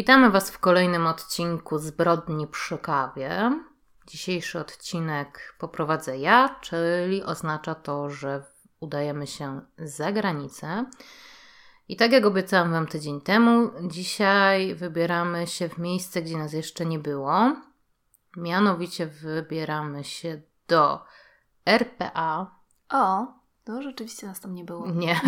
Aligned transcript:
Witamy 0.00 0.30
Was 0.30 0.50
w 0.50 0.58
kolejnym 0.58 1.06
odcinku 1.06 1.78
Zbrodni 1.78 2.46
przy 2.46 2.78
kawie. 2.78 3.60
Dzisiejszy 4.06 4.58
odcinek 4.60 5.54
poprowadzę 5.58 6.18
ja, 6.18 6.56
czyli 6.60 7.22
oznacza 7.22 7.74
to, 7.74 8.10
że 8.10 8.42
udajemy 8.80 9.26
się 9.26 9.60
za 9.78 10.12
granicę. 10.12 10.84
I 11.88 11.96
tak 11.96 12.12
jak 12.12 12.26
obiecałam 12.26 12.72
Wam 12.72 12.86
tydzień 12.86 13.20
temu, 13.20 13.70
dzisiaj 13.82 14.74
wybieramy 14.74 15.46
się 15.46 15.68
w 15.68 15.78
miejsce, 15.78 16.22
gdzie 16.22 16.38
nas 16.38 16.52
jeszcze 16.52 16.86
nie 16.86 16.98
było. 16.98 17.56
Mianowicie 18.36 19.06
wybieramy 19.06 20.04
się 20.04 20.42
do 20.68 21.04
RPA. 21.66 22.56
O, 22.88 23.26
no 23.66 23.82
rzeczywiście 23.82 24.26
nas 24.26 24.40
tam 24.40 24.54
nie 24.54 24.64
było. 24.64 24.90
Nie, 24.90 25.20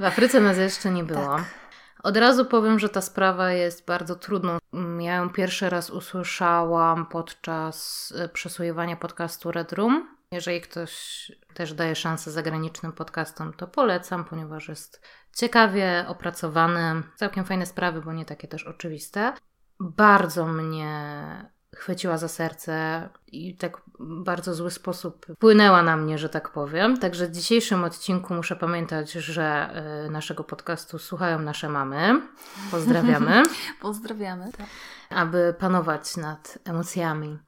w 0.00 0.04
Afryce 0.04 0.40
nas 0.40 0.58
jeszcze 0.58 0.90
nie 0.90 1.04
było. 1.04 1.36
Tak. 1.36 1.67
Od 2.02 2.16
razu 2.16 2.44
powiem, 2.44 2.78
że 2.78 2.88
ta 2.88 3.00
sprawa 3.00 3.52
jest 3.52 3.86
bardzo 3.86 4.16
trudną. 4.16 4.58
Ja 4.98 5.16
ją 5.16 5.30
pierwszy 5.30 5.70
raz 5.70 5.90
usłyszałam 5.90 7.06
podczas 7.06 8.12
e, 8.18 8.28
przesłuchiwania 8.28 8.96
podcastu 8.96 9.52
Red 9.52 9.72
Room. 9.72 10.18
Jeżeli 10.32 10.60
ktoś 10.60 11.32
też 11.54 11.74
daje 11.74 11.96
szansę 11.96 12.30
zagranicznym 12.30 12.92
podcastom, 12.92 13.52
to 13.52 13.66
polecam, 13.66 14.24
ponieważ 14.24 14.68
jest 14.68 15.02
ciekawie 15.36 16.04
opracowany. 16.08 17.02
Całkiem 17.16 17.44
fajne 17.44 17.66
sprawy, 17.66 18.02
bo 18.02 18.12
nie 18.12 18.24
takie 18.24 18.48
też 18.48 18.64
oczywiste. 18.64 19.32
Bardzo 19.80 20.46
mnie 20.46 21.50
chwyciła 21.78 22.18
za 22.18 22.28
serce 22.28 23.08
i 23.26 23.56
tak 23.56 23.76
w 24.00 24.22
bardzo 24.22 24.54
zły 24.54 24.70
sposób 24.70 25.26
wpłynęła 25.34 25.82
na 25.82 25.96
mnie, 25.96 26.18
że 26.18 26.28
tak 26.28 26.52
powiem. 26.52 26.96
Także 26.96 27.26
w 27.26 27.30
dzisiejszym 27.30 27.84
odcinku 27.84 28.34
muszę 28.34 28.56
pamiętać, 28.56 29.12
że 29.12 29.70
y, 30.06 30.10
naszego 30.10 30.44
podcastu 30.44 30.98
słuchają 30.98 31.38
nasze 31.38 31.68
mamy. 31.68 32.22
Pozdrawiamy. 32.70 33.42
Pozdrawiamy. 33.80 34.52
Tak. 34.52 34.66
Aby 35.10 35.54
panować 35.58 36.16
nad 36.16 36.58
emocjami. 36.64 37.38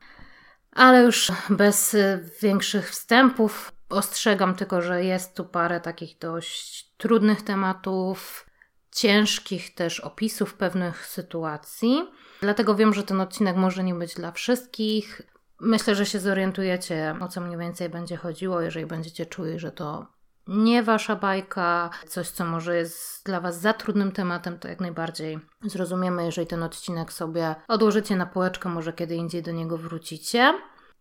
Ale 0.72 1.02
już 1.02 1.32
bez 1.50 1.94
y, 1.94 2.30
większych 2.42 2.90
wstępów 2.90 3.72
ostrzegam 3.88 4.54
tylko, 4.54 4.82
że 4.82 5.04
jest 5.04 5.36
tu 5.36 5.44
parę 5.44 5.80
takich 5.80 6.18
dość 6.18 6.90
trudnych 6.96 7.42
tematów, 7.42 8.46
ciężkich 8.92 9.74
też 9.74 10.00
opisów 10.00 10.54
pewnych 10.54 11.06
sytuacji. 11.06 12.08
Dlatego 12.40 12.74
wiem, 12.74 12.94
że 12.94 13.02
ten 13.02 13.20
odcinek 13.20 13.56
może 13.56 13.84
nie 13.84 13.94
być 13.94 14.14
dla 14.14 14.32
wszystkich. 14.32 15.22
Myślę, 15.60 15.94
że 15.94 16.06
się 16.06 16.18
zorientujecie, 16.18 17.16
o 17.20 17.28
co 17.28 17.40
mniej 17.40 17.58
więcej 17.58 17.88
będzie 17.88 18.16
chodziło, 18.16 18.60
jeżeli 18.60 18.86
będziecie 18.86 19.26
czuli, 19.26 19.58
że 19.58 19.72
to 19.72 20.06
nie 20.46 20.82
wasza 20.82 21.16
bajka, 21.16 21.90
coś, 22.06 22.28
co 22.28 22.44
może 22.44 22.76
jest 22.76 23.24
dla 23.26 23.40
was 23.40 23.60
za 23.60 23.72
trudnym 23.72 24.12
tematem, 24.12 24.58
to 24.58 24.68
jak 24.68 24.80
najbardziej 24.80 25.38
zrozumiemy, 25.62 26.24
jeżeli 26.24 26.46
ten 26.46 26.62
odcinek 26.62 27.12
sobie 27.12 27.54
odłożycie 27.68 28.16
na 28.16 28.26
półeczkę, 28.26 28.68
może 28.68 28.92
kiedy 28.92 29.14
indziej 29.14 29.42
do 29.42 29.52
niego 29.52 29.78
wrócicie. 29.78 30.54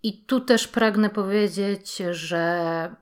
I 0.04 0.26
tu 0.26 0.40
też 0.40 0.68
pragnę 0.68 1.10
powiedzieć, 1.10 1.98
że 2.12 2.96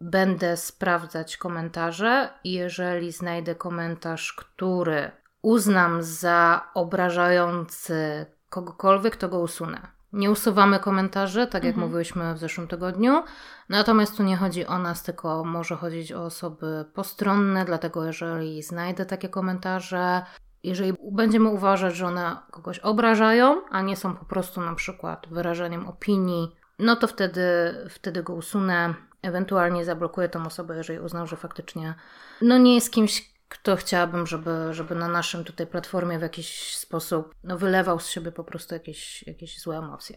będę 0.00 0.56
sprawdzać 0.56 1.36
komentarze 1.36 2.30
jeżeli 2.44 3.12
znajdę 3.12 3.54
komentarz, 3.54 4.32
który 4.32 5.10
uznam 5.44 6.02
za 6.02 6.70
obrażający 6.74 8.26
kogokolwiek, 8.48 9.16
to 9.16 9.28
go 9.28 9.40
usunę. 9.40 9.80
Nie 10.12 10.30
usuwamy 10.30 10.78
komentarzy, 10.78 11.46
tak 11.46 11.64
jak 11.64 11.74
mhm. 11.74 11.86
mówiłyśmy 11.86 12.34
w 12.34 12.38
zeszłym 12.38 12.68
tygodniu. 12.68 13.22
Natomiast 13.68 14.16
tu 14.16 14.22
nie 14.22 14.36
chodzi 14.36 14.66
o 14.66 14.78
nas, 14.78 15.02
tylko 15.02 15.44
może 15.44 15.76
chodzić 15.76 16.12
o 16.12 16.24
osoby 16.24 16.84
postronne, 16.94 17.64
dlatego 17.64 18.04
jeżeli 18.04 18.62
znajdę 18.62 19.06
takie 19.06 19.28
komentarze, 19.28 20.22
jeżeli 20.62 20.94
będziemy 21.12 21.48
uważać, 21.48 21.96
że 21.96 22.06
one 22.06 22.36
kogoś 22.50 22.78
obrażają, 22.78 23.62
a 23.70 23.82
nie 23.82 23.96
są 23.96 24.16
po 24.16 24.24
prostu 24.24 24.60
na 24.60 24.74
przykład 24.74 25.26
wyrażeniem 25.30 25.88
opinii, 25.88 26.56
no 26.78 26.96
to 26.96 27.06
wtedy, 27.06 27.42
wtedy 27.90 28.22
go 28.22 28.34
usunę. 28.34 28.94
Ewentualnie 29.22 29.84
zablokuję 29.84 30.28
tą 30.28 30.46
osobę, 30.46 30.76
jeżeli 30.76 30.98
uznam, 30.98 31.26
że 31.26 31.36
faktycznie 31.36 31.94
no 32.42 32.58
nie 32.58 32.74
jest 32.74 32.92
kimś, 32.92 33.33
kto 33.54 33.76
chciałabym, 33.76 34.26
żeby, 34.26 34.50
żeby 34.70 34.94
na 34.94 35.08
naszym 35.08 35.44
tutaj 35.44 35.66
platformie 35.66 36.18
w 36.18 36.22
jakiś 36.22 36.76
sposób 36.76 37.34
no, 37.44 37.58
wylewał 37.58 38.00
z 38.00 38.08
siebie 38.08 38.32
po 38.32 38.44
prostu 38.44 38.74
jakieś, 38.74 39.22
jakieś 39.22 39.60
złe 39.60 39.78
emocje. 39.78 40.16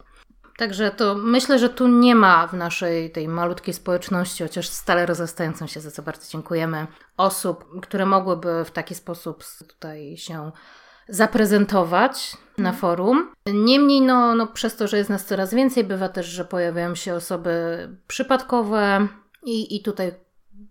Także 0.58 0.92
to 0.92 1.16
myślę, 1.16 1.60
że 1.60 1.70
tu 1.70 1.88
nie 1.88 2.16
ma 2.16 2.48
w 2.48 2.54
naszej 2.54 3.12
tej 3.12 3.28
malutkiej 3.28 3.74
społeczności, 3.74 4.44
chociaż 4.44 4.68
stale 4.68 5.06
rozrastającą 5.06 5.68
się, 5.68 5.80
za 5.80 5.92
co 5.92 6.02
bardzo 6.02 6.32
dziękujemy, 6.32 6.88
osób, 7.18 7.82
które 7.82 8.06
mogłyby 8.06 8.66
w 8.66 8.72
taki 8.72 8.96
sposób 8.96 9.44
tutaj 9.68 10.18
się 10.18 10.52
zaprezentować 11.10 12.38
na 12.58 12.70
mhm. 12.70 12.76
forum. 12.76 13.34
Niemniej, 13.54 14.02
no, 14.02 14.36
no, 14.36 14.48
przez 14.48 14.76
to, 14.76 14.88
że 14.88 14.98
jest 14.98 15.10
nas 15.10 15.26
coraz 15.26 15.54
więcej, 15.54 15.84
bywa 15.84 16.10
też, 16.10 16.26
że 16.26 16.46
pojawiają 16.46 16.96
się 16.96 17.14
osoby 17.14 17.88
przypadkowe 18.08 19.08
i, 19.44 19.76
i 19.76 19.84
tutaj 19.84 20.14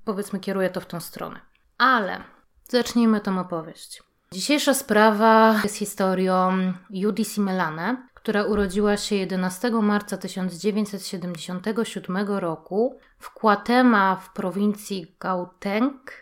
powiedzmy 0.05 0.41
kieruję 0.41 0.71
to 0.71 0.81
w 0.81 0.87
tą 0.87 1.01
stronę. 1.01 1.41
Ale 1.79 2.36
Zacznijmy 2.69 3.21
tą 3.21 3.41
opowieść. 3.41 4.03
Dzisiejsza 4.33 4.75
sprawa 4.75 5.61
jest 5.63 5.77
historią 5.77 6.73
Judy 6.91 7.25
Simelane, 7.25 8.09
która 8.15 8.45
urodziła 8.45 8.97
się 8.97 9.17
11 9.17 9.71
marca 9.71 10.17
1977 10.17 12.29
roku 12.29 12.99
w 13.19 13.31
Kłatema 13.31 14.17
w 14.17 14.33
prowincji 14.33 15.17
Gauteng 15.21 16.13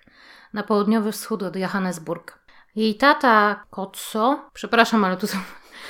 na 0.53 0.63
południowy 0.63 1.13
wschód 1.13 1.43
od 1.43 1.57
Johannesburg. 1.57 2.39
Jej 2.77 2.95
tata 2.95 3.65
Kotso, 3.71 4.51
przepraszam, 4.53 5.05
ale 5.05 5.17
tu 5.17 5.27
są, 5.27 5.39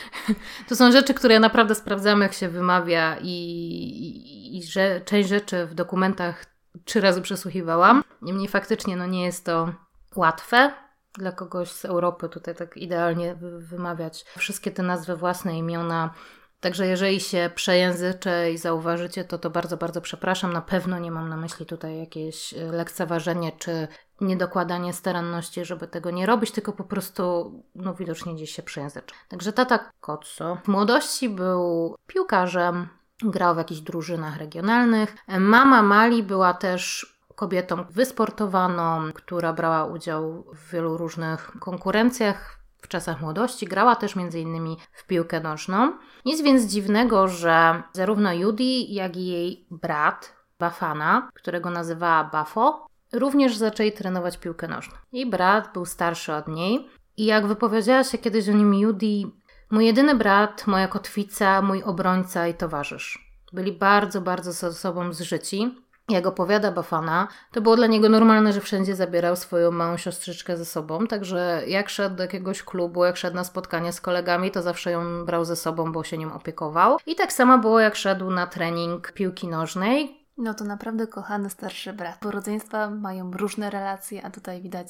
to 0.68 0.76
są 0.76 0.92
rzeczy, 0.92 1.14
które 1.14 1.34
ja 1.34 1.40
naprawdę 1.40 1.74
sprawdzam, 1.74 2.20
jak 2.20 2.32
się 2.32 2.48
wymawia, 2.48 3.16
i, 3.22 3.28
i, 3.28 4.58
i 4.58 4.62
że 4.62 5.00
część 5.00 5.28
rzeczy 5.28 5.66
w 5.66 5.74
dokumentach 5.74 6.46
trzy 6.84 7.00
razy 7.00 7.22
przesłuchiwałam. 7.22 8.04
Niemniej 8.22 8.48
faktycznie 8.48 8.96
no, 8.96 9.06
nie 9.06 9.24
jest 9.24 9.44
to 9.44 9.83
łatwe 10.16 10.72
dla 11.18 11.32
kogoś 11.32 11.70
z 11.70 11.84
Europy 11.84 12.28
tutaj 12.28 12.54
tak 12.54 12.76
idealnie 12.76 13.34
wymawiać 13.58 14.24
wszystkie 14.38 14.70
te 14.70 14.82
nazwy, 14.82 15.16
własne 15.16 15.58
imiona. 15.58 16.14
Także 16.60 16.86
jeżeli 16.86 17.20
się 17.20 17.50
przejęzyczę 17.54 18.52
i 18.52 18.58
zauważycie, 18.58 19.24
to 19.24 19.38
to 19.38 19.50
bardzo, 19.50 19.76
bardzo 19.76 20.00
przepraszam. 20.00 20.52
Na 20.52 20.60
pewno 20.60 20.98
nie 20.98 21.10
mam 21.10 21.28
na 21.28 21.36
myśli 21.36 21.66
tutaj 21.66 21.98
jakieś 21.98 22.54
e, 22.54 22.64
lekceważenie 22.64 23.52
czy 23.52 23.88
niedokładanie 24.20 24.92
staranności, 24.92 25.64
żeby 25.64 25.88
tego 25.88 26.10
nie 26.10 26.26
robić, 26.26 26.50
tylko 26.50 26.72
po 26.72 26.84
prostu 26.84 27.52
no 27.74 27.94
widocznie 27.94 28.34
gdzieś 28.34 28.50
się 28.50 28.62
przejęzyczę. 28.62 29.14
Także 29.28 29.52
tata 29.52 29.90
Kotso 30.00 30.58
w 30.64 30.68
młodości 30.68 31.28
był 31.28 31.96
piłkarzem, 32.06 32.88
grał 33.22 33.54
w 33.54 33.58
jakichś 33.58 33.80
drużynach 33.80 34.38
regionalnych. 34.38 35.16
Mama 35.28 35.82
Mali 35.82 36.22
była 36.22 36.54
też 36.54 37.13
kobietą 37.34 37.84
wysportowaną, 37.90 39.12
która 39.14 39.52
brała 39.52 39.84
udział 39.84 40.44
w 40.54 40.70
wielu 40.70 40.96
różnych 40.96 41.50
konkurencjach 41.60 42.58
w 42.82 42.88
czasach 42.88 43.20
młodości. 43.20 43.66
Grała 43.66 43.96
też 43.96 44.16
m.in. 44.16 44.76
w 44.92 45.06
piłkę 45.06 45.40
nożną. 45.40 45.92
Nic 46.24 46.42
więc 46.42 46.62
dziwnego, 46.62 47.28
że 47.28 47.82
zarówno 47.92 48.32
Judy, 48.32 48.64
jak 48.88 49.16
i 49.16 49.26
jej 49.26 49.66
brat 49.70 50.36
Bafana, 50.58 51.30
którego 51.34 51.70
nazywała 51.70 52.24
Bafo, 52.24 52.86
również 53.12 53.56
zaczęli 53.56 53.92
trenować 53.92 54.38
piłkę 54.38 54.68
nożną. 54.68 54.94
Jej 55.12 55.30
brat 55.30 55.72
był 55.72 55.86
starszy 55.86 56.34
od 56.34 56.48
niej 56.48 56.88
i 57.16 57.24
jak 57.24 57.46
wypowiedziała 57.46 58.04
się 58.04 58.18
kiedyś 58.18 58.48
o 58.48 58.52
nim 58.52 58.74
Judy, 58.74 59.22
mój 59.70 59.86
jedyny 59.86 60.14
brat, 60.14 60.66
moja 60.66 60.88
kotwica, 60.88 61.62
mój 61.62 61.82
obrońca 61.82 62.48
i 62.48 62.54
towarzysz. 62.54 63.34
Byli 63.52 63.72
bardzo, 63.72 64.20
bardzo 64.20 64.52
ze 64.52 64.72
sobą 64.72 65.12
zżyci 65.12 65.83
jak 66.08 66.26
opowiada 66.26 66.72
Bafana, 66.72 67.28
to 67.52 67.60
było 67.60 67.76
dla 67.76 67.86
niego 67.86 68.08
normalne, 68.08 68.52
że 68.52 68.60
wszędzie 68.60 68.94
zabierał 68.94 69.36
swoją 69.36 69.70
małą 69.70 69.96
siostrzyczkę 69.96 70.56
ze 70.56 70.64
sobą, 70.64 71.06
także 71.06 71.62
jak 71.66 71.88
szedł 71.88 72.16
do 72.16 72.22
jakiegoś 72.22 72.62
klubu, 72.62 73.04
jak 73.04 73.16
szedł 73.16 73.36
na 73.36 73.44
spotkanie 73.44 73.92
z 73.92 74.00
kolegami, 74.00 74.50
to 74.50 74.62
zawsze 74.62 74.90
ją 74.90 75.24
brał 75.24 75.44
ze 75.44 75.56
sobą, 75.56 75.92
bo 75.92 76.04
się 76.04 76.18
nim 76.18 76.32
opiekował. 76.32 76.98
I 77.06 77.14
tak 77.14 77.32
samo 77.32 77.58
było, 77.58 77.80
jak 77.80 77.96
szedł 77.96 78.30
na 78.30 78.46
trening 78.46 79.12
piłki 79.12 79.48
nożnej. 79.48 80.24
No 80.38 80.54
to 80.54 80.64
naprawdę 80.64 81.06
kochany 81.06 81.50
starszy 81.50 81.92
brat. 81.92 82.18
Bo 82.22 82.30
rodzeństwa 82.30 82.90
mają 82.90 83.30
różne 83.30 83.70
relacje, 83.70 84.24
a 84.24 84.30
tutaj 84.30 84.62
widać 84.62 84.88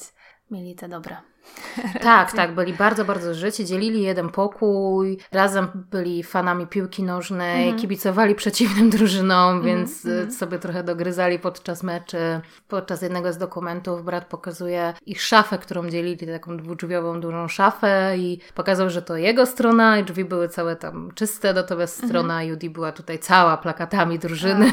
mieli 0.51 0.75
te 0.75 0.87
dobre. 0.87 1.17
Tak, 2.01 2.31
tak, 2.31 2.55
byli 2.55 2.73
bardzo, 2.73 3.05
bardzo 3.05 3.33
życi, 3.33 3.65
dzielili 3.65 4.01
jeden 4.01 4.29
pokój, 4.29 5.17
razem 5.31 5.67
byli 5.91 6.23
fanami 6.23 6.67
piłki 6.67 7.03
nożnej, 7.03 7.67
mm. 7.67 7.79
kibicowali 7.79 8.35
przeciwnym 8.35 8.89
drużynom, 8.89 9.51
mm, 9.51 9.65
więc 9.65 10.05
mm. 10.05 10.31
sobie 10.31 10.59
trochę 10.59 10.83
dogryzali 10.83 11.39
podczas 11.39 11.83
meczy. 11.83 12.41
Podczas 12.67 13.01
jednego 13.01 13.33
z 13.33 13.37
dokumentów 13.37 14.05
brat 14.05 14.25
pokazuje 14.25 14.93
ich 15.05 15.21
szafę, 15.21 15.57
którą 15.57 15.89
dzielili, 15.89 16.27
taką 16.27 16.57
dwudrzwiową, 16.57 17.21
dużą 17.21 17.47
szafę 17.47 18.17
i 18.17 18.39
pokazał, 18.55 18.89
że 18.89 19.01
to 19.01 19.17
jego 19.17 19.45
strona 19.45 19.99
i 19.99 20.03
drzwi 20.03 20.25
były 20.25 20.49
całe 20.49 20.75
tam 20.75 21.11
czyste, 21.15 21.53
natomiast 21.53 22.05
strona 22.05 22.43
Judy 22.43 22.69
była 22.69 22.91
tutaj 22.91 23.19
cała 23.19 23.57
plakatami 23.57 24.19
drużyny 24.19 24.71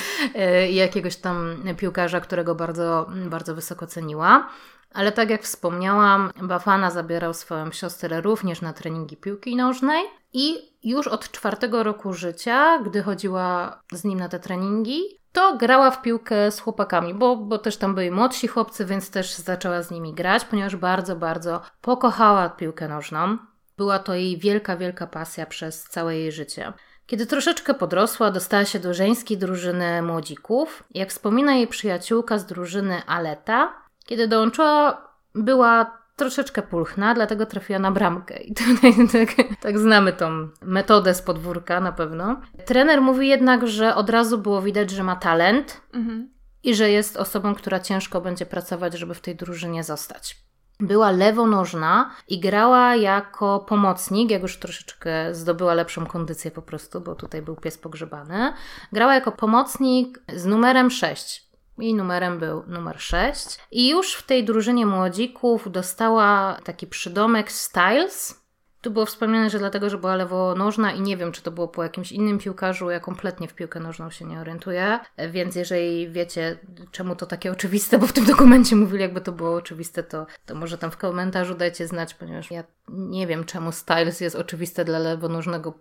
i 0.70 0.74
jakiegoś 0.74 1.16
tam 1.16 1.56
piłkarza, 1.76 2.20
którego 2.20 2.54
bardzo, 2.54 3.06
bardzo 3.30 3.54
wysoko 3.54 3.86
ceniła. 3.86 4.48
Ale 4.94 5.12
tak 5.12 5.30
jak 5.30 5.42
wspomniałam, 5.42 6.30
Bafana 6.42 6.90
zabierał 6.90 7.34
swoją 7.34 7.72
siostrę 7.72 8.20
również 8.20 8.60
na 8.60 8.72
treningi 8.72 9.16
piłki 9.16 9.56
nożnej 9.56 10.04
i 10.32 10.72
już 10.82 11.08
od 11.08 11.30
czwartego 11.30 11.82
roku 11.82 12.12
życia, 12.12 12.78
gdy 12.78 13.02
chodziła 13.02 13.80
z 13.92 14.04
nim 14.04 14.18
na 14.18 14.28
te 14.28 14.38
treningi, 14.38 15.02
to 15.32 15.56
grała 15.56 15.90
w 15.90 16.02
piłkę 16.02 16.50
z 16.50 16.60
chłopakami, 16.60 17.14
bo, 17.14 17.36
bo 17.36 17.58
też 17.58 17.76
tam 17.76 17.94
byli 17.94 18.10
młodsi 18.10 18.48
chłopcy, 18.48 18.84
więc 18.84 19.10
też 19.10 19.34
zaczęła 19.34 19.82
z 19.82 19.90
nimi 19.90 20.14
grać, 20.14 20.44
ponieważ 20.44 20.76
bardzo, 20.76 21.16
bardzo 21.16 21.60
pokochała 21.80 22.48
piłkę 22.48 22.88
nożną. 22.88 23.38
Była 23.76 23.98
to 23.98 24.14
jej 24.14 24.38
wielka, 24.38 24.76
wielka 24.76 25.06
pasja 25.06 25.46
przez 25.46 25.84
całe 25.84 26.16
jej 26.16 26.32
życie. 26.32 26.72
Kiedy 27.06 27.26
troszeczkę 27.26 27.74
podrosła, 27.74 28.30
dostała 28.30 28.64
się 28.64 28.78
do 28.78 28.94
żeńskiej 28.94 29.38
drużyny 29.38 30.02
młodzików. 30.02 30.84
Jak 30.90 31.10
wspomina 31.10 31.54
jej 31.54 31.66
przyjaciółka 31.66 32.38
z 32.38 32.46
drużyny 32.46 33.02
Aleta, 33.06 33.81
kiedy 34.04 34.28
dołączyła, 34.28 35.08
była 35.34 36.02
troszeczkę 36.16 36.62
pulchna, 36.62 37.14
dlatego 37.14 37.46
trafiła 37.46 37.78
na 37.78 37.90
bramkę. 37.90 38.42
I 38.42 38.54
tutaj 38.54 38.94
tak, 39.12 39.46
tak 39.60 39.78
znamy 39.78 40.12
tą 40.12 40.48
metodę 40.62 41.14
z 41.14 41.22
podwórka 41.22 41.80
na 41.80 41.92
pewno. 41.92 42.40
Trener 42.64 43.00
mówi 43.00 43.28
jednak, 43.28 43.66
że 43.66 43.94
od 43.94 44.10
razu 44.10 44.38
było 44.38 44.62
widać, 44.62 44.90
że 44.90 45.02
ma 45.02 45.16
talent 45.16 45.80
mhm. 45.94 46.28
i 46.62 46.74
że 46.74 46.90
jest 46.90 47.16
osobą, 47.16 47.54
która 47.54 47.80
ciężko 47.80 48.20
będzie 48.20 48.46
pracować, 48.46 48.98
żeby 48.98 49.14
w 49.14 49.20
tej 49.20 49.36
drużynie 49.36 49.84
zostać. 49.84 50.36
Była 50.80 51.10
lewonożna 51.10 52.10
i 52.28 52.40
grała 52.40 52.96
jako 52.96 53.60
pomocnik, 53.60 54.30
jak 54.30 54.42
już 54.42 54.58
troszeczkę 54.58 55.34
zdobyła 55.34 55.74
lepszą 55.74 56.06
kondycję 56.06 56.50
po 56.50 56.62
prostu, 56.62 57.00
bo 57.00 57.14
tutaj 57.14 57.42
był 57.42 57.56
pies 57.56 57.78
pogrzebany. 57.78 58.52
Grała 58.92 59.14
jako 59.14 59.32
pomocnik 59.32 60.22
z 60.34 60.46
numerem 60.46 60.90
6. 60.90 61.51
Jej 61.78 61.94
numerem 61.94 62.38
był 62.38 62.62
numer 62.66 63.00
6. 63.00 63.58
I 63.70 63.88
już 63.88 64.14
w 64.14 64.26
tej 64.26 64.44
drużynie 64.44 64.86
młodzików 64.86 65.72
dostała 65.72 66.58
taki 66.64 66.86
przydomek 66.86 67.52
Styles, 67.52 68.41
tu 68.82 68.90
było 68.90 69.06
wspomniane, 69.06 69.50
że 69.50 69.58
dlatego, 69.58 69.90
że 69.90 69.98
była 69.98 70.16
lewonożna 70.16 70.92
i 70.92 71.00
nie 71.00 71.16
wiem, 71.16 71.32
czy 71.32 71.42
to 71.42 71.50
było 71.50 71.68
po 71.68 71.82
jakimś 71.82 72.12
innym 72.12 72.38
piłkarzu, 72.38 72.90
ja 72.90 73.00
kompletnie 73.00 73.48
w 73.48 73.54
piłkę 73.54 73.80
nożną 73.80 74.10
się 74.10 74.24
nie 74.24 74.40
orientuję, 74.40 74.98
więc 75.30 75.56
jeżeli 75.56 76.10
wiecie, 76.10 76.58
czemu 76.90 77.16
to 77.16 77.26
takie 77.26 77.52
oczywiste, 77.52 77.98
bo 77.98 78.06
w 78.06 78.12
tym 78.12 78.24
dokumencie 78.24 78.76
mówili, 78.76 79.02
jakby 79.02 79.20
to 79.20 79.32
było 79.32 79.54
oczywiste, 79.54 80.02
to, 80.02 80.26
to 80.46 80.54
może 80.54 80.78
tam 80.78 80.90
w 80.90 80.96
komentarzu 80.96 81.54
dajcie 81.54 81.86
znać, 81.86 82.14
ponieważ 82.14 82.50
ja 82.50 82.64
nie 82.88 83.26
wiem, 83.26 83.44
czemu 83.44 83.72
Styles 83.72 84.20
jest 84.20 84.36
oczywiste 84.36 84.84
dla 84.84 84.98
lewonożnego 84.98 85.74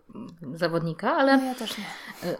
zawodnika, 0.53 1.15
ale... 1.15 1.37
No 1.37 1.43
ja 1.43 1.55
też 1.55 1.77
nie. 1.77 1.85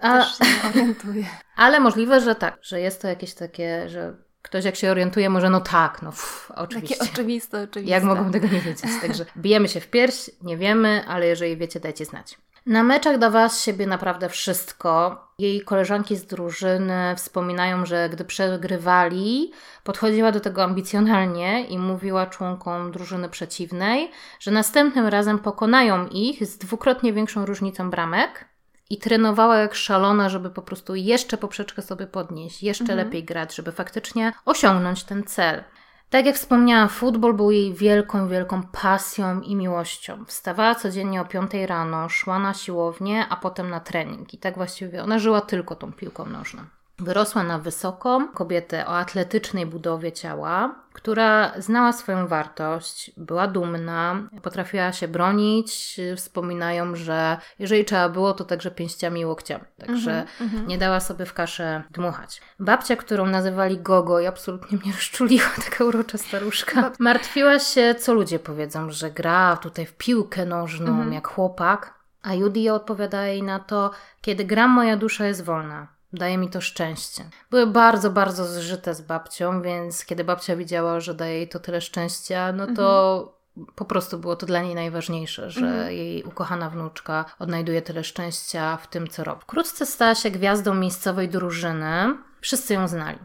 A, 0.02 0.18
też 0.18 0.38
się 0.38 0.46
nie 0.46 0.69
orientuję. 0.69 1.25
Ale 1.56 1.80
możliwe, 1.80 2.22
że 2.22 2.36
tak, 2.36 2.57
że 2.62 2.80
jest 2.80 3.02
to 3.02 3.07
jakieś 3.07 3.34
takie, 3.34 3.90
że 3.90 4.18
Ktoś 4.42 4.66
jak 4.66 4.76
się 4.76 4.92
orientuje, 4.92 5.30
może 5.30 5.50
no 5.50 5.62
tak, 5.62 6.02
no 6.02 6.10
pff, 6.10 6.52
oczywiście. 6.56 6.96
Takie 6.98 7.12
oczywiste, 7.12 7.64
oczywiste. 7.64 7.92
Jak 7.92 8.04
mogą 8.04 8.32
tego 8.32 8.48
nie 8.48 8.62
wiedzieć? 8.62 8.86
Także 9.02 9.26
bijemy 9.38 9.68
się 9.68 9.80
w 9.80 9.88
pierś, 9.88 10.30
nie 10.42 10.58
wiemy, 10.58 11.04
ale 11.08 11.28
jeżeli 11.28 11.58
wiecie, 11.58 11.80
dajcie 11.80 12.06
znać. 12.06 12.38
Na 12.66 12.84
meczach 12.84 13.18
dawała 13.18 13.50
z 13.50 13.64
siebie 13.64 13.88
naprawdę 13.88 14.30
wszystko. 14.30 15.24
Jej 15.40 15.62
koleżanki 15.62 16.16
z 16.16 16.26
drużyny 16.26 17.16
wspominają, 17.16 17.86
że 17.86 18.10
gdy 18.10 18.26
przegrywali, 18.26 19.52
podchodziła 19.84 20.32
do 20.32 20.40
tego 20.40 20.64
ambicjonalnie 20.64 21.66
i 21.66 21.80
mówiła 21.80 22.26
członkom 22.26 22.92
drużyny 22.92 23.30
przeciwnej, 23.30 24.12
że 24.40 24.52
następnym 24.52 25.08
razem 25.08 25.40
pokonają 25.40 26.08
ich 26.08 26.46
z 26.46 26.58
dwukrotnie 26.58 27.14
większą 27.14 27.46
różnicą 27.46 27.90
bramek 27.90 28.50
i 28.94 28.98
trenowała 28.98 29.58
jak 29.58 29.76
szalona, 29.76 30.30
żeby 30.30 30.50
po 30.50 30.62
prostu 30.62 30.96
jeszcze 30.96 31.38
poprzeczkę 31.38 31.82
sobie 31.82 32.08
podnieść, 32.08 32.64
jeszcze 32.64 32.84
mhm. 32.84 33.00
lepiej 33.00 33.24
grać, 33.24 33.56
żeby 33.56 33.72
faktycznie 33.72 34.34
osiągnąć 34.46 35.04
ten 35.04 35.24
cel. 35.24 35.64
Tak 36.10 36.26
jak 36.26 36.36
wspomniałam, 36.36 36.90
futbol 36.90 37.34
był 37.34 37.52
jej 37.52 37.74
wielką, 37.74 38.28
wielką 38.28 38.64
pasją 38.64 39.42
i 39.42 39.56
miłością. 39.56 40.26
Wstawała 40.26 40.76
codziennie 40.76 41.22
o 41.22 41.26
5 41.26 41.52
rano, 41.66 42.10
szła 42.10 42.40
na 42.40 42.54
siłownię, 42.54 43.26
a 43.30 43.36
potem 43.36 43.70
na 43.70 43.80
trening. 43.80 44.34
I 44.34 44.38
tak 44.38 44.56
właściwie 44.56 45.04
ona 45.04 45.20
żyła 45.20 45.42
tylko 45.42 45.76
tą 45.76 45.94
piłką 45.94 46.26
nożną. 46.26 46.62
Wyrosła 47.01 47.44
na 47.44 47.59
wysoką 47.59 48.27
kobietę 48.27 48.88
o 48.88 48.98
atletycznej 48.98 49.65
budowie 49.65 50.12
ciała, 50.12 50.75
która 50.94 51.51
znała 51.57 51.94
swoją 51.94 52.27
wartość, 52.27 53.12
była 53.18 53.48
dumna, 53.48 54.30
potrafiła 54.42 54.92
się 54.92 55.07
bronić. 55.07 56.00
Wspominają, 56.15 56.95
że 56.95 57.38
jeżeli 57.59 57.86
trzeba 57.86 58.09
było, 58.09 58.33
to 58.33 58.45
także 58.45 58.71
pięściami 58.71 59.21
i 59.21 59.25
łokciami. 59.25 59.63
Także 59.77 60.25
mm-hmm, 60.42 60.68
nie 60.68 60.77
dała 60.77 61.00
sobie 61.00 61.25
w 61.25 61.33
kaszę 61.33 61.83
dmuchać. 61.92 62.42
Babcia, 62.59 62.95
którą 62.95 63.25
nazywali 63.25 63.77
Gogo 63.77 64.19
i 64.19 64.25
absolutnie 64.25 64.77
mnie 64.77 64.92
rozczuliła, 64.92 65.50
taka 65.69 65.83
urocza 65.83 66.18
staruszka, 66.18 66.92
martwiła 67.00 67.59
się, 67.59 67.95
co 67.95 68.13
ludzie 68.13 68.39
powiedzą, 68.39 68.92
że 68.92 69.12
gra 69.12 69.57
tutaj 69.57 69.86
w 69.86 69.94
piłkę 69.94 70.45
nożną 70.45 71.04
mm-hmm. 71.04 71.13
jak 71.13 71.27
chłopak. 71.27 72.01
A 72.24 72.33
Judy 72.33 72.74
odpowiada 72.74 73.25
jej 73.25 73.44
na 73.44 73.59
to, 73.59 73.92
kiedy 74.21 74.45
gram, 74.45 74.71
moja 74.71 74.97
dusza 74.97 75.25
jest 75.25 75.44
wolna. 75.44 76.00
Daje 76.13 76.38
mi 76.38 76.50
to 76.50 76.62
szczęście. 76.62 77.24
Były 77.52 77.68
bardzo, 77.68 78.10
bardzo 78.10 78.46
zżyte 78.46 78.96
z 78.96 79.02
babcią, 79.02 79.62
więc 79.62 80.06
kiedy 80.06 80.24
babcia 80.24 80.56
widziała, 80.56 81.00
że 81.00 81.13
daje 81.13 81.36
jej 81.36 81.50
to 81.50 81.60
tyle 81.60 81.81
szczęścia, 81.81 82.52
no 82.52 82.68
to 82.75 83.18
mhm. 83.58 83.75
po 83.75 83.86
prostu 83.86 84.19
było 84.19 84.36
to 84.36 84.46
dla 84.46 84.62
niej 84.62 84.75
najważniejsze, 84.75 85.50
że 85.50 85.66
mhm. 85.66 85.92
jej 85.92 86.24
ukochana 86.24 86.69
wnuczka 86.69 87.25
odnajduje 87.40 87.81
tyle 87.81 88.04
szczęścia 88.04 88.78
w 88.78 88.88
tym, 88.88 89.08
co 89.08 89.24
robi. 89.24 89.42
Wkrótce 89.42 89.86
stała 89.86 90.16
się 90.16 90.31
gwiazdą 90.31 90.74
miejscowej 90.74 91.30
drużyny. 91.30 92.18
Wszyscy 92.42 92.74
ją 92.74 92.88
znali. 92.88 93.19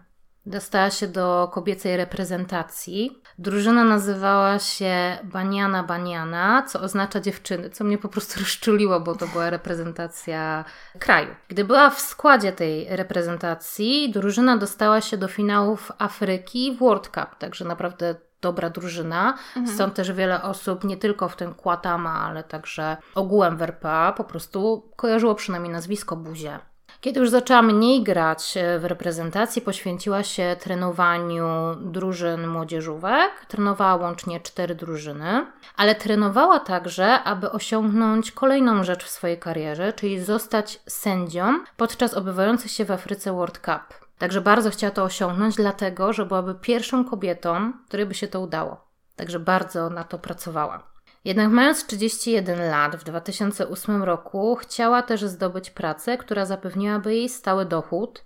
Dostała 0.46 0.90
się 0.90 1.08
do 1.08 1.50
kobiecej 1.52 1.96
reprezentacji. 1.96 3.22
Drużyna 3.38 3.84
nazywała 3.84 4.58
się 4.58 5.18
Baniana 5.24 5.82
Baniana, 5.82 6.62
co 6.68 6.80
oznacza 6.80 7.20
dziewczyny, 7.20 7.70
co 7.70 7.84
mnie 7.84 7.98
po 7.98 8.08
prostu 8.08 8.40
rozczuliło, 8.40 9.00
bo 9.00 9.14
to 9.14 9.26
była 9.26 9.50
reprezentacja 9.50 10.64
kraju. 10.98 11.34
Gdy 11.48 11.64
była 11.64 11.90
w 11.90 12.00
składzie 12.00 12.52
tej 12.52 12.96
reprezentacji, 12.96 14.10
drużyna 14.12 14.56
dostała 14.56 15.00
się 15.00 15.16
do 15.16 15.28
finałów 15.28 15.92
Afryki 15.98 16.76
w 16.76 16.78
World 16.78 17.08
Cup, 17.08 17.38
także 17.38 17.64
naprawdę 17.64 18.14
dobra 18.40 18.70
drużyna. 18.70 19.38
Mhm. 19.56 19.74
Stąd 19.74 19.94
też 19.94 20.12
wiele 20.12 20.42
osób, 20.42 20.84
nie 20.84 20.96
tylko 20.96 21.28
w 21.28 21.36
tym 21.36 21.54
Kłatama, 21.54 22.20
ale 22.20 22.44
także 22.44 22.96
ogółem 23.14 23.56
w 23.56 23.62
RPA, 23.62 24.12
po 24.12 24.24
prostu 24.24 24.90
kojarzyło 24.96 25.34
przynajmniej 25.34 25.72
nazwisko 25.72 26.16
Buzie. 26.16 26.58
Kiedy 27.00 27.20
już 27.20 27.30
zaczęła 27.30 27.62
mniej 27.62 28.02
grać 28.02 28.56
e, 28.56 28.78
w 28.78 28.84
reprezentacji, 28.84 29.62
poświęciła 29.62 30.22
się 30.22 30.56
trenowaniu 30.60 31.46
drużyn 31.80 32.46
młodzieżówek. 32.48 33.46
Trenowała 33.48 33.96
łącznie 33.96 34.40
cztery 34.40 34.74
drużyny, 34.74 35.46
ale 35.76 35.94
trenowała 35.94 36.60
także, 36.60 37.22
aby 37.22 37.50
osiągnąć 37.50 38.32
kolejną 38.32 38.84
rzecz 38.84 39.04
w 39.04 39.10
swojej 39.10 39.38
karierze, 39.38 39.92
czyli 39.92 40.20
zostać 40.20 40.80
sędzią 40.86 41.58
podczas 41.76 42.14
obywających 42.14 42.70
się 42.70 42.84
w 42.84 42.90
Afryce 42.90 43.32
World 43.32 43.58
Cup. 43.58 44.06
Także 44.18 44.40
bardzo 44.40 44.70
chciała 44.70 44.90
to 44.90 45.02
osiągnąć, 45.04 45.56
dlatego 45.56 46.12
że 46.12 46.26
byłaby 46.26 46.54
pierwszą 46.54 47.04
kobietą, 47.04 47.72
której 47.88 48.06
by 48.06 48.14
się 48.14 48.28
to 48.28 48.40
udało. 48.40 48.86
Także 49.16 49.40
bardzo 49.40 49.90
na 49.90 50.04
to 50.04 50.18
pracowała. 50.18 50.95
Jednak 51.26 51.50
mając 51.50 51.86
31 51.86 52.70
lat 52.70 52.96
w 52.96 53.04
2008 53.04 54.02
roku, 54.02 54.56
chciała 54.56 55.02
też 55.02 55.24
zdobyć 55.24 55.70
pracę, 55.70 56.18
która 56.18 56.44
zapewniłaby 56.44 57.14
jej 57.14 57.28
stały 57.28 57.64
dochód, 57.64 58.24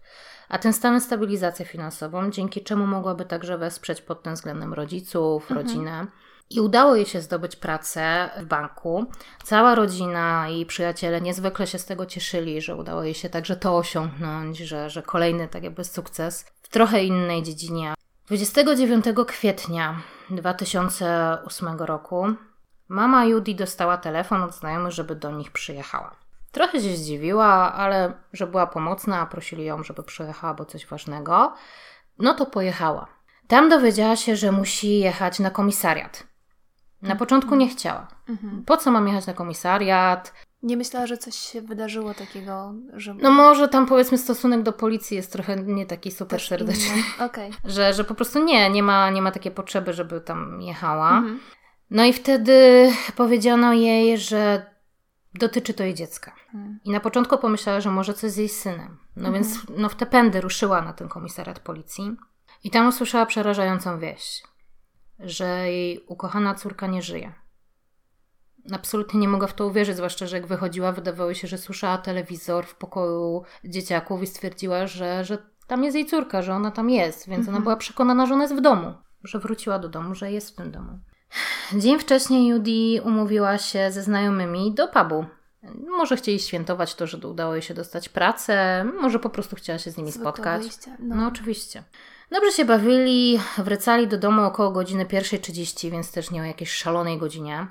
a 0.49 0.59
tym 0.59 0.73
samym 0.73 1.01
stabilizację 1.01 1.67
finansową, 1.67 2.31
dzięki 2.31 2.65
czemu 2.65 2.87
mogłaby 2.87 3.25
także 3.25 3.59
wesprzeć 3.59 4.03
pod 4.03 4.23
tym 4.23 4.35
względem 4.35 4.75
rodziców, 4.75 5.43
mhm. 5.43 5.61
rodzinę. 5.61 6.07
I 6.51 6.61
udało 6.61 6.97
jej 6.97 7.07
się 7.07 7.21
zdobyć 7.21 7.57
pracę 7.57 8.31
w 8.41 8.45
banku. 8.45 9.07
Cała 9.45 9.75
rodzina 9.75 10.49
i 10.49 10.67
przyjaciele 10.67 11.21
niezwykle 11.21 11.67
się 11.67 11.79
z 11.79 11.87
tego 11.87 12.07
cieszyli, 12.07 12.61
że 12.61 12.77
udało 12.77 13.05
jej 13.05 13.15
się 13.15 13.29
także 13.29 13.57
to 13.57 13.77
osiągnąć, 13.77 14.59
że, 14.59 14.91
że 14.91 15.03
kolejny 15.03 15.49
tak 15.49 15.63
jakby 15.63 15.85
sukces 15.85 16.47
w 16.63 16.69
trochę 16.69 17.05
innej 17.05 17.43
dziedzinie. 17.43 17.95
29 18.27 19.05
kwietnia 19.27 20.03
2008 20.31 21.79
roku 21.79 22.35
Mama 22.91 23.25
Judy 23.25 23.55
dostała 23.55 23.97
telefon 23.97 24.43
od 24.43 24.55
znajomych, 24.55 24.93
żeby 24.93 25.15
do 25.15 25.31
nich 25.31 25.51
przyjechała. 25.51 26.17
Trochę 26.53 26.81
się 26.81 26.97
zdziwiła, 26.97 27.73
ale 27.73 28.13
że 28.33 28.47
była 28.47 28.67
pomocna, 28.67 29.21
a 29.21 29.27
prosili 29.27 29.65
ją, 29.65 29.85
żeby 29.85 30.03
przyjechała, 30.03 30.55
bo 30.55 30.65
coś 30.65 30.87
ważnego. 30.87 31.55
No 32.19 32.35
to 32.35 32.47
pojechała. 32.47 33.07
Tam 33.49 33.69
dowiedziała 33.69 34.17
się, 34.17 34.37
że 34.37 34.53
musi 34.53 34.99
jechać 34.99 35.39
na 35.39 35.51
komisariat. 35.51 36.25
Na 37.03 37.17
początku 37.17 37.55
nie 37.55 37.69
chciała. 37.69 38.09
Mhm. 38.29 38.65
Po 38.65 38.77
co 38.77 38.91
mam 38.91 39.09
jechać 39.09 39.27
na 39.27 39.35
komisariat? 39.35 40.33
Nie 40.63 40.77
myślała, 40.77 41.07
że 41.07 41.19
coś 41.19 41.35
się 41.35 41.63
wydarzyło 41.63 42.15
takiego, 42.15 42.75
że... 42.93 43.15
No 43.15 43.31
może 43.31 43.69
tam 43.69 43.87
powiedzmy 43.87 44.19
stosunek 44.19 44.63
do 44.63 44.73
policji 44.73 45.17
jest 45.17 45.33
trochę 45.33 45.57
nie 45.57 45.87
taki 45.87 46.11
super 46.11 46.41
serdeczny. 46.41 47.03
Okay. 47.21 47.51
Że, 47.75 47.95
że 47.95 48.05
po 48.05 48.15
prostu 48.15 48.45
nie, 48.45 48.71
nie 48.71 48.83
ma, 48.83 49.11
nie 49.11 49.23
ma 49.23 49.31
takiej 49.31 49.53
potrzeby, 49.53 49.93
żeby 49.93 50.21
tam 50.21 50.63
jechała. 50.63 51.19
Mhm. 51.19 51.41
No 51.91 52.05
i 52.05 52.13
wtedy 52.13 52.89
powiedziano 53.17 53.73
jej, 53.73 54.19
że 54.19 54.67
dotyczy 55.35 55.75
to 55.75 55.85
jej 55.85 55.95
dziecka. 55.95 56.33
Hmm. 56.53 56.81
I 56.85 56.91
na 56.91 57.01
początku 57.01 57.39
pomyślała, 57.39 57.81
że 57.81 57.91
może 57.91 58.15
coś 58.15 58.31
z 58.31 58.37
jej 58.37 58.49
synem. 58.49 58.99
No 59.17 59.29
mhm. 59.29 59.35
więc 59.35 59.67
no, 59.77 59.89
w 59.89 59.95
te 59.95 60.07
pędy 60.07 60.41
ruszyła 60.41 60.83
na 60.83 60.93
ten 60.93 61.09
komisariat 61.09 61.61
policji. 61.61 62.17
I 62.65 62.71
tam 62.71 62.89
usłyszała 62.89 63.27
przerażającą 63.27 63.99
wieść, 63.99 64.45
że 65.19 65.47
jej 65.47 66.05
ukochana 66.07 66.55
córka 66.55 66.87
nie 66.87 67.03
żyje. 67.03 67.33
Absolutnie 68.73 69.21
nie 69.21 69.29
mogła 69.29 69.47
w 69.47 69.55
to 69.55 69.67
uwierzyć, 69.67 69.97
zwłaszcza, 69.97 70.27
że 70.27 70.37
jak 70.37 70.47
wychodziła, 70.47 70.93
wydawało 70.93 71.35
się, 71.35 71.49
że 71.49 71.59
słyszała 71.59 71.99
telewizor 71.99 72.67
w 72.67 72.75
pokoju 72.75 73.43
dzieciaków 73.65 74.23
i 74.23 74.27
stwierdziła, 74.27 74.87
że, 74.87 75.25
że 75.25 75.39
tam 75.67 75.85
jest 75.85 75.97
jej 75.97 76.07
córka, 76.07 76.43
że 76.43 76.55
ona 76.55 76.71
tam 76.71 76.91
jest, 76.91 77.29
więc 77.29 77.39
mhm. 77.39 77.57
ona 77.57 77.63
była 77.63 77.77
przekonana, 77.77 78.27
że 78.27 78.35
ona 78.35 78.43
jest 78.43 78.57
w 78.57 78.61
domu, 78.61 78.95
że 79.25 79.39
wróciła 79.39 79.79
do 79.79 79.89
domu, 79.89 80.15
że 80.15 80.33
jest 80.33 80.51
w 80.51 80.55
tym 80.55 80.71
domu. 80.71 80.99
Dzień 81.73 81.99
wcześniej 81.99 82.47
Judy 82.47 83.03
umówiła 83.03 83.59
się 83.59 83.93
ze 83.93 84.03
znajomymi 84.03 84.75
do 84.75 84.89
pubu. 84.89 85.25
Może 85.89 86.17
chcieli 86.17 86.41
świętować 86.41 86.95
to, 86.95 87.07
że 87.07 87.19
udało 87.29 87.55
jej 87.55 87.63
się 87.63 87.75
dostać 87.75 88.09
pracę, 88.09 88.85
może 89.01 89.19
po 89.19 89.31
prostu 89.31 89.57
chciała 89.57 89.79
się 89.79 89.91
z 89.91 89.97
nimi 89.97 90.11
Zwykłe 90.11 90.33
spotkać. 90.33 90.63
No. 90.99 91.17
no 91.17 91.27
oczywiście. 91.27 91.83
Dobrze 92.31 92.53
się 92.53 92.65
bawili, 92.65 93.41
wracali 93.59 94.09
do 94.09 94.19
domu 94.19 94.43
około 94.43 94.71
godziny 94.71 95.05
1.30, 95.05 95.91
więc 95.91 96.13
też 96.13 96.31
nie 96.31 96.41
o 96.41 96.45
jakiejś 96.45 96.73
szalonej 96.73 97.19
godzinie. 97.19 97.67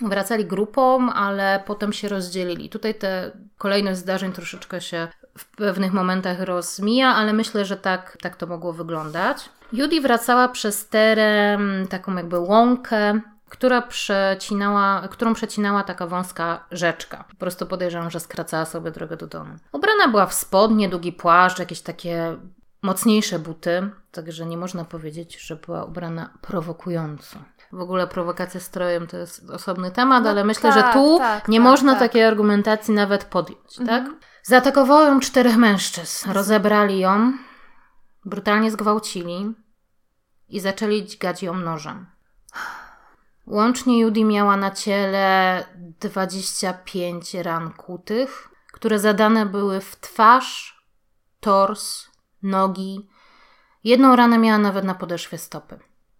Wracali 0.00 0.44
grupą, 0.44 1.12
ale 1.12 1.62
potem 1.66 1.92
się 1.92 2.08
rozdzielili. 2.08 2.68
Tutaj 2.68 2.94
te 2.94 3.30
kolejność 3.58 3.98
zdarzeń 3.98 4.32
troszeczkę 4.32 4.80
się 4.80 5.08
w 5.38 5.56
pewnych 5.56 5.92
momentach 5.92 6.40
rozmija, 6.40 7.08
ale 7.08 7.32
myślę, 7.32 7.64
że 7.64 7.76
tak, 7.76 8.18
tak 8.20 8.36
to 8.36 8.46
mogło 8.46 8.72
wyglądać. 8.72 9.48
Judy 9.72 10.00
wracała 10.00 10.48
przez 10.48 10.88
teren, 10.88 11.86
taką 11.90 12.16
jakby 12.16 12.38
łąkę, 12.38 13.20
która 13.48 13.82
przecinała, 13.82 15.08
którą 15.10 15.34
przecinała 15.34 15.82
taka 15.82 16.06
wąska 16.06 16.64
rzeczka. 16.70 17.24
Po 17.30 17.36
prostu 17.36 17.66
podejrzewam, 17.66 18.10
że 18.10 18.20
skracała 18.20 18.64
sobie 18.64 18.90
drogę 18.90 19.16
do 19.16 19.26
domu. 19.26 19.56
Ubrana 19.72 20.08
była 20.08 20.26
w 20.26 20.34
spodnie, 20.34 20.88
długi 20.88 21.12
płaszcz, 21.12 21.58
jakieś 21.58 21.80
takie 21.80 22.36
mocniejsze 22.82 23.38
buty, 23.38 23.90
także 24.12 24.46
nie 24.46 24.56
można 24.56 24.84
powiedzieć, 24.84 25.40
że 25.40 25.56
była 25.56 25.84
ubrana 25.84 26.30
prowokująco. 26.40 27.38
W 27.72 27.80
ogóle 27.80 28.06
prowokacja 28.06 28.60
strojem 28.60 29.06
to 29.06 29.16
jest 29.16 29.50
osobny 29.50 29.90
temat, 29.90 30.24
no, 30.24 30.30
ale 30.30 30.44
myślę, 30.44 30.72
tak, 30.72 30.86
że 30.86 30.92
tu 30.92 31.18
tak, 31.18 31.48
nie 31.48 31.58
tak, 31.58 31.64
można 31.64 31.92
tak. 31.92 32.00
takiej 32.00 32.24
argumentacji 32.24 32.94
nawet 32.94 33.24
podjąć, 33.24 33.80
mhm. 33.80 34.04
tak? 34.04 34.14
Zaatakowało 34.42 35.02
ją 35.02 35.20
czterech 35.20 35.56
mężczyzn, 35.56 36.30
rozebrali 36.30 36.98
ją, 36.98 37.32
brutalnie 38.28 38.70
zgwałcili 38.70 39.54
i 40.48 40.60
zaczęli 40.60 41.06
dźgać 41.06 41.42
ją 41.42 41.54
nożem. 41.54 42.06
Łącznie 43.46 44.00
Judy 44.00 44.24
miała 44.24 44.56
na 44.56 44.70
ciele 44.70 45.64
25 45.76 47.34
ran 47.34 47.72
kutych, 47.72 48.48
które 48.72 48.98
zadane 48.98 49.46
były 49.46 49.80
w 49.80 49.96
twarz, 49.96 50.82
tors, 51.40 52.08
nogi. 52.42 53.08
Jedną 53.84 54.16
ranę 54.16 54.38
miała 54.38 54.58
nawet 54.58 54.84
na 54.84 54.94
podeszwie 54.94 55.38
stopy. 55.38 55.78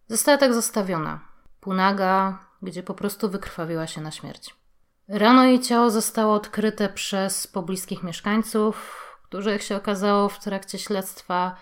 Została 0.09 0.39
tak 0.39 0.55
zostawiona, 0.55 1.21
półnaga, 1.61 2.39
gdzie 2.63 2.83
po 2.83 2.95
prostu 2.95 3.29
wykrwawiła 3.31 3.87
się 3.87 4.01
na 4.01 4.11
śmierć. 4.11 4.55
Rano 5.09 5.45
jej 5.45 5.61
ciało 5.61 5.91
zostało 5.91 6.35
odkryte 6.35 6.89
przez 6.89 7.47
pobliskich 7.47 8.03
mieszkańców, 8.03 9.05
którzy, 9.23 9.51
jak 9.51 9.63
się 9.63 9.77
okazało 9.77 10.29
w 10.29 10.39
trakcie 10.39 10.79
śledztwa, 10.79 11.57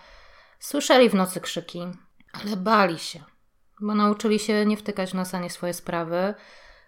słyszeli 0.58 1.10
w 1.10 1.14
nocy 1.14 1.40
krzyki, 1.40 1.80
ale 2.32 2.56
bali 2.56 2.98
się, 2.98 3.24
bo 3.80 3.94
nauczyli 3.94 4.38
się 4.38 4.66
nie 4.66 4.76
wtykać 4.76 5.14
nosa 5.14 5.40
nie 5.40 5.50
swoje 5.50 5.72
sprawy, 5.72 6.34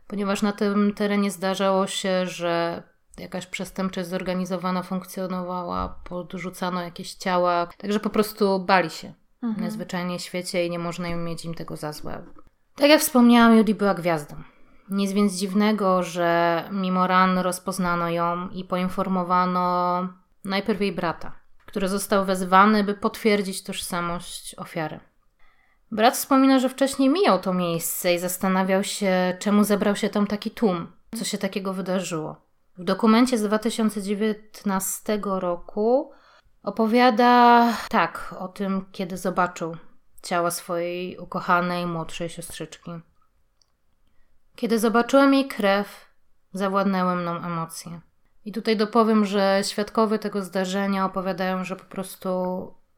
ponieważ 0.06 0.42
na 0.42 0.52
tym 0.52 0.94
terenie 0.94 1.30
zdarzało 1.30 1.86
się, 1.86 2.26
że 2.26 2.82
jakaś 3.18 3.46
przestępczość 3.46 4.08
zorganizowana 4.08 4.82
funkcjonowała, 4.82 6.00
podrzucano 6.04 6.82
jakieś 6.82 7.14
ciała, 7.14 7.68
także 7.78 8.00
po 8.00 8.10
prostu 8.10 8.60
bali 8.60 8.90
się 8.90 9.12
mhm. 9.42 9.60
najzwyczajniej 9.60 10.18
w 10.18 10.22
świecie 10.22 10.66
i 10.66 10.70
nie 10.70 10.78
można 10.78 11.08
im 11.08 11.24
mieć 11.24 11.44
im 11.44 11.54
tego 11.54 11.76
za 11.76 11.92
złe. 11.92 12.24
Tak 12.74 12.90
jak 12.90 13.00
wspomniałam, 13.00 13.56
Judy 13.56 13.74
była 13.74 13.94
gwiazdą. 13.94 14.36
Nic 14.90 15.12
więc 15.12 15.34
dziwnego, 15.34 16.02
że 16.02 16.62
mimo 16.72 17.06
ran 17.06 17.38
rozpoznano 17.38 18.10
ją 18.10 18.48
i 18.48 18.64
poinformowano 18.64 20.08
najpierw 20.44 20.80
jej 20.80 20.92
brata, 20.92 21.32
który 21.68 21.88
został 21.88 22.24
wezwany, 22.24 22.84
by 22.84 22.94
potwierdzić 22.94 23.62
tożsamość 23.62 24.54
ofiary. 24.54 25.00
Brat 25.90 26.14
wspomina, 26.14 26.58
że 26.58 26.68
wcześniej 26.68 27.08
mijał 27.08 27.38
to 27.38 27.54
miejsce 27.54 28.14
i 28.14 28.18
zastanawiał 28.18 28.84
się, 28.84 29.36
czemu 29.38 29.64
zebrał 29.64 29.96
się 29.96 30.08
tam 30.08 30.26
taki 30.26 30.50
tłum, 30.50 30.92
co 31.18 31.24
się 31.24 31.38
takiego 31.38 31.74
wydarzyło. 31.74 32.36
W 32.78 32.84
dokumencie 32.84 33.38
z 33.38 33.42
2019 33.42 35.20
roku 35.24 36.12
opowiada 36.62 37.72
tak 37.90 38.34
o 38.38 38.48
tym, 38.48 38.84
kiedy 38.92 39.16
zobaczył 39.16 39.76
ciała 40.22 40.50
swojej 40.50 41.18
ukochanej 41.18 41.86
młodszej 41.86 42.28
siostrzyczki. 42.28 42.90
Kiedy 44.56 44.78
zobaczyłem 44.78 45.34
jej 45.34 45.48
krew, 45.48 46.14
zawładnęły 46.52 47.16
mną 47.16 47.36
emocje. 47.36 48.00
I 48.48 48.52
tutaj 48.52 48.76
dopowiem, 48.76 49.24
że 49.24 49.60
świadkowie 49.62 50.18
tego 50.18 50.42
zdarzenia 50.42 51.04
opowiadają, 51.04 51.64
że 51.64 51.76
po 51.76 51.84
prostu 51.84 52.28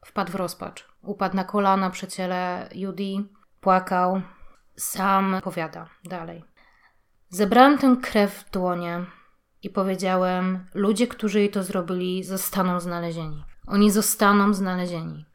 wpadł 0.05 0.31
w 0.31 0.35
rozpacz. 0.35 0.87
Upadł 1.01 1.35
na 1.35 1.43
kolana 1.43 1.89
przy 1.89 2.07
ciele 2.07 2.69
Judy, 2.75 3.23
płakał. 3.61 4.21
Sam 4.75 5.35
powiada 5.43 5.89
dalej. 6.03 6.43
Zebrałem 7.29 7.77
tę 7.77 7.95
krew 8.01 8.33
w 8.33 8.51
dłonie 8.51 9.05
i 9.63 9.69
powiedziałem: 9.69 10.65
Ludzie, 10.73 11.07
którzy 11.07 11.39
jej 11.39 11.49
to 11.49 11.63
zrobili, 11.63 12.23
zostaną 12.23 12.79
znalezieni. 12.79 13.43
Oni 13.67 13.91
zostaną 13.91 14.53
znalezieni. 14.53 15.25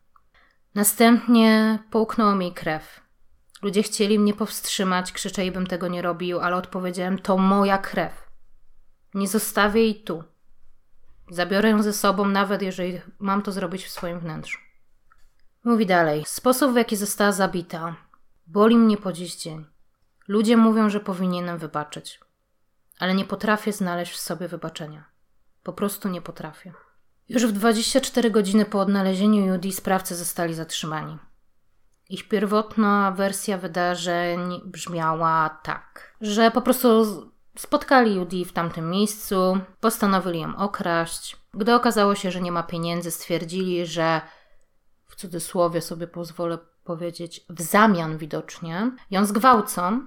Następnie 0.74 1.78
połknęło 1.90 2.34
mi 2.34 2.52
krew. 2.52 3.00
Ludzie 3.62 3.82
chcieli 3.82 4.18
mnie 4.18 4.34
powstrzymać, 4.34 5.12
krzyczeli, 5.12 5.52
bym 5.52 5.66
tego 5.66 5.88
nie 5.88 6.02
robił, 6.02 6.40
ale 6.40 6.56
odpowiedziałem: 6.56 7.18
To 7.18 7.38
moja 7.38 7.78
krew. 7.78 8.25
Nie 9.16 9.28
zostawię 9.28 9.80
jej 9.80 10.02
tu. 10.02 10.24
Zabiorę 11.30 11.70
ją 11.70 11.82
ze 11.82 11.92
sobą, 11.92 12.24
nawet 12.24 12.62
jeżeli 12.62 13.00
mam 13.18 13.42
to 13.42 13.52
zrobić 13.52 13.84
w 13.84 13.90
swoim 13.90 14.20
wnętrzu. 14.20 14.58
Mówi 15.64 15.86
dalej: 15.86 16.24
Sposób, 16.26 16.72
w 16.72 16.76
jaki 16.76 16.96
została 16.96 17.32
zabita, 17.32 17.96
boli 18.46 18.76
mnie 18.76 18.96
po 18.96 19.12
dziś 19.12 19.36
dzień. 19.36 19.66
Ludzie 20.28 20.56
mówią, 20.56 20.90
że 20.90 21.00
powinienem 21.00 21.58
wybaczyć 21.58 22.20
ale 22.98 23.14
nie 23.14 23.24
potrafię 23.24 23.72
znaleźć 23.72 24.12
w 24.12 24.20
sobie 24.20 24.48
wybaczenia. 24.48 25.04
Po 25.62 25.72
prostu 25.72 26.08
nie 26.08 26.22
potrafię. 26.22 26.72
Już 27.28 27.46
w 27.46 27.52
24 27.52 28.30
godziny 28.30 28.64
po 28.64 28.80
odnalezieniu 28.80 29.46
Judy 29.46 29.72
sprawcy 29.72 30.14
zostali 30.14 30.54
zatrzymani. 30.54 31.18
Ich 32.08 32.28
pierwotna 32.28 33.12
wersja 33.16 33.58
wydarzeń 33.58 34.60
brzmiała 34.64 35.60
tak, 35.62 36.16
że 36.20 36.50
po 36.50 36.62
prostu 36.62 37.04
spotkali 37.56 38.14
Judy 38.14 38.44
w 38.44 38.52
tamtym 38.52 38.90
miejscu, 38.90 39.58
postanowili 39.80 40.40
ją 40.40 40.56
okraść. 40.56 41.36
Gdy 41.54 41.74
okazało 41.74 42.14
się, 42.14 42.30
że 42.30 42.40
nie 42.40 42.52
ma 42.52 42.62
pieniędzy, 42.62 43.10
stwierdzili, 43.10 43.86
że 43.86 44.20
w 45.06 45.16
cudzysłowie 45.16 45.80
sobie 45.80 46.06
pozwolę 46.06 46.58
powiedzieć, 46.84 47.40
w 47.48 47.62
zamian 47.62 48.18
widocznie 48.18 48.90
ją 49.10 49.24
zgwałcą 49.24 50.06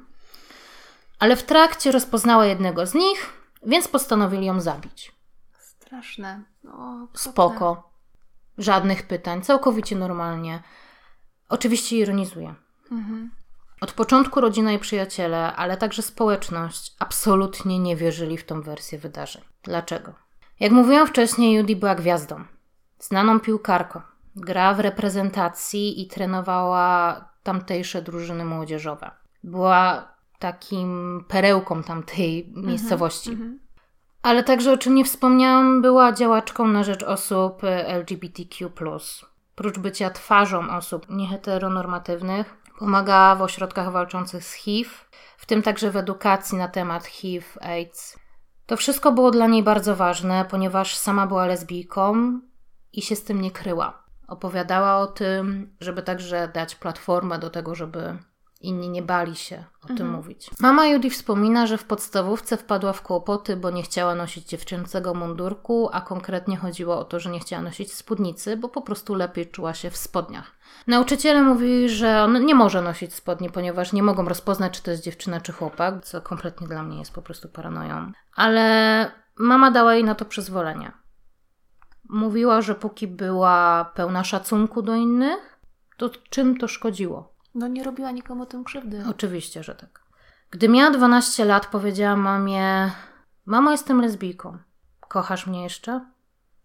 ale 1.20 1.36
w 1.36 1.44
trakcie 1.44 1.92
rozpoznała 1.92 2.46
jednego 2.46 2.86
z 2.86 2.94
nich, 2.94 3.34
więc 3.66 3.88
postanowili 3.88 4.46
ją 4.46 4.60
zabić. 4.60 5.12
Straszne. 5.60 6.44
O, 6.72 7.08
Spoko. 7.14 7.94
Żadnych 8.58 9.08
pytań, 9.08 9.42
całkowicie 9.42 9.96
normalnie. 9.96 10.64
Oczywiście 11.50 11.98
ironizuję. 11.98 12.56
Mhm. 12.92 13.32
Od 13.82 13.92
początku 13.92 14.42
rodzina 14.42 14.72
i 14.72 14.80
przyjaciele, 14.80 15.56
ale 15.56 15.78
także 15.78 16.02
społeczność 16.02 16.96
absolutnie 17.00 17.80
nie 17.80 17.96
wierzyli 17.96 18.38
w 18.38 18.46
tą 18.46 18.62
wersję 18.62 19.00
wydarzeń. 19.00 19.42
Dlaczego? 19.64 20.14
Jak 20.60 20.72
mówiłam 20.72 21.08
wcześniej, 21.08 21.56
Judy 21.56 21.76
była 21.76 21.96
gwiazdą. 21.96 22.44
Znaną 23.00 23.40
piłkarką. 23.40 24.02
Gra 24.36 24.74
w 24.74 24.80
reprezentacji 24.80 26.02
i 26.02 26.08
trenowała 26.08 27.26
tamtejsze 27.44 28.02
drużyny 28.02 28.46
młodzieżowe. 28.46 29.12
Była 29.44 30.08
takim 30.40 31.24
perełką 31.28 31.84
tamtej 31.84 32.46
mhm, 32.48 32.66
miejscowości. 32.66 33.30
Mhm. 33.30 33.60
Ale 34.22 34.44
także, 34.44 34.72
o 34.72 34.78
czym 34.78 34.96
nie 34.96 35.06
wspomniałam, 35.06 35.82
była 35.82 36.12
działaczką 36.12 36.68
na 36.68 36.84
rzecz 36.84 37.04
osób 37.04 37.62
LGBTQ. 37.88 38.70
Prócz 39.56 39.80
bycia 39.80 40.10
twarzą 40.10 40.70
osób 40.70 41.06
nieheteronormatywnych, 41.10 42.58
pomagała 42.80 43.36
w 43.36 43.42
ośrodkach 43.42 43.92
walczących 43.92 44.44
z 44.44 44.54
HIV, 44.54 44.90
w 45.38 45.46
tym 45.46 45.62
także 45.62 45.92
w 45.92 45.98
edukacji 45.98 46.58
na 46.58 46.68
temat 46.68 47.06
HIV, 47.06 47.46
AIDS. 47.62 48.20
To 48.66 48.78
wszystko 48.78 49.12
było 49.12 49.32
dla 49.32 49.48
niej 49.48 49.64
bardzo 49.64 49.96
ważne, 49.96 50.46
ponieważ 50.50 50.96
sama 50.96 51.28
była 51.28 51.46
lesbijką 51.46 52.40
i 52.94 53.02
się 53.02 53.16
z 53.16 53.24
tym 53.24 53.42
nie 53.42 53.52
kryła. 53.52 54.04
Opowiadała 54.28 54.98
o 54.98 55.08
tym, 55.08 55.76
żeby 55.80 56.04
także 56.04 56.48
dać 56.54 56.76
platformę 56.76 57.40
do 57.40 57.50
tego, 57.50 57.76
żeby 57.76 58.18
Inni 58.62 58.90
nie 58.90 59.02
bali 59.02 59.36
się 59.36 59.64
o 59.84 59.88
tym 59.88 59.92
Mhm. 59.98 60.12
mówić. 60.12 60.50
Mama 60.60 60.88
Judy 60.88 61.10
wspomina, 61.10 61.68
że 61.68 61.78
w 61.78 61.84
podstawówce 61.84 62.58
wpadła 62.58 62.94
w 62.94 63.02
kłopoty, 63.02 63.56
bo 63.58 63.70
nie 63.70 63.84
chciała 63.84 64.16
nosić 64.16 64.48
dziewczęcego 64.48 65.14
mundurku, 65.14 65.90
a 65.94 66.02
konkretnie 66.02 66.58
chodziło 66.58 67.00
o 67.00 67.04
to, 67.04 67.20
że 67.20 67.30
nie 67.30 67.40
chciała 67.40 67.62
nosić 67.62 67.94
spódnicy, 67.94 68.58
bo 68.58 68.70
po 68.70 68.82
prostu 68.82 69.16
lepiej 69.16 69.48
czuła 69.48 69.74
się 69.74 69.90
w 69.90 69.98
spodniach. 69.98 70.52
Nauczyciele 70.88 71.42
mówili, 71.42 71.90
że 71.90 72.24
on 72.24 72.46
nie 72.46 72.56
może 72.56 72.82
nosić 72.82 73.14
spodni, 73.14 73.50
ponieważ 73.50 73.94
nie 73.94 74.04
mogą 74.04 74.26
rozpoznać, 74.26 74.74
czy 74.74 74.84
to 74.84 74.92
jest 74.92 75.04
dziewczyna, 75.04 75.42
czy 75.42 75.52
chłopak, 75.54 76.06
co 76.06 76.22
kompletnie 76.22 76.68
dla 76.68 76.84
mnie 76.84 77.00
jest 77.00 77.14
po 77.14 77.22
prostu 77.22 77.50
paranoją. 77.50 78.12
Ale 78.36 79.12
mama 79.38 79.72
dała 79.72 79.94
jej 79.94 80.04
na 80.04 80.16
to 80.16 80.26
przyzwolenie. 80.26 80.92
Mówiła, 82.10 82.62
że 82.62 82.76
póki 82.76 83.08
była 83.08 83.92
pełna 83.96 84.24
szacunku 84.24 84.82
do 84.82 84.96
innych, 84.96 85.60
to 85.98 86.10
czym 86.30 86.58
to 86.58 86.68
szkodziło? 86.68 87.39
No 87.56 87.68
nie 87.68 87.84
robiła 87.84 88.12
nikomu 88.12 88.46
tym 88.46 88.64
krzywdy. 88.64 89.04
Oczywiście, 89.10 89.64
że 89.64 89.76
tak. 89.76 90.02
Gdy 90.52 90.70
miała 90.70 90.92
12 90.92 91.46
lat, 91.46 91.68
powiedziała 91.68 92.16
mamie: 92.16 92.92
Mamo, 93.46 93.72
jestem 93.72 94.02
lesbijką. 94.02 94.58
Kochasz 95.00 95.48
mnie 95.48 95.64
jeszcze? 95.64 96.06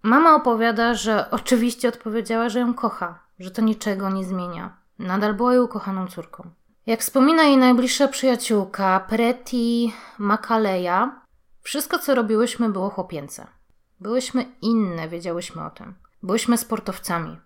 Mama 0.02 0.34
opowiada, 0.34 0.94
że 0.94 1.30
oczywiście 1.30 1.88
odpowiedziała, 1.88 2.48
że 2.48 2.60
ją 2.60 2.74
kocha, 2.74 3.18
że 3.38 3.50
to 3.50 3.62
niczego 3.62 4.10
nie 4.10 4.24
zmienia. 4.24 4.76
Nadal 4.98 5.34
była 5.34 5.52
jej 5.52 5.62
ukochaną 5.62 6.06
córką. 6.06 6.50
Jak 6.86 7.00
wspomina 7.00 7.42
jej 7.42 7.56
najbliższa 7.56 8.08
przyjaciółka, 8.08 9.00
Preti 9.08 9.92
Makaleja, 10.18 11.20
wszystko 11.62 11.98
co 11.98 12.14
robiłyśmy 12.14 12.68
było 12.68 12.90
chłopięce. 12.90 13.46
Byłyśmy 14.00 14.46
inne, 14.62 15.08
wiedziałyśmy 15.08 15.64
o 15.64 15.70
tym. 15.70 15.94
Byłyśmy 16.22 16.58
sportowcami. 16.58 17.36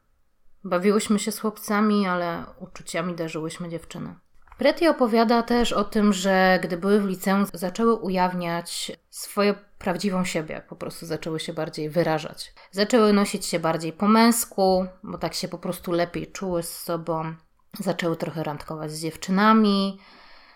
Bawiłyśmy 0.64 1.18
się 1.18 1.32
z 1.32 1.38
chłopcami, 1.38 2.06
ale 2.06 2.44
uczuciami 2.60 3.14
darzyłyśmy 3.14 3.68
dziewczyny. 3.68 4.14
Preti 4.58 4.88
opowiada 4.88 5.42
też 5.42 5.72
o 5.72 5.84
tym, 5.84 6.12
że 6.12 6.58
gdy 6.62 6.76
były 6.76 7.00
w 7.00 7.06
liceum, 7.06 7.46
zaczęły 7.52 7.94
ujawniać 7.94 8.92
swoją 9.10 9.54
prawdziwą 9.78 10.24
siebie, 10.24 10.62
po 10.68 10.76
prostu 10.76 11.06
zaczęły 11.06 11.40
się 11.40 11.52
bardziej 11.52 11.90
wyrażać. 11.90 12.54
Zaczęły 12.70 13.12
nosić 13.12 13.46
się 13.46 13.58
bardziej 13.58 13.92
po 13.92 14.08
męsku, 14.08 14.86
bo 15.02 15.18
tak 15.18 15.34
się 15.34 15.48
po 15.48 15.58
prostu 15.58 15.92
lepiej 15.92 16.32
czuły 16.32 16.62
z 16.62 16.78
sobą. 16.78 17.34
Zaczęły 17.80 18.16
trochę 18.16 18.42
randkować 18.42 18.90
z 18.92 19.02
dziewczynami. 19.02 20.00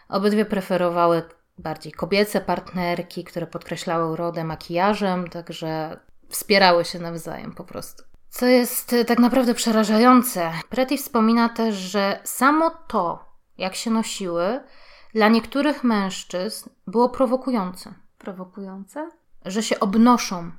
Obydwie 0.09 0.45
preferowały 0.45 1.23
bardziej 1.59 1.93
kobiece 1.93 2.41
partnerki, 2.41 3.25
które 3.25 3.47
podkreślały 3.47 4.13
urodę 4.13 4.45
makijażem, 4.45 5.29
także 5.29 6.01
wspierały 6.29 6.85
się 6.85 6.99
nawzajem 6.99 7.55
po 7.55 7.65
prostu. 7.65 8.12
Co 8.33 8.47
jest 8.47 8.93
e, 8.93 9.05
tak 9.05 9.19
naprawdę 9.19 9.55
przerażające. 9.55 10.53
Preti 10.69 10.99
wspomina 10.99 11.49
też, 11.49 11.75
że 11.75 12.21
samo 12.25 12.71
to, 12.71 13.25
jak 13.59 13.75
się 13.75 13.91
nosiły, 13.91 14.61
dla 15.15 15.29
niektórych 15.29 15.85
mężczyzn 15.85 16.71
było 16.87 17.09
prowokujące. 17.09 17.95
Prowokujące? 18.19 19.11
Że 19.45 19.63
się 19.63 19.81
obnoszą 19.81 20.51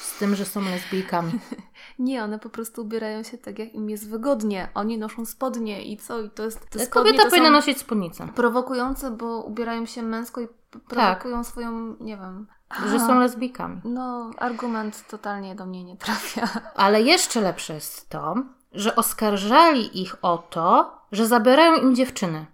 z 0.00 0.18
tym, 0.18 0.34
że 0.34 0.44
są 0.44 0.60
lesbijkami. 0.60 1.32
Nie, 1.98 2.24
one 2.24 2.38
po 2.38 2.48
prostu 2.50 2.82
ubierają 2.82 3.22
się 3.22 3.38
tak, 3.38 3.58
jak 3.58 3.74
im 3.74 3.90
jest 3.90 4.10
wygodnie. 4.10 4.68
Oni 4.74 4.98
noszą 4.98 5.24
spodnie 5.24 5.82
i 5.92 5.96
co? 5.96 6.20
I 6.20 6.30
to 6.30 6.44
jest. 6.44 6.60
Te 6.70 6.78
spodnie 6.78 6.88
Kobieta 7.10 7.24
to 7.24 7.30
powinna 7.30 7.50
nosić 7.50 7.78
spódnicę. 7.78 8.28
prowokujące, 8.34 9.10
bo 9.10 9.42
ubierają 9.42 9.86
się 9.86 10.02
męsko 10.02 10.40
i 10.40 10.48
p- 10.70 10.78
prowokują 10.88 11.44
swoją, 11.44 11.96
nie 12.00 12.16
wiem. 12.16 12.46
Że 12.90 13.00
są 13.00 13.18
lesbijkami. 13.18 13.80
No, 13.84 14.30
argument 14.38 15.08
totalnie 15.08 15.54
do 15.54 15.66
mnie 15.66 15.84
nie 15.84 15.96
trafia. 15.96 16.48
Ale 16.74 17.02
jeszcze 17.02 17.40
lepsze 17.40 17.74
jest 17.74 18.08
to, 18.08 18.34
że 18.72 18.96
oskarżali 18.96 20.02
ich 20.02 20.16
o 20.22 20.38
to, 20.38 20.98
że 21.12 21.26
zabierają 21.26 21.76
im 21.76 21.94
dziewczyny. 21.94 22.46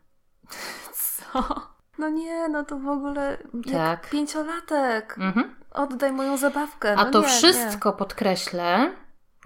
Co? 0.93 1.45
No 1.99 2.09
nie, 2.09 2.49
no 2.49 2.65
to 2.65 2.79
w 2.79 2.89
ogóle 2.89 3.39
Tak. 3.73 4.11
pięciolatek. 4.11 5.17
Mhm. 5.19 5.55
Oddaj 5.71 6.13
moją 6.13 6.37
zabawkę. 6.37 6.93
A 6.97 7.05
no 7.05 7.11
to 7.11 7.21
nie, 7.21 7.27
wszystko, 7.27 7.93
podkreślę, 7.93 8.93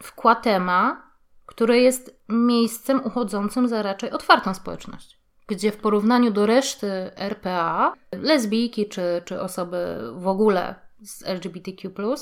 w 0.02 0.12
Kłatema, 0.12 1.02
które 1.46 1.78
jest 1.78 2.20
miejscem 2.28 3.04
uchodzącym 3.04 3.68
za 3.68 3.82
raczej 3.82 4.10
otwartą 4.10 4.54
społeczność. 4.54 5.23
Gdzie 5.46 5.72
w 5.72 5.76
porównaniu 5.76 6.30
do 6.30 6.46
reszty 6.46 7.10
RPA, 7.16 7.92
lesbijki 8.12 8.88
czy, 8.88 9.22
czy 9.24 9.40
osoby 9.40 9.98
w 10.16 10.26
ogóle 10.26 10.74
z 11.02 11.22
LGBTQ, 11.22 12.14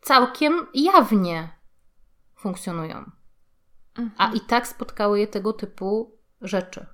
całkiem 0.00 0.66
jawnie 0.74 1.48
funkcjonują. 2.36 3.10
Mhm. 3.98 4.10
A 4.18 4.32
i 4.32 4.40
tak 4.40 4.68
spotkały 4.68 5.20
je 5.20 5.26
tego 5.26 5.52
typu 5.52 6.16
rzeczy. 6.40 6.86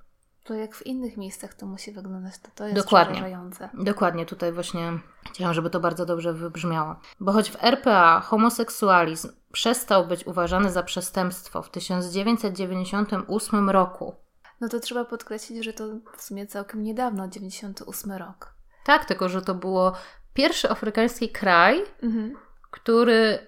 To 0.43 0.53
jak 0.53 0.75
w 0.75 0.85
innych 0.85 1.17
miejscach 1.17 1.53
to 1.53 1.65
musi 1.65 1.91
wyglądać, 1.91 2.39
to 2.39 2.49
to 2.55 2.67
jest 2.67 2.75
Dokładnie. 2.75 3.13
przerażające. 3.13 3.69
Dokładnie, 3.73 4.25
tutaj 4.25 4.51
właśnie 4.51 4.99
chciałam, 5.31 5.53
żeby 5.53 5.69
to 5.69 5.79
bardzo 5.79 6.05
dobrze 6.05 6.33
wybrzmiało. 6.33 6.95
Bo 7.19 7.31
choć 7.31 7.51
w 7.51 7.63
RPA 7.63 8.19
homoseksualizm 8.19 9.29
przestał 9.51 10.07
być 10.07 10.27
uważany 10.27 10.71
za 10.71 10.83
przestępstwo 10.83 11.61
w 11.61 11.69
1998 11.69 13.69
roku, 13.69 14.15
No 14.61 14.69
to 14.69 14.79
trzeba 14.79 15.05
podkreślić, 15.05 15.63
że 15.65 15.73
to 15.73 15.83
w 16.17 16.21
sumie 16.21 16.47
całkiem 16.47 16.83
niedawno, 16.83 17.27
98 17.27 18.11
rok. 18.11 18.53
tak, 18.83 19.05
tylko 19.05 19.29
że 19.29 19.41
to 19.41 19.55
było 19.55 19.93
pierwszy 20.33 20.69
afrykański 20.69 21.29
kraj, 21.29 21.83
Mhm. 22.03 22.35
który 22.71 23.47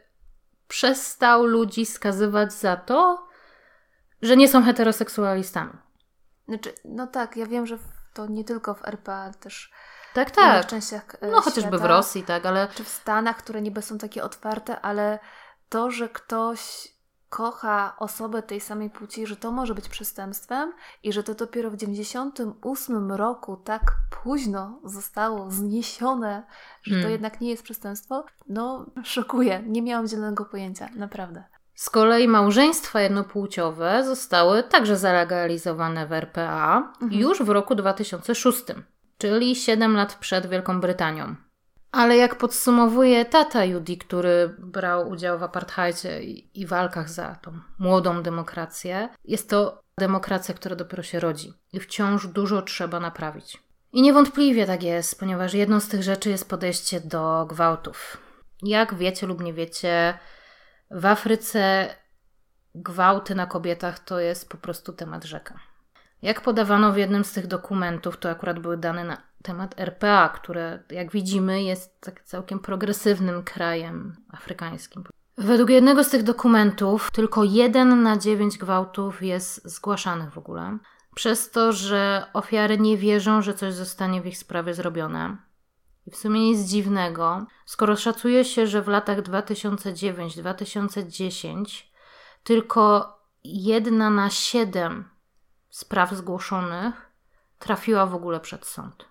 przestał 0.68 1.46
ludzi 1.46 1.86
skazywać 1.86 2.54
za 2.54 2.76
to, 2.76 3.28
że 4.22 4.38
nie 4.38 4.48
są 4.48 4.64
heteroseksualistami. 4.64 5.74
Znaczy, 6.48 6.74
no 6.86 7.08
tak, 7.08 7.38
ja 7.38 7.46
wiem, 7.46 7.66
że 7.68 7.78
w- 7.78 7.84
to 8.14 8.28
nie 8.28 8.44
tylko 8.44 8.74
w 8.74 8.86
RPA, 8.88 9.14
ale 9.16 9.34
też 9.34 9.72
Tak, 10.14 10.32
w 10.32 10.38
innych 10.38 10.48
tak. 10.52 10.66
częściach 10.68 11.16
e, 11.22 11.28
No 11.32 11.42
chociażby 11.42 11.78
w 11.78 11.86
Rosji, 11.86 12.24
tak, 12.24 12.46
ale 12.46 12.68
Czy 12.76 12.84
w 12.84 12.88
Stanach, 12.88 13.38
które 13.38 13.62
niby 13.62 13.82
są 13.82 13.98
takie 13.98 14.24
otwarte, 14.24 14.82
ale 14.82 15.20
to, 15.70 15.92
że 15.92 16.10
ktoś 16.10 16.88
kocha 17.32 17.96
osobę 18.00 18.44
tej 18.44 18.62
samej 18.62 18.90
płci, 18.90 19.28
że 19.28 19.36
to 19.36 19.52
może 19.52 19.76
być 19.76 19.90
przestępstwem 19.90 20.74
i 21.04 21.14
że 21.14 21.24
to 21.24 21.34
dopiero 21.36 21.72
w 21.72 21.78
98 21.78 23.12
roku 23.12 23.58
tak 23.58 23.82
późno 24.24 24.80
zostało 24.84 25.52
zniesione, 25.52 26.44
że 26.84 26.92
to 26.92 26.96
Hmm. 26.96 27.12
jednak 27.12 27.42
nie 27.42 27.50
jest 27.50 27.64
przestępstwo, 27.64 28.26
no 28.50 28.86
szokuje. 29.04 29.64
Nie 29.68 29.82
miałam 29.82 30.08
zielonego 30.08 30.46
pojęcia, 30.46 30.90
naprawdę. 30.96 31.44
Z 31.76 31.90
kolei 31.90 32.28
małżeństwa 32.28 33.02
jednopłciowe 33.02 34.04
zostały 34.06 34.64
także 34.64 34.98
zalegalizowane 34.98 36.08
w 36.08 36.12
RPA 36.14 36.94
Mhm. 37.02 37.22
już 37.22 37.44
w 37.44 37.50
roku 37.50 37.76
2006, 37.76 38.64
czyli 39.18 39.56
7 39.56 39.96
lat 39.96 40.16
przed 40.16 40.48
Wielką 40.48 40.82
Brytanią. 40.82 41.36
Ale 41.92 42.18
jak 42.18 42.38
podsumowuje 42.38 43.26
tata 43.26 43.66
Judy, 43.66 43.98
który 43.98 44.56
brał 44.60 45.10
udział 45.10 45.40
w 45.40 45.44
apartheidzie 45.44 46.24
i, 46.24 46.66
walkach 46.66 47.10
za 47.10 47.36
tą 47.36 47.60
młodą 47.80 48.24
demokrację, 48.24 49.10
jest 49.24 49.50
to 49.50 49.82
demokracja, 49.98 50.54
która 50.54 50.76
dopiero 50.76 51.04
się 51.04 51.20
rodzi 51.20 51.54
i 51.74 51.80
wciąż 51.80 52.28
dużo 52.28 52.62
trzeba 52.62 53.00
naprawić. 53.00 53.64
I 53.94 54.02
niewątpliwie 54.02 54.66
tak 54.66 54.84
jest, 54.84 55.20
ponieważ 55.20 55.54
jedną 55.54 55.80
z 55.80 55.88
tych 55.88 56.04
rzeczy 56.04 56.30
jest 56.30 56.50
podejście 56.50 57.00
do 57.00 57.46
gwałtów. 57.50 58.18
Jak 58.64 58.96
wiecie 58.96 59.28
lub 59.28 59.42
nie 59.42 59.54
wiecie, 59.54 60.20
w 60.92 61.06
Afryce 61.06 61.96
gwałty 62.76 63.36
na 63.36 63.46
kobietach 63.46 64.00
to 64.00 64.20
jest 64.20 64.50
po 64.50 64.58
prostu 64.58 64.94
temat 64.94 65.24
rzeka. 65.24 65.71
Jak 66.22 66.42
podawano 66.42 66.92
w 66.92 66.98
jednym 66.98 67.24
z 67.24 67.32
tych 67.32 67.48
dokumentów, 67.48 68.18
to 68.18 68.30
akurat 68.30 68.60
były 68.60 68.78
dane 68.78 69.04
na 69.04 69.18
temat 69.44 69.80
RPA, 69.80 70.30
które, 70.30 70.84
jak 70.90 71.12
widzimy, 71.12 71.64
jest 71.64 72.02
tak 72.02 72.24
całkiem 72.24 72.60
progresywnym 72.60 73.44
krajem 73.44 74.16
afrykańskim. 74.30 75.04
Według 75.38 75.70
jednego 75.70 76.04
z 76.04 76.10
tych 76.10 76.24
dokumentów 76.24 77.12
tylko 77.12 77.44
jeden 77.44 78.04
na 78.04 78.18
dziewięć 78.18 78.58
gwałtów 78.58 79.24
jest 79.24 79.70
zgłaszanych 79.70 80.34
w 80.34 80.38
ogóle, 80.38 80.78
przez 81.16 81.52
to, 81.52 81.72
że 81.72 82.26
ofiary 82.34 82.78
nie 82.78 82.98
wierzą, 82.98 83.42
że 83.42 83.54
coś 83.54 83.74
zostanie 83.74 84.22
w 84.22 84.28
ich 84.28 84.38
sprawie 84.38 84.74
zrobione. 84.74 85.38
I 86.08 86.12
w 86.12 86.18
sumie 86.18 86.42
nic 86.42 86.60
dziwnego, 86.60 87.46
skoro 87.66 87.96
szacuje 87.96 88.46
się, 88.46 88.68
że 88.68 88.82
w 88.82 88.88
latach 88.88 89.22
2009-2010 89.22 91.84
tylko 92.44 93.16
jedna 93.44 94.10
na 94.10 94.30
siedem 94.30 95.11
spraw 95.72 96.12
zgłoszonych 96.12 97.12
trafiła 97.60 98.06
w 98.06 98.16
ogóle 98.16 98.40
przed 98.40 98.66
sąd. 98.66 99.06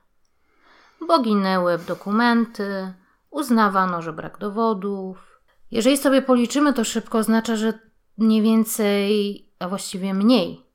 Bo 1.08 1.18
ginęły 1.22 1.78
dokumenty, 1.78 2.94
uznawano, 3.30 4.02
że 4.02 4.12
brak 4.12 4.38
dowodów. 4.38 5.40
Jeżeli 5.70 5.96
sobie 5.96 6.22
policzymy 6.22 6.72
to 6.72 6.84
szybko, 6.84 7.18
oznacza, 7.18 7.56
że 7.56 7.78
mniej 8.18 8.42
więcej, 8.42 9.48
a 9.58 9.68
właściwie 9.68 10.14
mniej 10.14 10.66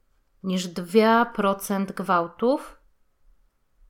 niż 0.43 0.67
2% 0.69 1.85
gwałtów 1.85 2.77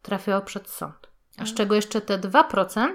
trafiało 0.01 0.41
przed 0.41 0.69
sąd. 0.69 1.07
A 1.37 1.45
z 1.45 1.53
czego 1.53 1.75
jeszcze 1.75 2.01
te 2.01 2.19
2%, 2.19 2.87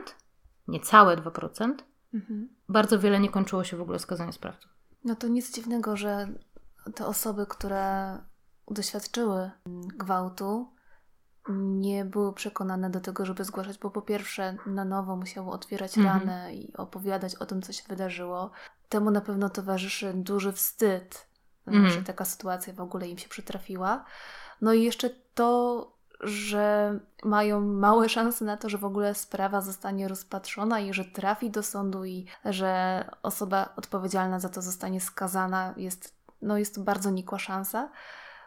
niecałe 0.68 1.16
2%, 1.16 1.74
Mhm. 2.14 2.48
bardzo 2.68 2.98
wiele 2.98 3.20
nie 3.20 3.28
kończyło 3.30 3.64
się 3.64 3.76
w 3.76 3.80
ogóle 3.80 3.98
skazaniem 3.98 4.32
sprawców. 4.32 4.70
No 5.04 5.16
to 5.16 5.28
nic 5.28 5.54
dziwnego, 5.54 5.96
że 5.96 6.28
te 6.94 7.06
osoby, 7.06 7.46
które 7.46 8.18
doświadczyły 8.70 9.50
gwałtu, 9.96 10.72
nie 11.59 12.04
były 12.04 12.33
przekonane 12.33 12.90
do 12.90 13.00
tego, 13.00 13.26
żeby 13.26 13.44
zgłaszać, 13.44 13.78
bo 13.78 13.90
po 13.90 14.02
pierwsze 14.02 14.56
na 14.66 14.85
nowo 14.85 15.16
musiały 15.16 15.50
otwierać 15.50 15.98
Mhm. 15.98 16.18
ranę 16.20 16.54
i 16.54 16.76
opowiadać 16.76 17.35
o 17.35 17.46
tym, 17.46 17.62
co 17.62 17.72
się 17.72 17.83
wydarzyło. 17.88 18.50
Temu 18.88 19.11
na 19.11 19.20
pewno 19.20 19.50
towarzyszy 19.50 20.12
duży 20.14 20.52
wstyd, 20.52 21.26
Mhm. 21.66 21.90
że 21.90 22.02
taka 22.02 22.24
sytuacja 22.24 22.72
w 22.72 22.80
ogóle 22.80 23.09
im 23.09 23.18
się 23.18 23.28
przytrafiła. 23.28 24.04
No 24.61 24.72
i 24.72 24.83
jeszcze 24.83 25.11
to, 25.35 25.92
że 26.20 26.98
mają 27.24 27.61
małe 27.61 28.09
szanse 28.09 28.44
na 28.44 28.56
to, 28.56 28.68
że 28.68 28.78
w 28.78 28.85
ogóle 28.85 29.14
sprawa 29.14 29.61
zostanie 29.61 30.09
rozpatrzona 30.09 30.80
i 30.80 30.94
że 30.94 31.04
trafi 31.04 31.50
do 31.50 31.62
sądu 31.62 32.04
i 32.04 32.26
że 32.44 33.04
osoba 33.22 33.68
odpowiedzialna 33.76 34.40
za 34.40 34.48
to 34.48 34.62
zostanie 34.62 35.00
skazana, 35.00 35.74
jest, 35.76 36.16
no 36.42 36.59
jest 36.59 36.74
to 36.74 36.80
bardzo 36.80 37.11
nikła 37.11 37.38
szansa. 37.38 37.90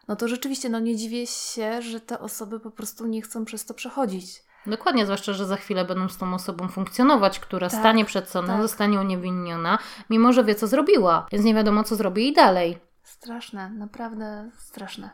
No 0.08 0.16
to 0.16 0.28
rzeczywiście, 0.28 0.70
no 0.70 0.80
nie 0.80 0.96
dziwię 0.96 1.28
się, 1.28 1.82
że 1.82 2.00
te 2.00 2.20
osoby 2.20 2.60
po 2.60 2.72
prostu 2.72 3.08
nie 3.08 3.22
chcą 3.22 3.46
przez 3.46 3.66
to 3.66 3.74
przechodzić. 3.74 4.44
Dokładnie, 4.68 5.06
zwłaszcza, 5.06 5.34
że 5.34 5.46
za 5.46 5.56
chwilę 5.56 5.86
będą 5.86 6.10
z 6.10 6.18
tą 6.18 6.34
osobą 6.34 6.68
funkcjonować, 6.68 7.40
która 7.40 7.70
Tak, 7.70 7.80
stanie 7.80 8.06
przed 8.06 8.30
sądem, 8.30 8.56
tak. 8.56 8.62
zostanie 8.62 9.00
uniewinniona, 9.00 9.80
mimo 10.10 10.34
że 10.34 10.44
wie, 10.44 10.56
co 10.56 10.68
zrobiła, 10.68 11.28
więc 11.32 11.46
nie 11.46 11.54
wiadomo, 11.54 11.84
co 11.84 11.96
zrobi 11.96 12.28
i 12.28 12.34
dalej. 12.34 12.80
Straszne, 13.04 13.70
naprawdę 13.70 14.52
straszne. 14.58 15.10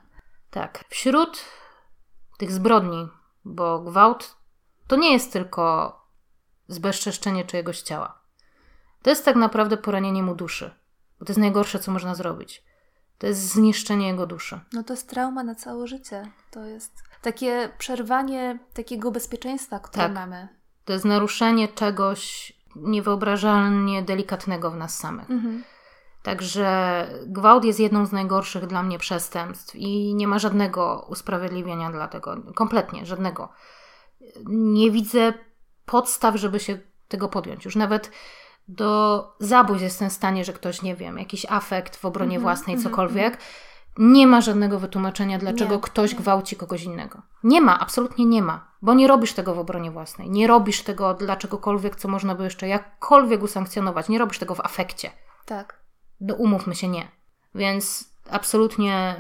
Tak. 0.50 0.84
Wśród 0.90 1.46
tych 2.38 2.52
zbrodni, 2.52 3.08
bo 3.46 3.80
gwałt 3.80 4.36
to 4.88 4.96
nie 4.96 5.14
jest 5.14 5.34
tylko 5.34 5.96
zbezczeszczenie 6.68 7.46
czyjegoś 7.46 7.82
ciała. 7.82 8.22
To 9.02 9.10
jest 9.10 9.26
tak 9.26 9.36
naprawdę 9.36 9.78
poranienie 9.78 10.24
mu 10.24 10.36
duszy. 10.36 10.72
Bo 11.20 11.26
to 11.26 11.32
jest 11.32 11.40
najgorsze, 11.40 11.80
co 11.80 11.92
można 11.92 12.16
zrobić. 12.16 12.64
To 13.20 13.28
jest 13.28 13.54
zniszczenie 13.54 14.08
jego 14.08 14.26
duszy. 14.26 14.60
No 14.74 14.84
to 14.84 14.94
jest 14.94 15.10
trauma 15.10 15.44
na 15.44 15.56
całe 15.56 15.88
życie. 15.88 16.32
To 16.52 16.66
jest 16.66 17.04
takie 17.22 17.70
przerwanie 17.78 18.60
takiego 18.74 19.12
bezpieczeństwa, 19.12 19.80
które 19.80 20.04
Tak. 20.06 20.14
mamy. 20.14 20.48
To 20.86 20.94
jest 20.94 21.06
naruszenie 21.06 21.68
czegoś 21.68 22.54
niewyobrażalnie 22.76 24.04
delikatnego 24.04 24.72
w 24.72 24.76
nas 24.76 24.98
samych. 24.98 25.30
Mhm. 25.30 25.64
Także 26.24 27.08
gwałt 27.28 27.66
jest 27.66 27.80
jedną 27.80 28.06
z 28.06 28.12
najgorszych 28.12 28.68
dla 28.68 28.84
mnie 28.84 29.00
przestępstw 29.00 29.76
i 29.76 30.16
nie 30.16 30.28
ma 30.28 30.40
żadnego 30.40 31.06
usprawiedliwienia 31.10 31.92
dla 31.92 32.08
tego. 32.08 32.38
Kompletnie, 32.56 33.06
żadnego. 33.06 33.50
Nie 34.46 34.92
widzę 34.92 35.34
podstaw, 35.86 36.36
żeby 36.36 36.60
się 36.60 36.80
tego 37.08 37.30
podjąć. 37.30 37.66
Już 37.66 37.76
nawet 37.76 38.12
do 38.70 39.24
zabójstw 39.40 39.84
jestem 39.84 40.10
w 40.10 40.14
stanie, 40.14 40.46
że 40.46 40.54
ktoś, 40.54 40.82
nie 40.82 40.96
wiem, 40.96 41.18
jakiś 41.18 41.46
afekt 41.50 41.96
w 41.96 42.06
obronie 42.06 42.36
Mhm, 42.36 42.42
własnej, 42.42 42.76
mhm, 42.76 42.92
cokolwiek. 42.92 43.38
Nie 43.98 44.28
ma 44.28 44.42
żadnego 44.42 44.80
wytłumaczenia, 44.80 45.38
dlaczego 45.40 45.76
Nie, 45.76 45.82
ktoś 45.82 46.12
nie. 46.12 46.18
gwałci 46.18 46.56
kogoś 46.56 46.84
innego. 46.84 47.22
Nie 47.44 47.62
ma, 47.62 47.80
absolutnie 47.80 48.26
nie 48.26 48.42
ma, 48.42 48.68
bo 48.82 48.94
nie 48.94 49.08
robisz 49.08 49.34
tego 49.34 49.56
w 49.56 49.60
obronie 49.60 49.92
własnej. 49.92 50.30
Nie 50.30 50.48
robisz 50.48 50.84
tego 50.84 51.14
dla 51.14 51.36
czegokolwiek, 51.36 51.96
co 51.96 52.08
można 52.08 52.36
by 52.36 52.44
jeszcze 52.44 52.68
jakkolwiek 52.68 53.44
usankcjonować. 53.44 54.10
Nie 54.10 54.20
robisz 54.20 54.40
tego 54.40 54.56
w 54.56 54.60
afekcie. 54.60 55.12
Tak. 55.46 55.80
No 56.22 56.36
umówmy 56.36 56.76
się, 56.76 56.88
nie. 56.88 57.08
Więc 57.56 58.14
absolutnie, 58.32 59.16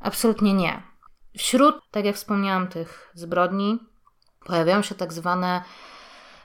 absolutnie 0.00 0.54
nie. 0.54 0.82
Wśród, 1.38 1.74
tak 1.90 2.04
jak 2.04 2.16
wspomniałam, 2.16 2.68
tych 2.68 3.10
zbrodni 3.14 3.78
pojawiają 4.44 4.82
się 4.82 4.94
tak 4.94 5.12
zwane 5.12 5.62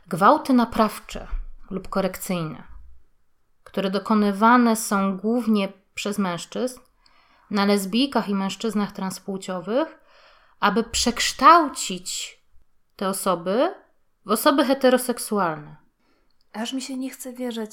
gwałty 0.08 0.54
naprawcze 0.54 1.28
lub 1.70 1.90
korekcyjne, 1.90 2.64
które 3.64 3.90
dokonywane 3.90 4.76
są 4.76 5.18
głównie 5.18 5.74
przez 5.94 6.18
mężczyzn 6.20 6.80
na 7.52 7.66
lesbijkach 7.66 8.30
i 8.30 8.36
mężczyznach 8.36 8.92
transpłciowych, 8.92 10.00
aby 10.60 10.84
przekształcić 10.84 12.40
te 12.96 13.10
osoby 13.10 13.76
w 14.26 14.32
osoby 14.32 14.66
heteroseksualne. 14.66 15.76
Aż 16.54 16.74
mi 16.74 16.82
się 16.82 16.98
nie 16.98 17.10
chce 17.10 17.34
wierzyć. 17.34 17.72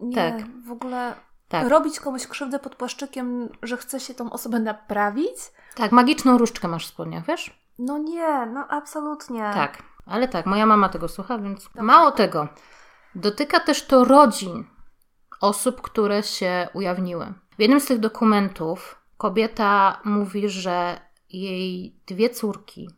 Nie, 0.00 0.14
Tak. 0.14 0.64
w 0.66 0.72
ogóle 0.72 1.14
Tak. 1.48 1.68
robić 1.68 2.00
komuś 2.00 2.26
krzywdę 2.26 2.58
pod 2.58 2.74
płaszczykiem, 2.76 3.48
że 3.62 3.76
chce 3.76 4.00
się 4.00 4.14
tą 4.14 4.30
osobę 4.30 4.60
naprawić? 4.60 5.36
Tak, 5.74 5.92
magiczną 5.92 6.38
różdżkę 6.38 6.68
masz 6.68 6.86
w 6.86 6.88
spodniach, 6.88 7.26
wiesz? 7.26 7.60
No 7.78 7.98
nie, 7.98 8.46
no 8.46 8.66
absolutnie. 8.68 9.40
Tak, 9.54 9.82
ale 10.06 10.28
tak, 10.28 10.46
moja 10.46 10.66
mama 10.66 10.88
tego 10.88 11.08
słucha, 11.08 11.38
więc 11.38 11.68
mało 11.74 12.10
tego. 12.10 12.48
Dotyka 13.18 13.60
też 13.60 13.82
to 13.82 14.04
rodzin 14.04 14.64
osób, 15.40 15.80
które 15.80 16.22
się 16.22 16.68
ujawniły. 16.72 17.34
W 17.58 17.60
jednym 17.60 17.80
z 17.80 17.86
tych 17.86 17.98
dokumentów 17.98 18.98
kobieta 19.16 20.00
mówi, 20.04 20.48
że 20.48 21.00
jej 21.30 22.00
dwie 22.06 22.30
córki, 22.30 22.90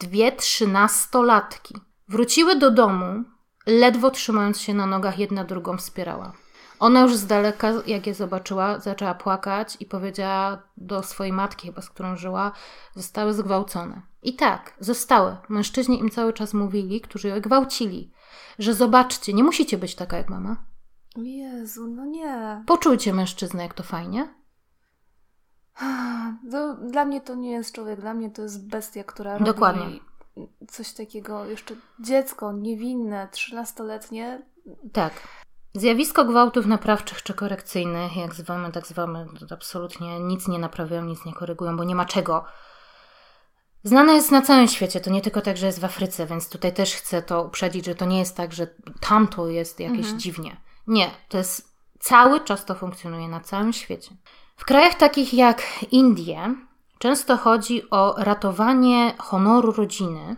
dwie 0.00 0.32
trzynastolatki, 0.32 1.74
wróciły 2.08 2.56
do 2.56 2.70
domu, 2.70 3.24
ledwo 3.66 4.10
trzymając 4.10 4.60
się 4.60 4.74
na 4.74 4.86
nogach, 4.86 5.18
jedna 5.18 5.44
drugą 5.44 5.76
wspierała. 5.76 6.32
Ona 6.80 7.00
już 7.00 7.16
z 7.16 7.26
daleka, 7.26 7.72
jak 7.86 8.06
je 8.06 8.14
zobaczyła, 8.14 8.78
zaczęła 8.78 9.14
płakać 9.14 9.76
i 9.80 9.86
powiedziała 9.86 10.62
do 10.76 11.02
swojej 11.02 11.32
matki, 11.32 11.66
chyba 11.66 11.82
z 11.82 11.90
którą 11.90 12.16
żyła, 12.16 12.52
zostały 12.94 13.34
zgwałcone. 13.34 14.02
I 14.22 14.36
tak, 14.36 14.74
zostały. 14.80 15.36
Mężczyźni 15.48 16.00
im 16.00 16.10
cały 16.10 16.32
czas 16.32 16.54
mówili, 16.54 17.00
którzy 17.00 17.28
ją 17.28 17.40
gwałcili, 17.40 18.12
że 18.58 18.74
zobaczcie, 18.74 19.32
nie 19.32 19.44
musicie 19.44 19.78
być 19.78 19.94
taka 19.94 20.16
jak 20.16 20.28
mama. 20.28 20.56
Jezu, 21.16 21.86
no 21.86 22.04
nie. 22.04 22.62
Poczujcie 22.66 23.14
mężczyznę, 23.14 23.62
jak 23.62 23.74
to 23.74 23.82
fajnie. 23.82 24.34
To, 26.50 26.74
dla 26.74 27.04
mnie 27.04 27.20
to 27.20 27.34
nie 27.34 27.50
jest 27.50 27.74
człowiek, 27.74 28.00
dla 28.00 28.14
mnie 28.14 28.30
to 28.30 28.42
jest 28.42 28.68
bestia, 28.68 29.04
która 29.04 29.32
robi 29.32 29.44
Dokładnie. 29.44 30.00
coś 30.68 30.92
takiego. 30.92 31.44
Jeszcze 31.44 31.74
dziecko, 32.00 32.52
niewinne, 32.52 33.28
trzynastoletnie. 33.32 34.42
Tak. 34.92 35.12
Zjawisko 35.74 36.24
gwałtów 36.24 36.66
naprawczych 36.66 37.22
czy 37.22 37.34
korekcyjnych, 37.34 38.16
jak 38.16 38.34
zwamy, 38.34 38.72
tak 38.72 38.86
zwamy, 38.86 39.26
absolutnie 39.50 40.20
nic 40.20 40.48
nie 40.48 40.58
naprawiają, 40.58 41.04
nic 41.04 41.24
nie 41.24 41.32
korygują, 41.32 41.76
bo 41.76 41.84
nie 41.84 41.94
ma 41.94 42.04
czego. 42.04 42.44
Znane 43.84 44.14
jest 44.14 44.30
na 44.30 44.42
całym 44.42 44.68
świecie, 44.68 45.00
to 45.00 45.10
nie 45.10 45.20
tylko 45.20 45.40
tak, 45.40 45.56
że 45.56 45.66
jest 45.66 45.80
w 45.80 45.84
Afryce, 45.84 46.26
więc 46.26 46.48
tutaj 46.48 46.74
też 46.74 46.94
chcę 46.94 47.22
to 47.22 47.42
uprzedzić, 47.42 47.84
że 47.84 47.94
to 47.94 48.04
nie 48.04 48.18
jest 48.18 48.36
tak, 48.36 48.52
że 48.52 48.66
tamto 49.00 49.48
jest 49.48 49.80
jakieś 49.80 49.98
Mhm. 49.98 50.18
dziwnie. 50.18 50.56
Nie, 50.86 51.10
to 51.28 51.38
jest 51.38 51.74
cały 52.00 52.40
czas 52.40 52.64
to 52.64 52.74
funkcjonuje 52.74 53.28
na 53.28 53.40
całym 53.40 53.72
świecie. 53.72 54.10
W 54.56 54.64
krajach 54.64 54.94
takich 54.94 55.34
jak 55.34 55.62
Indie 55.90 56.54
często 56.98 57.36
chodzi 57.36 57.90
o 57.90 58.14
ratowanie 58.18 59.14
honoru 59.18 59.72
rodziny 59.72 60.36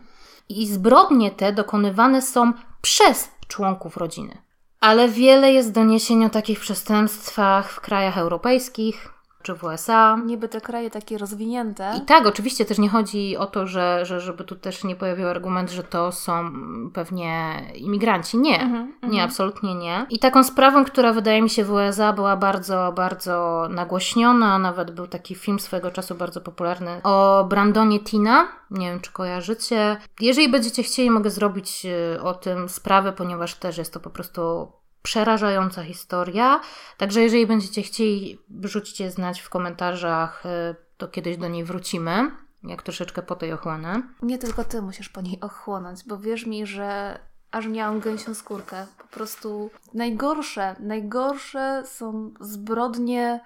i 0.48 0.66
zbrodnie 0.66 1.31
te 1.31 1.53
dokonywane 1.53 2.22
są 2.22 2.53
przez 2.83 3.29
członków 3.48 3.96
rodziny. 3.96 4.42
Ale 4.81 5.09
wiele 5.09 5.53
jest 5.53 5.72
doniesień 5.72 6.24
o 6.24 6.31
takich 6.31 6.61
przestępstwach 6.61 7.72
w 7.72 7.81
krajach 7.81 8.18
europejskich 8.18 9.09
czy 9.42 9.55
w 9.55 9.64
USA. 9.64 10.18
Niby 10.26 10.48
te 10.48 10.61
kraje 10.61 10.90
takie 10.90 11.18
rozwinięte. 11.18 11.94
I 11.98 12.00
tak, 12.00 12.26
oczywiście 12.26 12.64
też 12.64 12.79
nie 12.79 12.88
chodzi 12.88 13.37
o 13.37 13.46
to, 13.46 13.66
że, 13.66 14.07
że 14.07 14.20
żeby 14.20 14.44
tu 14.44 14.57
też 14.57 14.85
nie 14.85 14.96
pojawił 14.96 15.29
argument, 15.29 15.70
że 15.70 15.83
to 15.83 16.12
są 16.12 16.38
mm, 16.38 16.90
pewnie 16.94 17.62
imigranci. 17.74 18.38
Nie. 18.38 18.61
Mhm, 18.62 18.83
mhm. 18.83 19.12
Nie, 19.12 19.22
absolutnie 19.22 19.74
nie. 19.74 20.07
I 20.11 20.18
taką 20.18 20.44
sprawą, 20.44 20.85
która 20.85 21.12
wydaje 21.12 21.42
mi 21.42 21.50
się 21.50 21.64
w 21.64 21.72
USA 21.72 22.12
była 22.12 22.37
bardzo, 22.37 22.92
bardzo 22.96 23.66
nagłośniona, 23.70 24.59
nawet 24.59 24.90
był 24.90 25.07
taki 25.07 25.35
film 25.35 25.61
swojego 25.61 25.90
czasu 25.90 26.14
bardzo 26.14 26.40
popularny 26.40 27.00
o 27.03 27.44
Brandonie 27.48 28.00
Tina. 28.00 28.48
Nie 28.70 28.90
wiem, 28.90 29.00
czy 29.00 29.12
kojarzycie. 29.12 29.96
Jeżeli 30.20 30.48
będziecie 30.48 30.83
chcieli, 30.83 31.11
mogę 31.11 31.31
zrobić 31.31 31.87
y, 32.16 32.22
o 32.22 32.35
tym 32.35 32.68
sprawę, 32.68 33.12
ponieważ 33.12 33.55
też 33.55 33.79
jest 33.79 33.92
to 33.92 34.00
po 34.00 34.11
prostu 34.11 34.72
przerażająca 35.02 35.84
historia. 35.84 36.60
Także 36.96 37.20
jeżeli 37.20 37.46
będziecie 37.46 37.82
chcieli, 37.82 38.38
rzućcie 38.62 39.10
znać 39.10 39.40
w 39.40 39.48
komentarzach, 39.48 40.46
y, 40.46 40.76
to 40.96 41.08
kiedyś 41.08 41.36
do 41.36 41.48
niej 41.48 41.64
wrócimy, 41.64 42.30
jak 42.62 42.82
troszeczkę 42.82 43.22
po 43.22 43.36
tej 43.36 43.52
ochłonę. 43.52 44.02
Nie 44.22 44.38
tylko 44.38 44.64
ty 44.64 44.82
musisz 44.82 45.08
po 45.08 45.20
niej 45.20 45.40
ochłonąć, 45.40 46.04
bo 46.06 46.18
wierz 46.18 46.46
mi, 46.46 46.66
że 46.66 47.18
aż 47.50 47.66
miałam 47.66 48.00
gęsią 48.00 48.34
skórkę. 48.34 48.86
Po 48.98 49.04
prostu 49.04 49.70
najgorsze, 49.94 50.76
najgorsze 50.80 51.82
są 51.86 52.34
zbrodnie 52.40 53.40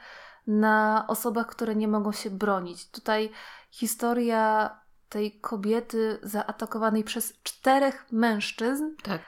na 0.46 1.04
osobach, 1.08 1.46
które 1.46 1.74
nie 1.74 1.88
mogą 1.88 2.12
się 2.12 2.30
bronić. 2.30 2.90
Tutaj 2.90 3.30
historia 3.70 4.70
tej 5.08 5.40
kobiety 5.40 6.18
zaatakowanej 6.22 7.04
przez 7.04 7.42
czterech 7.42 8.06
mężczyzn. 8.12 8.84
Tak. 9.02 9.20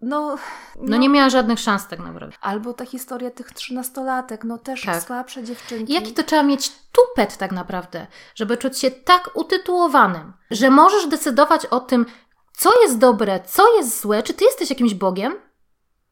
No, 0.00 0.36
No 0.82 0.96
nie 0.96 1.08
miała 1.08 1.30
żadnych 1.30 1.58
szans 1.60 1.88
tak 1.88 1.98
naprawdę. 1.98 2.36
Albo 2.40 2.72
ta 2.72 2.86
historia 2.86 3.30
tych 3.30 3.52
trzynastolatek, 3.52 4.44
no 4.44 4.58
też 4.58 4.82
Tak. 4.82 5.02
słabsze 5.02 5.44
dziewczynki. 5.44 5.92
I 5.92 5.94
Jaki 5.94 6.12
to 6.12 6.22
trzeba 6.22 6.42
mieć 6.42 6.72
tupet 6.92 7.36
tak 7.36 7.52
naprawdę, 7.52 8.06
żeby 8.34 8.56
czuć 8.56 8.78
się 8.78 8.90
tak 8.90 9.30
utytułowanym, 9.34 10.32
że 10.50 10.70
możesz 10.70 11.06
decydować 11.06 11.66
o 11.66 11.80
tym, 11.80 12.06
co 12.52 12.70
jest 12.82 12.98
dobre, 12.98 13.40
co 13.46 13.76
jest 13.76 14.00
złe. 14.00 14.22
Czy 14.22 14.34
ty 14.34 14.44
jesteś 14.44 14.70
jakimś 14.70 14.94
Bogiem, 14.94 15.34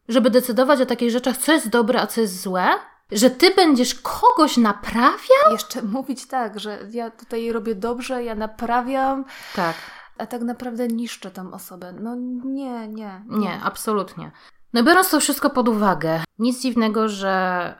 żeby 0.07 0.29
decydować 0.29 0.81
o 0.81 0.85
takich 0.85 1.11
rzeczach, 1.11 1.37
co 1.37 1.51
jest 1.53 1.69
dobre, 1.69 2.01
a 2.01 2.07
co 2.07 2.21
jest 2.21 2.41
złe? 2.41 2.67
Że 3.11 3.29
ty 3.29 3.55
będziesz 3.55 3.95
kogoś 3.95 4.57
naprawiał? 4.57 5.51
Jeszcze 5.51 5.81
mówić 5.81 6.27
tak, 6.27 6.59
że 6.59 6.79
ja 6.91 7.11
tutaj 7.11 7.51
robię 7.51 7.75
dobrze, 7.75 8.23
ja 8.23 8.35
naprawiam. 8.35 9.25
Tak. 9.55 9.75
A 10.17 10.25
tak 10.25 10.41
naprawdę 10.41 10.87
niszczę 10.87 11.31
tą 11.31 11.53
osobę. 11.53 11.93
No 11.99 12.15
nie, 12.45 12.87
nie. 12.87 13.23
Nie, 13.27 13.61
absolutnie. 13.63 14.31
No 14.73 14.83
biorąc 14.83 15.09
to 15.09 15.19
wszystko 15.19 15.49
pod 15.49 15.69
uwagę, 15.69 16.23
nic 16.39 16.61
dziwnego, 16.61 17.09
że 17.09 17.75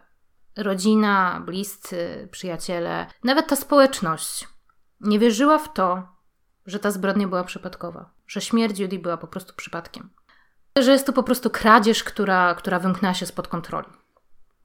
rodzina, 0.57 1.43
bliscy, 1.45 2.27
przyjaciele, 2.31 3.07
nawet 3.23 3.47
ta 3.47 3.55
społeczność 3.55 4.47
nie 5.01 5.19
wierzyła 5.19 5.57
w 5.57 5.73
to, 5.73 6.07
że 6.65 6.79
ta 6.79 6.91
zbrodnia 6.91 7.27
była 7.27 7.43
przypadkowa, 7.43 8.09
że 8.27 8.41
śmierć 8.41 8.79
Judy 8.79 8.99
była 8.99 9.17
po 9.17 9.27
prostu 9.27 9.53
przypadkiem. 9.55 10.09
Że 10.77 10.91
jest 10.91 11.05
to 11.05 11.13
po 11.13 11.23
prostu 11.23 11.49
kradzież, 11.49 12.03
która, 12.03 12.55
która 12.55 12.79
wymknęła 12.79 13.13
się 13.13 13.25
spod 13.25 13.47
kontroli. 13.47 13.89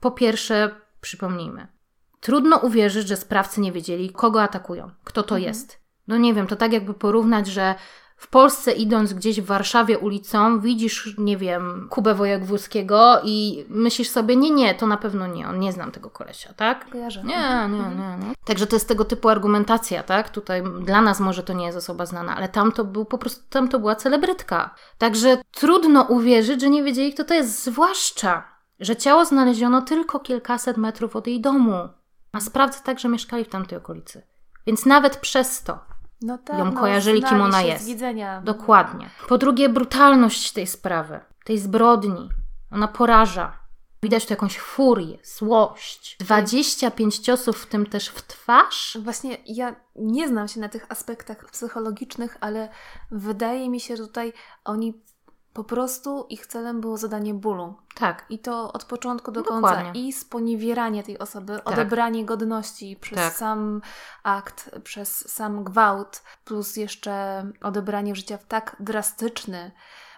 Po 0.00 0.10
pierwsze, 0.10 0.74
przypomnijmy, 1.00 1.68
trudno 2.20 2.56
uwierzyć, 2.56 3.08
że 3.08 3.16
sprawcy 3.16 3.60
nie 3.60 3.72
wiedzieli, 3.72 4.12
kogo 4.12 4.42
atakują, 4.42 4.90
kto 5.04 5.22
to 5.22 5.34
mhm. 5.34 5.42
jest. 5.42 5.79
No 6.10 6.16
nie 6.16 6.34
wiem, 6.34 6.46
to 6.46 6.56
tak 6.56 6.72
jakby 6.72 6.94
porównać, 6.94 7.46
że 7.46 7.74
w 8.16 8.28
Polsce 8.28 8.72
idąc 8.72 9.12
gdzieś 9.12 9.40
w 9.40 9.44
Warszawie 9.44 9.98
ulicą, 9.98 10.60
widzisz, 10.60 11.14
nie 11.18 11.36
wiem, 11.36 11.86
Kubę 11.90 12.14
Wojewódzkiego 12.14 13.20
i 13.24 13.64
myślisz 13.68 14.08
sobie, 14.08 14.36
nie, 14.36 14.50
nie, 14.50 14.74
to 14.74 14.86
na 14.86 14.96
pewno 14.96 15.26
nie, 15.26 15.48
on 15.48 15.60
nie 15.60 15.72
znam 15.72 15.92
tego 15.92 16.10
kolesia, 16.10 16.52
tak? 16.52 16.90
Kojarzę. 16.90 17.22
Nie, 17.24 17.68
nie, 17.68 17.78
nie, 17.78 18.26
nie. 18.26 18.34
Także 18.44 18.66
to 18.66 18.76
jest 18.76 18.88
tego 18.88 19.04
typu 19.04 19.28
argumentacja, 19.28 20.02
tak? 20.02 20.28
Tutaj 20.28 20.62
dla 20.80 21.00
nas 21.00 21.20
może 21.20 21.42
to 21.42 21.52
nie 21.52 21.66
jest 21.66 21.78
osoba 21.78 22.06
znana, 22.06 22.36
ale 22.36 22.48
tam 22.48 22.72
to 22.72 22.84
był 22.84 23.04
po 23.04 23.18
prostu, 23.18 23.44
tam 23.50 23.68
to 23.68 23.78
była 23.78 23.94
celebrytka. 23.94 24.74
Także 24.98 25.42
trudno 25.50 26.02
uwierzyć, 26.02 26.60
że 26.60 26.70
nie 26.70 26.82
wiedzieli, 26.82 27.14
kto 27.14 27.24
to 27.24 27.34
jest, 27.34 27.64
zwłaszcza, 27.64 28.44
że 28.80 28.96
ciało 28.96 29.24
znaleziono 29.24 29.82
tylko 29.82 30.20
kilkaset 30.20 30.76
metrów 30.76 31.16
od 31.16 31.26
jej 31.26 31.40
domu, 31.40 31.88
a 32.32 32.40
sprawcy 32.40 32.84
także 32.84 33.08
mieszkali 33.08 33.44
w 33.44 33.48
tamtej 33.48 33.78
okolicy. 33.78 34.22
Więc 34.66 34.86
nawet 34.86 35.16
przez 35.16 35.62
to 35.62 35.89
no 36.22 36.38
tak, 36.38 36.58
ją 36.58 36.64
no, 36.64 36.80
kojarzyli, 36.80 37.22
kim 37.22 37.40
ona 37.40 37.62
jest. 37.62 37.86
Widzenia. 37.86 38.40
Dokładnie. 38.44 39.10
Po 39.28 39.38
drugie, 39.38 39.68
brutalność 39.68 40.52
tej 40.52 40.66
sprawy, 40.66 41.20
tej 41.44 41.58
zbrodni. 41.58 42.28
Ona 42.70 42.88
poraża. 42.88 43.60
Widać 44.02 44.26
tu 44.26 44.32
jakąś 44.32 44.58
furię, 44.58 45.18
złość. 45.22 46.16
25 46.20 47.18
ciosów, 47.18 47.62
w 47.62 47.66
tym 47.66 47.86
też 47.86 48.08
w 48.08 48.22
twarz. 48.26 48.98
Właśnie 49.02 49.36
ja 49.46 49.76
nie 49.96 50.28
znam 50.28 50.48
się 50.48 50.60
na 50.60 50.68
tych 50.68 50.86
aspektach 50.88 51.50
psychologicznych, 51.50 52.36
ale 52.40 52.68
wydaje 53.10 53.70
mi 53.70 53.80
się, 53.80 53.96
że 53.96 54.06
tutaj 54.06 54.32
oni 54.64 55.02
po 55.52 55.64
prostu 55.64 56.26
ich 56.28 56.46
celem 56.46 56.80
było 56.80 56.96
zadanie 56.96 57.34
bólu. 57.34 57.74
Tak. 57.94 58.26
I 58.30 58.38
to 58.38 58.72
od 58.72 58.84
początku 58.84 59.32
do 59.32 59.42
Dokładnie. 59.42 59.84
końca. 59.84 59.98
I 59.98 60.12
sponiewieranie 60.12 61.02
tej 61.02 61.18
osoby, 61.18 61.56
tak. 61.56 61.68
odebranie 61.68 62.24
godności 62.24 62.96
przez 63.00 63.18
tak. 63.18 63.34
sam 63.34 63.80
akt, 64.22 64.70
przez 64.84 65.32
sam 65.32 65.64
gwałt, 65.64 66.22
plus 66.44 66.76
jeszcze 66.76 67.44
odebranie 67.62 68.14
życia 68.14 68.38
w 68.38 68.46
tak 68.46 68.76
drastyczny, 68.80 69.72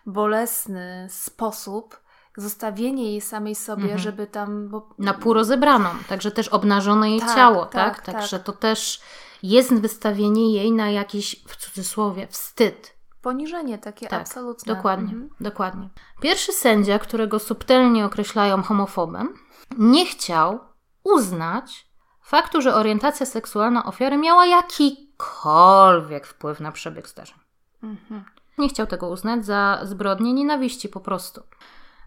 bolesny 0.06 1.06
sposób, 1.10 2.02
zostawienie 2.36 3.10
jej 3.10 3.20
samej 3.20 3.54
sobie, 3.54 3.82
mhm. 3.82 3.98
żeby 3.98 4.26
tam. 4.26 4.68
Bo... 4.68 4.94
Na 4.98 5.14
pół 5.14 5.34
rozebraną, 5.34 5.88
także 6.08 6.30
też 6.30 6.48
obnażone 6.48 7.10
jej 7.10 7.20
tak, 7.20 7.34
ciało, 7.34 7.66
tak? 7.66 8.02
tak? 8.02 8.14
Także 8.14 8.36
tak. 8.36 8.46
to 8.46 8.52
też 8.52 9.00
jest 9.42 9.74
wystawienie 9.74 10.52
jej 10.52 10.72
na 10.72 10.90
jakiś, 10.90 11.44
w 11.48 11.56
cudzysłowie, 11.56 12.26
wstyd 12.26 12.91
Poniżenie 13.22 13.78
takie 13.78 14.08
tak, 14.08 14.20
absolutne. 14.20 14.74
Dokładnie, 14.74 15.12
mhm. 15.12 15.30
dokładnie. 15.40 15.88
Pierwszy 16.20 16.52
sędzia, 16.52 16.98
którego 16.98 17.38
subtelnie 17.38 18.06
określają 18.06 18.62
homofobem, 18.62 19.34
nie 19.78 20.06
chciał 20.06 20.60
uznać 21.04 21.86
faktu, 22.22 22.62
że 22.62 22.74
orientacja 22.74 23.26
seksualna 23.26 23.84
ofiary 23.84 24.16
miała 24.16 24.46
jakikolwiek 24.46 26.26
wpływ 26.26 26.60
na 26.60 26.72
przebieg 26.72 27.08
zdarzeń. 27.08 27.38
Mhm. 27.82 28.24
Nie 28.58 28.68
chciał 28.68 28.86
tego 28.86 29.08
uznać 29.08 29.46
za 29.46 29.80
zbrodnię 29.82 30.32
nienawiści 30.32 30.88
po 30.88 31.00
prostu. 31.00 31.42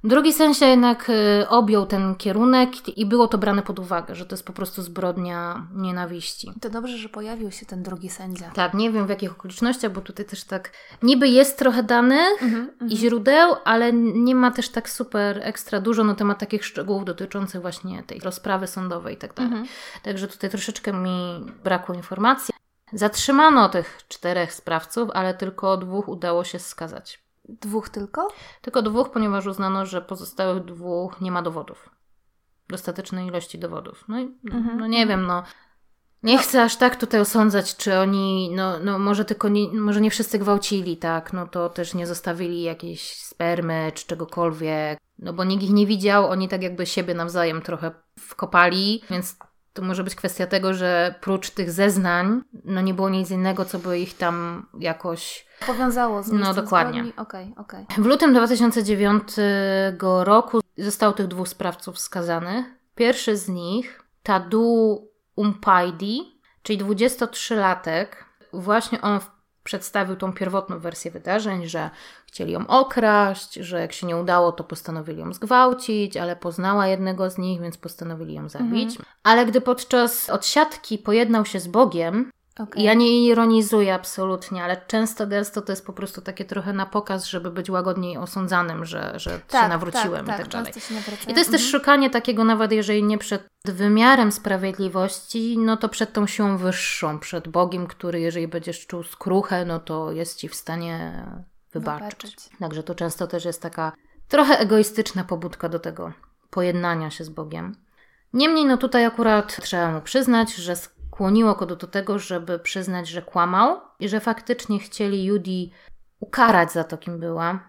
Drugi 0.05 0.33
sędzia 0.33 0.67
jednak 0.67 1.09
y, 1.09 1.49
objął 1.49 1.85
ten 1.85 2.15
kierunek 2.15 2.97
i 2.97 3.05
było 3.05 3.27
to 3.27 3.37
brane 3.37 3.61
pod 3.61 3.79
uwagę, 3.79 4.15
że 4.15 4.25
to 4.25 4.35
jest 4.35 4.45
po 4.45 4.53
prostu 4.53 4.81
zbrodnia 4.81 5.67
nienawiści. 5.75 6.51
To 6.61 6.69
dobrze, 6.69 6.97
że 6.97 7.09
pojawił 7.09 7.51
się 7.51 7.65
ten 7.65 7.83
drugi 7.83 8.09
sędzia. 8.09 8.51
Tak, 8.51 8.73
nie 8.73 8.91
wiem 8.91 9.05
w 9.05 9.09
jakich 9.09 9.31
okolicznościach, 9.31 9.91
bo 9.91 10.01
tutaj 10.01 10.25
też 10.25 10.43
tak 10.43 10.71
niby 11.03 11.27
jest 11.27 11.57
trochę 11.57 11.83
danych 11.83 12.43
mm 12.43 12.67
-hmm, 12.67 12.91
i 12.91 12.97
źródeł, 12.97 13.55
ale 13.63 13.93
nie 13.93 14.35
ma 14.35 14.51
też 14.51 14.69
tak 14.69 14.89
super 14.89 15.39
ekstra 15.43 15.81
dużo 15.81 16.03
na 16.03 16.15
temat 16.15 16.39
takich 16.39 16.65
szczegółów 16.65 17.05
dotyczących 17.05 17.61
właśnie 17.61 18.03
tej 18.03 18.19
rozprawy 18.19 18.67
sądowej 18.67 19.15
i 19.15 19.17
tak 19.17 19.33
dalej. 19.33 19.51
-hmm. 19.51 19.65
Także 20.03 20.27
tutaj 20.27 20.49
troszeczkę 20.49 20.93
mi 20.93 21.45
brakło 21.63 21.95
informacji. 21.95 22.53
Zatrzymano 22.93 23.69
tych 23.69 23.99
czterech 24.07 24.53
sprawców, 24.53 25.09
ale 25.13 25.33
tylko 25.33 25.77
dwóch 25.77 26.07
udało 26.07 26.43
się 26.43 26.59
skazać. 26.59 27.24
Dwóch 27.49 27.89
tylko? 27.89 28.27
Tylko 28.61 28.81
dwóch, 28.81 29.11
ponieważ 29.11 29.45
uznano, 29.45 29.85
że 29.85 30.01
pozostałych 30.01 30.65
dwóch 30.65 31.21
nie 31.21 31.31
ma 31.31 31.41
dowodów. 31.41 31.89
Dostatecznej 32.67 33.27
ilości 33.27 33.59
dowodów. 33.59 34.05
No 34.07 34.19
i 34.19 34.35
mhm. 34.51 34.79
no 34.79 34.87
nie 34.87 35.07
wiem, 35.07 35.25
no. 35.25 35.43
Nie 36.23 36.35
no. 36.35 36.41
chcę 36.41 36.63
aż 36.63 36.75
tak 36.75 36.95
tutaj 36.95 37.21
osądzać, 37.21 37.75
czy 37.75 37.99
oni, 37.99 38.51
no, 38.55 38.79
no 38.79 38.99
może 38.99 39.25
tylko 39.25 39.49
nie, 39.49 39.67
może 39.67 40.01
nie 40.01 40.11
wszyscy 40.11 40.39
gwałcili, 40.39 40.97
tak, 40.97 41.33
no 41.33 41.47
to 41.47 41.69
też 41.69 41.93
nie 41.93 42.07
zostawili 42.07 42.61
jakiejś 42.61 43.13
spermy 43.13 43.91
czy 43.95 44.07
czegokolwiek, 44.07 44.99
no 45.19 45.33
bo 45.33 45.43
nikt 45.43 45.63
ich 45.63 45.73
nie 45.73 45.87
widział, 45.87 46.27
oni 46.27 46.47
tak 46.49 46.63
jakby 46.63 46.85
siebie 46.85 47.13
nawzajem 47.13 47.61
trochę 47.61 47.91
wkopali, 48.19 49.01
więc 49.09 49.37
to 49.75 49.81
może 49.81 50.03
być 50.03 50.15
kwestia 50.15 50.47
tego, 50.47 50.73
że 50.73 51.15
prócz 51.21 51.49
tych 51.49 51.71
zeznań, 51.71 52.41
no 52.65 52.81
nie 52.81 52.93
było 52.93 53.09
nic 53.09 53.31
innego, 53.31 53.65
co 53.65 53.79
by 53.79 53.99
ich 53.99 54.17
tam 54.17 54.65
jakoś 54.79 55.47
powiązało 55.67 56.23
z 56.23 56.31
No 56.31 56.53
dokładnie. 56.53 57.03
Okay, 57.17 57.51
okay. 57.57 57.85
W 57.97 58.05
lutym 58.05 58.33
2009 58.33 59.23
roku 60.23 60.59
zostało 60.77 61.13
tych 61.13 61.27
dwóch 61.27 61.47
sprawców 61.47 61.99
skazanych. 61.99 62.65
Pierwszy 62.95 63.37
z 63.37 63.49
nich, 63.49 64.03
Tadu 64.23 65.07
Umpaidi, 65.35 66.41
czyli 66.63 66.79
23-latek, 66.79 68.05
właśnie 68.53 69.01
on 69.01 69.19
przedstawił 69.65 70.15
tą 70.15 70.33
pierwotną 70.33 70.79
wersję 70.79 71.11
wydarzeń, 71.11 71.67
że 71.67 71.89
chcieli 72.27 72.51
ją 72.51 72.67
okraść, 72.67 73.53
że 73.53 73.79
jak 73.79 73.93
się 73.93 74.07
nie 74.07 74.17
udało, 74.17 74.51
to 74.51 74.63
postanowili 74.63 75.19
ją 75.19 75.33
zgwałcić, 75.33 76.17
ale 76.17 76.35
poznała 76.35 76.87
jednego 76.87 77.29
z 77.29 77.37
nich, 77.37 77.61
więc 77.61 77.77
postanowili 77.77 78.33
ją 78.33 78.49
zabić. 78.49 78.89
Mhm. 78.89 79.05
Ale 79.23 79.45
gdy 79.45 79.61
podczas 79.61 80.29
odsiadki 80.29 80.97
pojednał 80.97 81.45
się 81.45 81.59
z 81.59 81.67
Bogiem, 81.67 82.31
Okay. 82.59 82.83
Ja 82.83 82.93
nie 82.93 83.25
ironizuję 83.25 83.93
absolutnie, 83.93 84.63
ale 84.63 84.81
często 84.87 85.27
gęsto 85.27 85.61
to 85.61 85.71
jest 85.71 85.85
po 85.85 85.93
prostu 85.93 86.21
takie 86.21 86.45
trochę 86.45 86.73
na 86.73 86.85
pokaz, 86.85 87.25
żeby 87.25 87.51
być 87.51 87.69
łagodniej 87.69 88.17
osądzanym, 88.17 88.85
że, 88.85 89.19
że 89.19 89.39
tak, 89.47 89.63
się 89.63 89.69
nawróciłem 89.69 90.25
tak, 90.25 90.35
i 90.35 90.37
tak, 90.37 90.37
tak 90.37 90.47
dalej. 90.47 90.73
I 91.27 91.33
to 91.33 91.39
jest 91.39 91.51
też 91.51 91.61
mhm. 91.61 91.71
szukanie 91.71 92.09
takiego, 92.09 92.43
nawet 92.43 92.71
jeżeli 92.71 93.03
nie 93.03 93.17
przed 93.17 93.47
wymiarem 93.65 94.31
sprawiedliwości, 94.31 95.57
no 95.57 95.77
to 95.77 95.89
przed 95.89 96.13
tą 96.13 96.27
siłą 96.27 96.57
wyższą, 96.57 97.19
przed 97.19 97.47
Bogiem, 97.47 97.87
który 97.87 98.19
jeżeli 98.19 98.47
będziesz 98.47 98.87
czuł 98.87 99.03
skruchę, 99.03 99.65
no 99.65 99.79
to 99.79 100.11
jest 100.11 100.37
ci 100.37 100.49
w 100.49 100.55
stanie 100.55 101.25
wybaczyć. 101.73 102.09
wybaczyć. 102.09 102.49
Także 102.59 102.83
to 102.83 102.95
często 102.95 103.27
też 103.27 103.45
jest 103.45 103.61
taka 103.61 103.91
trochę 104.27 104.59
egoistyczna 104.59 105.23
pobudka 105.23 105.69
do 105.69 105.79
tego 105.79 106.13
pojednania 106.49 107.11
się 107.11 107.23
z 107.23 107.29
Bogiem. 107.29 107.75
Niemniej, 108.33 108.65
no 108.65 108.77
tutaj 108.77 109.05
akurat 109.05 109.61
trzeba 109.61 109.91
mu 109.91 110.01
przyznać, 110.01 110.55
że 110.55 110.75
skłoniło 111.15 111.55
go 111.55 111.65
do 111.65 111.87
tego, 111.87 112.19
żeby 112.19 112.59
przyznać, 112.59 113.07
że 113.07 113.21
kłamał 113.21 113.81
i 113.99 114.09
że 114.09 114.19
faktycznie 114.19 114.79
chcieli 114.79 115.25
Judy 115.25 115.69
ukarać 116.19 116.71
za 116.71 116.83
to, 116.83 116.97
kim 116.97 117.19
była, 117.19 117.59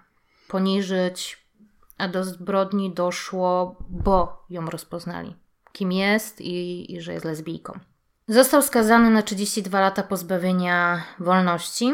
poniżyć, 0.49 1.47
a 1.99 2.09
do 2.09 2.25
zbrodni 2.25 2.95
doszło, 2.95 3.77
bo 3.89 4.45
ją 4.51 4.67
rozpoznali, 4.67 5.37
kim 5.73 5.93
jest 5.93 6.41
i, 6.41 6.95
i 6.95 7.01
że 7.01 7.13
jest 7.13 7.25
lesbijką. 7.25 7.79
Został 8.29 8.63
skazany 8.63 9.11
na 9.11 9.23
32 9.23 9.81
lata 9.81 10.03
pozbawienia 10.03 11.03
wolności. 11.19 11.93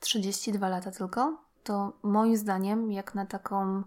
32 0.00 0.68
lata 0.68 0.90
tylko? 0.90 1.38
To 1.64 1.92
moim 2.02 2.36
zdaniem, 2.36 2.92
jak 2.92 3.14
na 3.14 3.26
taką 3.26 3.82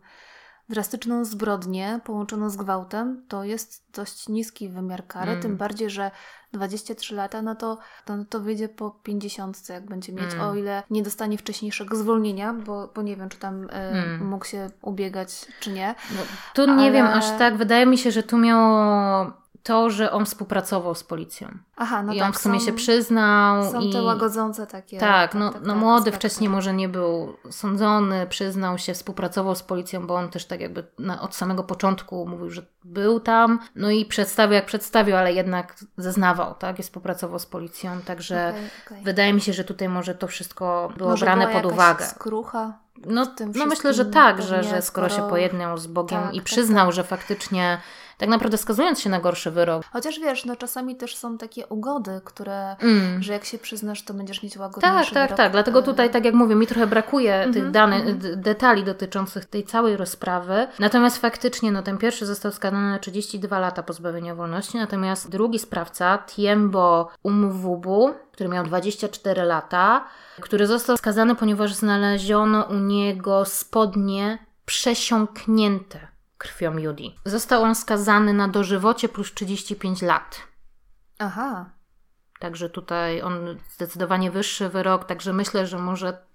drastyczną 0.72 1.26
zbrodnię 1.26 2.00
połączoną 2.04 2.50
z 2.50 2.56
gwałtem, 2.56 3.26
to 3.28 3.44
jest 3.44 3.84
dość 3.94 4.30
niski 4.30 4.70
wymiar 4.70 5.08
kary, 5.08 5.32
mm. 5.32 5.42
tym 5.42 5.58
bardziej, 5.58 5.90
że 5.90 6.12
23 6.54 7.16
lata, 7.16 7.42
no 7.42 7.56
to, 7.56 7.78
no 8.10 8.26
to 8.30 8.40
wyjdzie 8.40 8.70
po 8.70 8.92
50, 9.04 9.70
jak 9.70 9.86
będzie 9.86 10.14
mieć, 10.14 10.34
mm. 10.34 10.48
o 10.48 10.56
ile 10.56 10.84
nie 10.90 11.04
dostanie 11.04 11.38
wcześniejszego 11.38 11.96
zwolnienia, 11.96 12.54
bo, 12.54 12.90
bo 12.96 13.02
nie 13.02 13.16
wiem, 13.16 13.30
czy 13.30 13.38
tam 13.38 13.64
y, 13.64 13.74
mm. 13.74 14.28
mógł 14.28 14.46
się 14.46 14.70
ubiegać, 14.82 15.48
czy 15.60 15.72
nie. 15.72 15.96
No, 16.12 16.22
tu 16.54 16.62
ale... 16.62 16.76
nie 16.76 16.92
wiem 16.92 17.08
aż 17.08 17.26
tak, 17.38 17.58
wydaje 17.58 17.86
mi 17.86 17.98
się, 17.98 18.12
że 18.12 18.24
tu 18.24 18.38
miało 18.38 19.41
to, 19.64 19.90
że 19.90 20.12
on 20.12 20.26
współpracował 20.26 20.96
z 20.96 21.04
policją. 21.04 21.48
Aha, 21.76 22.04
no 22.04 22.14
I 22.14 22.20
tak, 22.20 22.28
on 22.28 22.34
w 22.34 22.38
sumie 22.38 22.60
są, 22.60 22.66
się 22.66 22.74
przyznał. 22.74 23.72
Są 23.72 23.82
i... 23.82 23.94
te 23.94 24.02
łagodzące 24.02 24.68
takie. 24.68 24.98
Tak, 24.98 25.36
no, 25.36 25.52
tak, 25.52 25.62
no 25.62 25.74
tak, 25.74 25.82
młody 25.82 26.00
aspekty. 26.00 26.18
wcześniej 26.20 26.50
może 26.50 26.74
nie 26.74 26.90
był 26.90 27.38
sądzony, 27.50 28.28
przyznał 28.28 28.78
się, 28.78 28.94
współpracował 28.94 29.56
z 29.56 29.64
policją, 29.64 30.08
bo 30.08 30.16
on 30.16 30.30
też 30.30 30.46
tak 30.46 30.62
jakby 30.62 30.84
na, 31.00 31.22
od 31.22 31.36
samego 31.36 31.64
początku 31.64 32.28
mówił, 32.28 32.50
że 32.50 32.66
był 32.84 33.20
tam, 33.20 33.60
no 33.76 33.90
i 33.90 34.06
przedstawił 34.06 34.54
jak 34.54 34.66
przedstawił, 34.66 35.16
ale 35.16 35.34
jednak 35.34 35.76
zeznawał, 35.98 36.56
tak, 36.56 36.80
i 36.80 36.84
współpracował 36.84 37.40
z 37.40 37.46
policją, 37.46 37.92
także 38.06 38.50
Okej, 38.50 38.70
okej. 38.88 39.04
wydaje 39.04 39.34
mi 39.34 39.42
się, 39.42 39.54
że 39.54 39.64
tutaj 39.64 39.90
może 39.90 40.16
to 40.16 40.28
wszystko 40.28 40.94
było 40.98 41.10
Może 41.10 41.26
brane 41.26 41.48
pod 41.48 41.66
uwagę. 41.72 42.06
skrucha. 42.06 42.74
No, 43.06 43.26
no 43.56 43.66
myślę, 43.66 43.94
że 43.94 44.06
tak, 44.06 44.42
że, 44.42 44.64
że 44.64 44.82
skoro 44.82 45.10
się 45.10 45.16
skoro- 45.16 45.30
pojednał 45.30 45.78
z 45.78 45.88
Bogiem 45.88 46.22
Tak, 46.24 46.34
i 46.34 46.38
tak, 46.38 46.46
przyznał, 46.46 46.86
tak. 46.88 46.96
że 46.96 47.04
faktycznie 47.04 47.82
tak 48.22 48.30
naprawdę 48.30 48.58
skazując 48.58 49.00
się 49.00 49.10
na 49.10 49.20
gorszy 49.20 49.52
wyrok, 49.52 49.84
Chociaż 49.94 50.20
wiesz, 50.20 50.46
no 50.46 50.56
czasami 50.56 50.96
też 50.96 51.16
są 51.16 51.38
takie 51.38 51.68
ugody, 51.68 52.22
które, 52.26 52.76
mm, 52.80 53.24
że 53.24 53.34
jak 53.34 53.46
się 53.46 53.58
przyznasz, 53.58 54.04
to 54.06 54.14
będziesz 54.14 54.44
mieć 54.44 54.58
łagodniejszy 54.58 55.06
Tak, 55.06 55.14
tak, 55.14 55.24
wyrok. 55.24 55.38
tak. 55.38 55.52
Dlatego 55.52 55.82
tutaj, 55.82 56.10
tak 56.10 56.26
jak 56.26 56.34
mówię, 56.34 56.56
mi 56.56 56.68
trochę 56.68 56.88
brakuje 56.88 57.40
tych 57.44 57.56
Mhm, 57.56 57.72
danych, 57.72 58.00
mhm. 58.00 58.20
d- 58.20 58.36
detali 58.36 58.84
dotyczących 58.84 59.46
tej 59.46 59.64
całej 59.64 59.98
rozprawy. 59.98 60.68
Natomiast 60.80 61.18
faktycznie, 61.18 61.72
no 61.72 61.84
ten 61.84 61.98
pierwszy 61.98 62.26
został 62.26 62.52
skazany 62.52 62.92
na 62.92 63.00
32 63.00 63.60
lata 63.60 63.84
pozbawienia 63.84 64.36
wolności, 64.36 64.78
natomiast 64.78 65.30
drugi 65.30 65.60
sprawca, 65.60 66.18
Tiembo 66.28 67.10
Umwubu, 67.24 68.10
który 68.32 68.50
miał 68.50 68.64
24 68.66 69.44
lata, 69.44 70.04
który 70.42 70.68
został 70.68 70.98
skazany, 70.98 71.36
ponieważ 71.36 71.74
znaleziono 71.74 72.64
u 72.64 72.74
niego 72.74 73.46
spodnie 73.46 74.38
przesiąknięte 74.66 76.11
krwią 76.42 76.78
Judy. 76.78 77.04
Został 77.26 77.64
on 77.64 77.76
skazany 77.76 78.34
na 78.34 78.48
dożywocie 78.48 79.10
plus 79.10 79.34
35 79.34 80.02
lat. 80.02 80.42
Aha. 81.20 81.70
Także 82.40 82.70
tutaj 82.70 83.22
on 83.22 83.58
zdecydowanie 83.74 84.32
wyższy 84.32 84.70
wyrok, 84.70 85.06
także 85.06 85.34
myślę, 85.34 85.68
że 85.68 85.78
może 85.78 86.26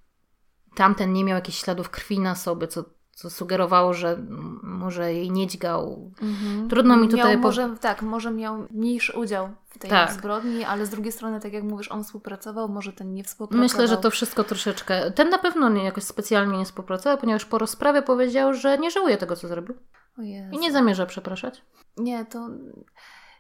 tamten 0.75 1.13
nie 1.13 1.25
miał 1.25 1.35
jakichś 1.35 1.59
śladów 1.59 1.91
krwi 1.91 2.21
na 2.21 2.35
sobie, 2.35 2.69
co, 2.69 2.85
co 3.17 3.31
sugerowało, 3.31 3.95
że 3.95 4.19
może 4.63 5.13
jej 5.15 5.31
nie 5.31 5.47
dźgał. 5.47 6.11
Mhm. 6.23 6.69
Trudno 6.69 6.97
mi 6.97 7.09
tutaj 7.09 7.33
Miał, 7.33 7.41
po- 7.43 7.49
może, 7.49 7.77
tak, 7.81 8.03
może 8.03 8.31
miał 8.31 8.67
mniejszy 8.71 9.19
udział 9.19 9.49
w 9.69 9.79
tej 9.79 9.91
Tak. 9.91 10.13
zbrodni, 10.13 10.65
ale 10.65 10.87
z 10.87 10.91
drugiej 10.91 11.13
strony, 11.13 11.41
tak 11.41 11.53
jak 11.53 11.65
mówisz, 11.65 11.91
on 11.91 12.05
współpracował, 12.05 12.69
może 12.69 12.93
ten 12.93 13.15
nie 13.15 13.25
współpracował. 13.25 13.65
Myślę, 13.65 13.89
że 13.89 13.97
to 13.97 14.11
wszystko 14.11 14.45
troszeczkę. 14.45 15.11
Ten 15.11 15.29
na 15.31 15.39
pewno 15.39 15.69
nie 15.69 15.85
jakoś 15.85 16.05
specjalnie 16.05 16.59
nie 16.59 16.65
współpracował, 16.65 17.19
ponieważ 17.19 17.45
po 17.45 17.59
rozprawie 17.59 18.03
powiedział, 18.03 18.55
że 18.55 18.79
nie 18.79 18.91
żałuje 18.91 19.17
tego, 19.17 19.37
co 19.37 19.49
zrobił 19.49 19.75
i 20.53 20.59
nie 20.59 20.73
zamierza 20.73 21.07
przepraszać. 21.07 21.65
Nie, 21.97 22.25
to 22.25 22.49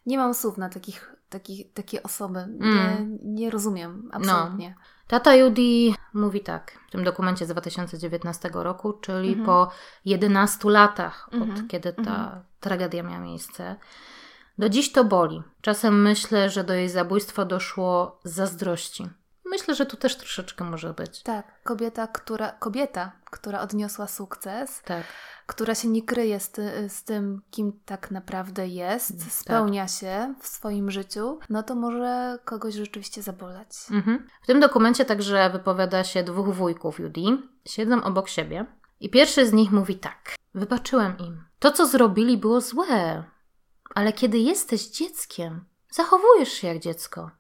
nie 0.07 0.19
mam 0.19 0.35
słów 0.35 0.59
na 0.59 0.69
takich, 0.69 1.17
takich, 1.29 1.73
takie 1.73 2.03
osoby. 2.03 2.39
Mm. 2.39 2.61
Nie, 2.61 3.07
nie 3.23 3.51
rozumiem, 3.51 4.11
absolutnie. 4.12 4.75
Tata 5.07 5.35
Judy 5.35 5.95
mówi 6.14 6.40
tak 6.40 6.79
w 6.88 6.90
tym 6.90 7.05
dokumencie 7.05 7.47
z 7.47 7.49
2019 7.49 8.51
roku, 8.53 8.92
czyli 8.92 9.29
Mhm. 9.29 9.47
po 9.47 9.71
11 10.05 10.71
latach 10.71 11.29
od 11.29 11.35
Mhm. 11.35 11.69
kiedy 11.69 11.92
ta 11.92 12.01
Mhm. 12.01 12.42
tragedia 12.61 13.03
miała 13.03 13.19
miejsce. 13.19 13.77
Do 14.59 14.69
dziś 14.69 14.92
to 14.92 15.05
boli. 15.05 15.42
Czasem 15.61 16.03
myślę, 16.03 16.51
że 16.51 16.64
do 16.64 16.75
jej 16.75 16.88
zabójstwa 16.88 17.45
doszło 17.45 18.21
z 18.25 18.33
zazdrości. 18.33 19.09
Myślę, 19.51 19.75
że 19.75 19.87
tu 19.87 19.97
też 19.97 20.17
troszeczkę 20.17 20.65
może 20.65 20.95
być. 20.95 21.23
Tak, 21.23 21.63
kobieta, 21.63 22.07
która, 22.07 22.53
kobieta, 22.53 23.13
która 23.31 23.61
odniosła 23.61 24.07
sukces, 24.07 24.83
Tak. 24.83 25.07
która 25.47 25.75
się 25.75 25.89
nie 25.89 26.03
kryje 26.03 26.41
z, 26.41 26.51
ty, 26.51 26.89
z 26.89 27.05
tym, 27.05 27.43
kim 27.51 27.81
tak 27.85 28.11
naprawdę 28.11 28.69
jest, 28.69 29.19
Tak. 29.25 29.33
spełnia 29.33 29.89
się 29.89 30.35
w 30.41 30.47
swoim 30.49 30.91
życiu, 30.91 31.39
no 31.51 31.63
to 31.63 31.75
może 31.75 32.39
kogoś 32.45 32.75
rzeczywiście 32.75 33.23
zabolać. 33.23 33.69
Mhm. 33.91 34.29
W 34.43 34.47
tym 34.47 34.61
dokumencie 34.61 35.05
także 35.05 35.51
wypowiada 35.51 36.05
się 36.05 36.23
dwóch 36.23 36.55
wujków 36.55 37.01
Judy. 37.01 37.39
Siedzą 37.67 38.03
obok 38.05 38.29
siebie 38.29 38.67
i 39.01 39.11
pierwszy 39.11 39.47
z 39.47 39.53
nich 39.53 39.73
mówi 39.73 39.97
tak. 39.99 40.35
Wybaczyłem 40.55 41.19
im. 41.19 41.45
To, 41.59 41.73
co 41.73 41.87
zrobili, 41.87 42.39
było 42.39 42.61
złe. 42.61 43.25
Ale 43.95 44.13
kiedy 44.13 44.39
jesteś 44.39 44.87
dzieckiem, 44.87 45.65
zachowujesz 45.91 46.53
się 46.53 46.69
jak 46.69 46.79
dziecko. 46.79 47.31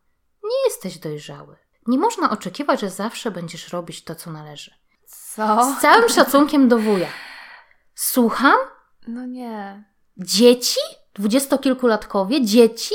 Nie 0.44 0.64
jesteś 0.64 0.98
dojrzały. 0.98 1.56
Nie 1.86 1.98
można 1.98 2.30
oczekiwać, 2.30 2.80
że 2.80 2.90
zawsze 2.90 3.30
będziesz 3.30 3.68
robić 3.72 4.04
to, 4.04 4.14
co 4.14 4.30
należy. 4.30 4.74
Co? 5.06 5.74
Z 5.78 5.80
całym 5.80 6.08
szacunkiem 6.08 6.68
do 6.68 6.78
wuja. 6.78 7.08
Słucham? 7.94 8.56
No 9.06 9.26
nie. 9.26 9.84
Dzieci? 10.16 10.80
Dwudziestokilkulatkowie? 11.14 12.44
Dzieci? 12.44 12.94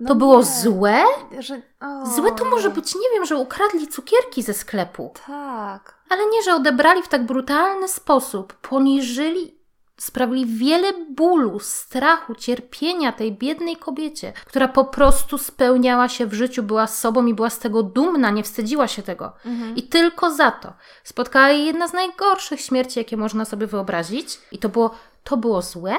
No 0.00 0.08
To 0.08 0.14
było 0.14 0.38
nie. 0.38 0.44
złe? 0.44 1.04
Że... 1.38 1.62
o, 1.80 2.06
Złe 2.06 2.32
to 2.32 2.44
może 2.44 2.70
być, 2.70 2.94
nie 2.94 3.10
wiem, 3.14 3.24
że 3.24 3.36
ukradli 3.36 3.88
cukierki 3.88 4.42
ze 4.42 4.54
sklepu. 4.54 5.14
Tak. 5.26 5.94
Ale 6.10 6.26
nie, 6.26 6.42
że 6.42 6.54
odebrali 6.54 7.02
w 7.02 7.08
tak 7.08 7.26
brutalny 7.26 7.88
sposób, 7.88 8.52
poniżyli, 8.54 9.55
sprawili 9.96 10.46
wiele 10.46 10.92
bólu, 11.10 11.58
strachu, 11.60 12.34
cierpienia 12.34 13.12
tej 13.12 13.32
biednej 13.32 13.76
kobiecie, 13.76 14.32
która 14.46 14.68
po 14.68 14.84
prostu 14.84 15.38
spełniała 15.38 16.08
się 16.08 16.26
w 16.26 16.34
życiu, 16.34 16.62
była 16.62 16.86
sobą 16.86 17.26
i 17.26 17.34
była 17.34 17.50
z 17.50 17.58
tego 17.58 17.82
dumna, 17.82 18.30
nie 18.30 18.42
wstydziła 18.42 18.88
się 18.88 19.02
tego. 19.02 19.32
Mhm. 19.44 19.76
I 19.76 19.82
tylko 19.82 20.30
za 20.30 20.50
to 20.50 20.72
spotkała 21.04 21.48
jej 21.48 21.66
jedna 21.66 21.88
z 21.88 21.92
najgorszych 21.92 22.60
śmierci, 22.60 22.98
jakie 22.98 23.16
można 23.16 23.44
sobie 23.44 23.66
wyobrazić. 23.66 24.38
I 24.52 24.58
to 24.58 24.68
było, 24.68 24.90
to 25.24 25.36
było 25.36 25.62
złe? 25.62 25.94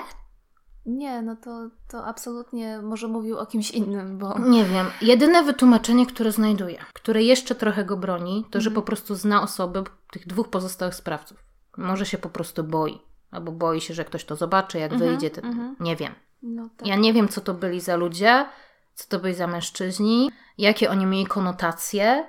Nie, 0.85 1.21
no 1.21 1.35
to, 1.35 1.69
to 1.91 2.05
absolutnie 2.05 2.81
może 2.81 3.07
mówił 3.07 3.37
o 3.37 3.45
kimś 3.45 3.71
innym, 3.71 4.17
bo... 4.17 4.39
Nie 4.39 4.65
wiem. 4.65 4.87
Jedyne 5.01 5.43
wytłumaczenie, 5.43 6.05
które 6.05 6.31
znajduję, 6.31 6.85
które 6.93 7.23
jeszcze 7.23 7.55
trochę 7.55 7.85
go 7.85 7.97
broni, 7.97 8.45
to, 8.51 8.61
że 8.61 8.69
Mhm. 8.69 8.75
po 8.75 8.81
prostu 8.81 9.15
zna 9.15 9.41
osoby 9.41 9.83
tych 10.11 10.27
dwóch 10.27 10.49
pozostałych 10.49 10.95
sprawców. 10.95 11.37
Może 11.77 12.05
się 12.05 12.17
po 12.17 12.29
prostu 12.29 12.63
boi. 12.63 12.99
Albo 13.37 13.51
boi 13.51 13.81
się, 13.81 13.93
że 13.93 14.05
ktoś 14.05 14.25
to 14.25 14.35
zobaczy, 14.35 14.79
jak 14.79 14.93
Mhm, 14.93 15.11
wyjdzie. 15.11 15.29
To... 15.29 15.41
mhm. 15.41 15.75
Nie 15.79 15.95
wiem. 15.95 16.13
No 16.43 16.69
tak. 16.77 16.87
Ja 16.87 16.95
nie 16.95 17.13
wiem, 17.13 17.27
co 17.27 17.41
to 17.41 17.53
byli 17.53 17.81
za 17.81 17.95
ludzie, 17.95 18.45
co 18.93 19.09
to 19.09 19.19
byli 19.19 19.33
za 19.33 19.47
mężczyźni, 19.47 20.31
jakie 20.57 20.89
oni 20.89 21.05
mieli 21.05 21.25
konotacje. 21.25 22.27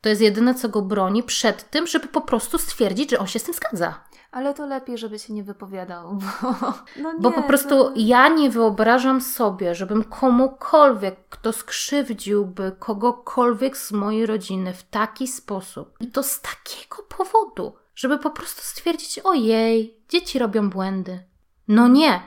To 0.00 0.08
jest 0.08 0.20
jedyne, 0.20 0.54
co 0.54 0.68
go 0.68 0.82
broni 0.82 1.22
przed 1.22 1.70
tym, 1.70 1.86
żeby 1.86 2.08
po 2.08 2.20
prostu 2.20 2.58
stwierdzić, 2.58 3.10
że 3.10 3.18
on 3.18 3.26
się 3.26 3.38
z 3.38 3.44
tym 3.44 3.54
zgadza. 3.54 4.00
Ale 4.32 4.54
to 4.54 4.66
lepiej, 4.66 4.98
żeby 4.98 5.18
się 5.18 5.32
nie 5.32 5.44
wypowiadał, 5.44 6.14
bo... 6.14 6.54
No 7.02 7.12
nie, 7.12 7.20
Bo 7.20 7.30
po 7.30 7.42
prostu 7.42 7.92
ja 7.96 8.28
nie 8.28 8.50
wyobrażam 8.50 9.20
sobie, 9.20 9.74
żebym 9.74 10.04
komukolwiek, 10.04 11.16
kto 11.28 11.52
skrzywdziłby 11.52 12.76
kogokolwiek 12.78 13.76
z 13.76 13.92
mojej 13.92 14.26
rodziny 14.26 14.74
w 14.74 14.82
taki 14.82 15.28
sposób 15.28 15.96
i 16.00 16.06
to 16.06 16.22
z 16.22 16.40
takiego 16.40 17.02
powodu, 17.08 17.72
żeby 17.94 18.18
po 18.18 18.30
prostu 18.30 18.62
stwierdzić: 18.62 19.18
ojej, 19.18 19.96
dzieci 20.08 20.38
robią 20.38 20.70
błędy. 20.70 21.24
No 21.68 21.88
nie. 21.88 22.20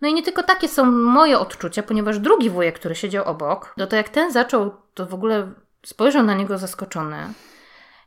No 0.00 0.08
i 0.08 0.14
nie 0.14 0.22
tylko 0.22 0.42
takie 0.42 0.68
są 0.68 0.84
moje 0.92 1.38
odczucia, 1.38 1.82
ponieważ 1.82 2.18
drugi 2.18 2.50
wujek, 2.50 2.78
który 2.78 2.94
siedział 2.94 3.24
obok, 3.24 3.74
no 3.76 3.86
to 3.86 3.96
jak 3.96 4.08
ten 4.08 4.32
zaczął, 4.32 4.72
to 4.94 5.06
w 5.06 5.14
ogóle 5.14 5.52
spojrzał 5.86 6.22
na 6.22 6.34
niego 6.34 6.58
zaskoczony. 6.58 7.16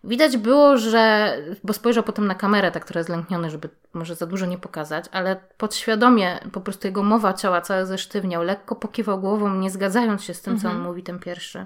Widać 0.03 0.37
było, 0.37 0.77
że. 0.77 1.33
Bo 1.63 1.73
spojrzał 1.73 2.03
potem 2.03 2.27
na 2.27 2.35
kamerę, 2.35 2.71
tak 2.71 2.85
trochę 2.85 3.03
zlękniony, 3.03 3.49
żeby 3.49 3.69
może 3.93 4.15
za 4.15 4.25
dużo 4.25 4.45
nie 4.45 4.57
pokazać, 4.57 5.05
ale 5.11 5.35
podświadomie 5.57 6.39
po 6.51 6.61
prostu 6.61 6.87
jego 6.87 7.03
mowa 7.03 7.33
ciała 7.33 7.61
cały 7.61 7.85
zesztywniał, 7.85 8.43
lekko 8.43 8.75
pokiwał 8.75 9.19
głową, 9.19 9.55
nie 9.55 9.69
zgadzając 9.71 10.23
się 10.23 10.33
z 10.33 10.41
tym, 10.41 10.59
co 10.59 10.67
on 10.67 10.73
Mhm. 10.73 10.89
mówi, 10.89 11.03
ten 11.03 11.19
pierwszy. 11.19 11.65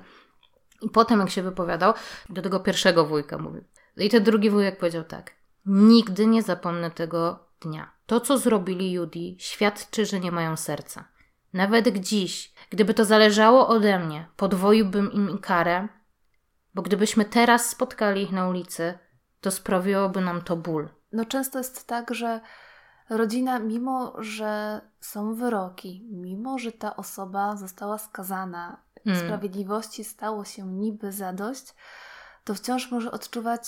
I 0.82 0.89
potem, 0.89 1.19
jak 1.19 1.30
się 1.30 1.41
wypowiadał, 1.41 1.93
do 2.30 2.41
tego 2.41 2.60
pierwszego 2.60 3.06
wujka 3.06 3.38
mówił. 3.38 3.63
I 3.98 4.10
ten 4.10 4.24
drugi 4.24 4.50
wujek 4.50 4.78
powiedział 4.78 5.04
tak: 5.04 5.32
Nigdy 5.66 6.28
nie 6.28 6.44
zapomnę 6.44 6.92
tego 6.92 7.48
dnia. 7.62 7.92
To, 8.06 8.20
co 8.20 8.38
zrobili 8.38 8.92
Judy, 8.92 9.36
świadczy, 9.38 10.06
że 10.06 10.20
nie 10.20 10.32
mają 10.32 10.58
serca. 10.58 11.06
Nawet 11.54 11.98
dziś, 11.98 12.54
gdyby 12.70 12.94
to 12.94 13.06
zależało 13.06 13.68
ode 13.68 14.00
mnie, 14.00 14.28
podwoiłbym 14.36 15.12
im 15.12 15.38
karę, 15.38 15.88
bo 16.74 16.82
gdybyśmy 16.82 17.26
teraz 17.26 17.70
spotkali 17.70 18.22
ich 18.22 18.32
na 18.32 18.48
ulicy, 18.48 19.00
to 19.42 19.52
sprawiłoby 19.52 20.22
nam 20.22 20.42
to 20.42 20.56
ból. 20.56 20.90
No 21.12 21.26
często 21.26 21.58
jest 21.58 21.88
tak, 21.88 22.14
że 22.14 22.42
rodzina, 23.10 23.60
mimo 23.60 24.14
że 24.20 24.82
są 25.00 25.36
wyroki, 25.36 26.08
mimo 26.12 26.60
że 26.60 26.72
ta 26.72 26.96
osoba 26.96 27.56
została 27.56 27.98
skazana, 27.98 28.88
Mm. 29.06 29.20
sprawiedliwości 29.20 30.04
stało 30.04 30.46
się 30.46 30.68
niby 30.68 31.12
zadość, 31.12 31.76
to 32.48 32.54
wciąż 32.56 32.91
może 32.91 33.12
odczuwać 33.12 33.65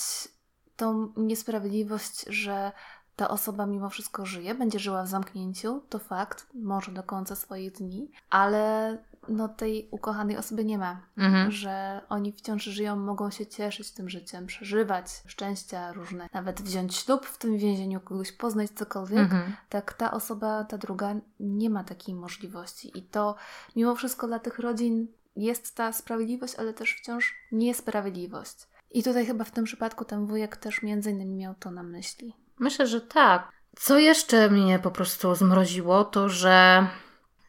tą 0.76 1.12
niesprawiedliwość, 1.16 2.24
że 2.28 2.72
ta 3.16 3.28
osoba 3.28 3.66
mimo 3.66 3.90
wszystko 3.90 4.26
żyje, 4.26 4.54
będzie 4.54 4.78
żyła 4.78 5.02
w 5.02 5.08
zamknięciu, 5.08 5.82
to 5.88 5.98
fakt, 5.98 6.46
może 6.54 6.92
do 6.92 7.02
końca 7.02 7.36
swoich 7.36 7.72
dni, 7.72 8.10
ale 8.30 8.98
no 9.28 9.48
tej 9.48 9.88
ukochanej 9.90 10.36
osoby 10.36 10.64
nie 10.64 10.78
ma, 10.78 11.00
Mhm. 11.16 11.50
że 11.50 12.00
oni 12.08 12.32
wciąż 12.32 12.64
żyją, 12.64 12.96
mogą 12.96 13.30
się 13.30 13.46
cieszyć 13.46 13.90
tym 13.90 14.08
życiem, 14.08 14.46
przeżywać 14.46 15.06
szczęścia 15.26 15.92
różne, 15.92 16.28
nawet 16.34 16.62
wziąć 16.62 16.96
ślub 16.96 17.26
w 17.26 17.38
tym 17.38 17.58
więzieniu, 17.58 18.00
kogoś 18.00 18.32
poznać, 18.32 18.70
cokolwiek, 18.70 19.18
Mhm. 19.18 19.52
tak 19.68 19.92
ta 19.94 20.10
osoba, 20.10 20.64
ta 20.64 20.78
druga 20.78 21.14
nie 21.40 21.70
ma 21.70 21.84
takiej 21.84 22.14
możliwości. 22.14 22.98
I 22.98 23.02
to 23.02 23.34
mimo 23.76 23.94
wszystko 23.94 24.26
dla 24.26 24.38
tych 24.38 24.58
rodzin 24.58 25.06
jest 25.36 25.74
ta 25.76 25.92
sprawiedliwość, 25.92 26.54
ale 26.54 26.74
też 26.74 26.94
wciąż 26.94 27.34
niesprawiedliwość. 27.52 28.69
I 28.90 29.02
tutaj 29.02 29.26
chyba 29.26 29.44
w 29.44 29.50
tym 29.50 29.64
przypadku 29.64 30.04
ten 30.04 30.26
wujek 30.26 30.56
też 30.56 30.82
między 30.82 31.10
innymi 31.10 31.36
miał 31.36 31.54
to 31.54 31.70
na 31.70 31.82
myśli. 31.82 32.36
Myślę, 32.58 32.86
że 32.86 33.00
tak. 33.00 33.52
Co 33.76 33.98
jeszcze 33.98 34.50
mnie 34.50 34.78
po 34.78 34.90
prostu 34.90 35.34
zmroziło, 35.34 36.04
to 36.04 36.28
że 36.28 36.86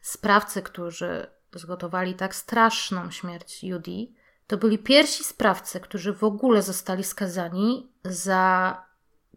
sprawcy, 0.02 0.62
którzy 0.62 1.26
zgotowali 1.54 2.14
tak 2.14 2.34
straszną 2.34 3.10
śmierć 3.10 3.64
Judy, 3.64 4.06
to 4.46 4.56
byli 4.56 4.78
pierwsi 4.78 5.24
sprawcy, 5.24 5.80
którzy 5.80 6.12
w 6.12 6.24
ogóle 6.24 6.62
zostali 6.62 7.04
skazani 7.04 7.92
za 8.04 8.76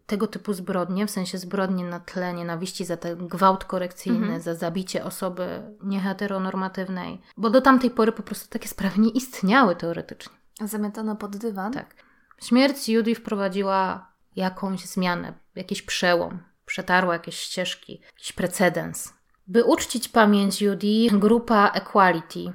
tego 0.06 0.26
typu 0.26 0.52
zbrodnie, 0.52 1.06
w 1.06 1.10
sensie 1.10 1.38
zbrodnie 1.38 1.84
na 1.84 2.00
tle 2.00 2.34
nienawiści, 2.34 2.84
za 2.84 2.96
ten 2.96 3.28
gwałt 3.28 3.64
korekcyjny, 3.64 4.18
mhm. 4.18 4.40
za 4.40 4.54
zabicie 4.54 5.04
osoby 5.04 5.62
nieheteronormatywnej, 5.82 7.20
bo 7.36 7.50
do 7.50 7.60
tamtej 7.60 7.90
pory 7.90 8.12
po 8.12 8.22
prostu 8.22 8.48
takie 8.48 8.68
sprawy 8.68 9.00
nie 9.00 9.10
istniały 9.10 9.76
teoretycznie. 9.76 10.36
Zamiatano 10.60 11.16
pod 11.16 11.36
dywan? 11.36 11.72
Tak. 11.72 11.94
Śmierć 12.42 12.88
Judy 12.88 13.14
wprowadziła 13.14 14.12
jakąś 14.36 14.80
zmianę, 14.80 15.32
jakiś 15.54 15.82
przełom, 15.82 16.42
przetarła 16.66 17.12
jakieś 17.12 17.38
ścieżki, 17.38 18.00
jakiś 18.06 18.32
precedens. 18.32 19.14
By 19.46 19.64
uczcić 19.64 20.08
pamięć 20.08 20.62
Judy, 20.62 21.08
grupa 21.12 21.70
Equality, 21.74 22.52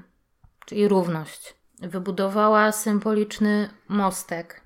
czyli 0.66 0.88
równość, 0.88 1.56
wybudowała 1.80 2.72
symboliczny 2.72 3.70
mostek 3.88 4.62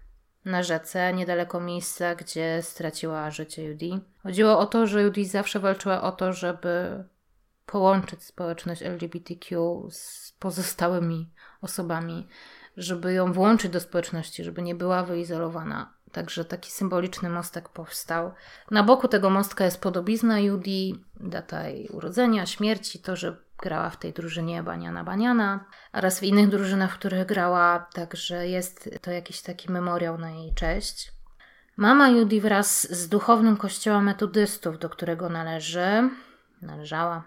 na 0.46 0.64
rzece, 0.64 1.14
niedaleko 1.14 1.60
miejsca, 1.60 2.16
gdzie 2.16 2.60
straciła 2.62 3.32
życie 3.32 3.64
Judy. 3.64 3.90
Chodziło 4.24 4.60
o 4.60 4.66
to, 4.66 4.88
że 4.88 5.02
Judy 5.02 5.26
zawsze 5.26 5.60
walczyła 5.60 6.02
o 6.02 6.12
to, 6.12 6.34
żeby 6.34 7.04
połączyć 7.66 8.24
społeczność 8.24 8.82
LGBTQ 8.82 9.88
z 9.92 10.32
pozostałymi 10.40 11.32
osobami, 11.62 12.28
żeby 12.78 13.14
ją 13.14 13.34
włączyć 13.34 13.72
do 13.72 13.80
społeczności, 13.80 14.44
żeby 14.44 14.62
nie 14.62 14.76
była 14.76 15.04
wyizolowana. 15.04 15.94
Także 16.12 16.46
taki 16.46 16.72
symboliczny 16.72 17.30
mostek 17.30 17.70
powstał. 17.70 18.32
Na 18.72 18.84
boku 18.84 19.08
tego 19.08 19.30
mostka 19.30 19.66
jest 19.66 19.82
podobizna 19.82 20.40
Judy, 20.40 21.00
data 21.20 21.68
jej 21.68 21.88
urodzenia, 21.88 22.46
śmierci, 22.46 23.00
to, 23.00 23.16
że 23.16 23.38
grała 23.58 23.90
w 23.90 23.98
tej 23.98 24.14
drużynie 24.14 24.64
Baniana 24.64 25.04
Baniana 25.04 25.66
oraz 25.94 26.20
w 26.20 26.24
innych 26.24 26.50
drużynach, 26.50 26.92
w 26.92 26.98
których 27.00 27.26
grała, 27.26 27.88
także 27.94 28.48
jest 28.48 28.90
to 29.02 29.12
jakiś 29.12 29.42
taki 29.42 29.72
memoriał 29.72 30.18
na 30.18 30.32
jej 30.32 30.54
cześć. 30.54 31.12
Mama 31.78 32.10
Judy 32.10 32.42
wraz 32.42 32.92
z 32.92 33.10
duchownym 33.10 33.58
kościoła 33.58 34.02
metodystów, 34.02 34.80
do 34.80 34.90
którego 34.90 35.30
należy, 35.30 36.10
należała, 36.62 37.24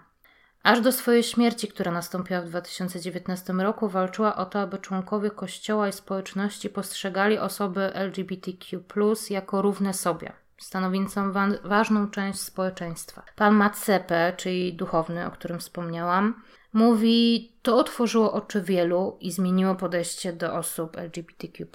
aż 0.63 0.81
do 0.81 0.91
swojej 0.91 1.23
śmierci, 1.23 1.67
która 1.67 1.91
nastąpiła 1.91 2.41
w 2.41 2.45
2019 2.45 3.53
roku, 3.53 3.89
walczyła 3.89 4.35
o 4.35 4.45
to, 4.45 4.61
aby 4.61 4.77
członkowie 4.77 5.31
kościoła 5.31 5.87
i 5.87 5.93
społeczności 5.93 6.69
postrzegali 6.69 7.37
osoby 7.37 7.93
LGBTQ 7.93 8.83
jako 9.29 9.61
równe 9.61 9.93
sobie 9.93 10.33
stanowiącą 10.59 11.31
wa 11.31 11.47
ważną 11.63 12.09
część 12.09 12.39
społeczeństwa. 12.39 13.23
Pan 13.35 13.55
Matsepe, 13.55 14.33
czyli 14.37 14.73
duchowny, 14.73 15.25
o 15.25 15.31
którym 15.31 15.59
wspomniałam, 15.59 16.41
mówi: 16.73 17.51
To 17.61 17.77
otworzyło 17.77 18.33
oczy 18.33 18.61
wielu 18.61 19.17
i 19.21 19.31
zmieniło 19.31 19.75
podejście 19.75 20.33
do 20.33 20.53
osób 20.53 20.97
LGBTQ. 20.97 21.67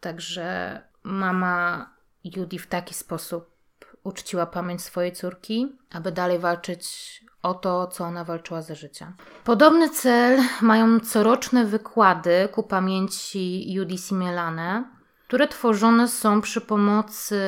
Także 0.00 0.80
mama 1.02 1.90
Judy 2.24 2.58
w 2.58 2.66
taki 2.66 2.94
sposób 2.94 3.56
uczciła 4.02 4.46
pamięć 4.46 4.82
swojej 4.82 5.12
córki, 5.12 5.76
aby 5.90 6.12
dalej 6.12 6.38
walczyć 6.38 6.86
o 7.46 7.54
to, 7.54 7.86
co 7.86 8.04
ona 8.04 8.24
walczyła 8.24 8.62
za 8.62 8.74
życia. 8.74 9.12
Podobny 9.44 9.90
cel 9.90 10.40
mają 10.62 11.00
coroczne 11.00 11.64
wykłady 11.64 12.48
ku 12.52 12.62
pamięci 12.62 13.72
Judy 13.72 13.98
Simelane, 13.98 14.84
które 15.26 15.48
tworzone 15.48 16.08
są 16.08 16.40
przy 16.40 16.60
pomocy 16.60 17.40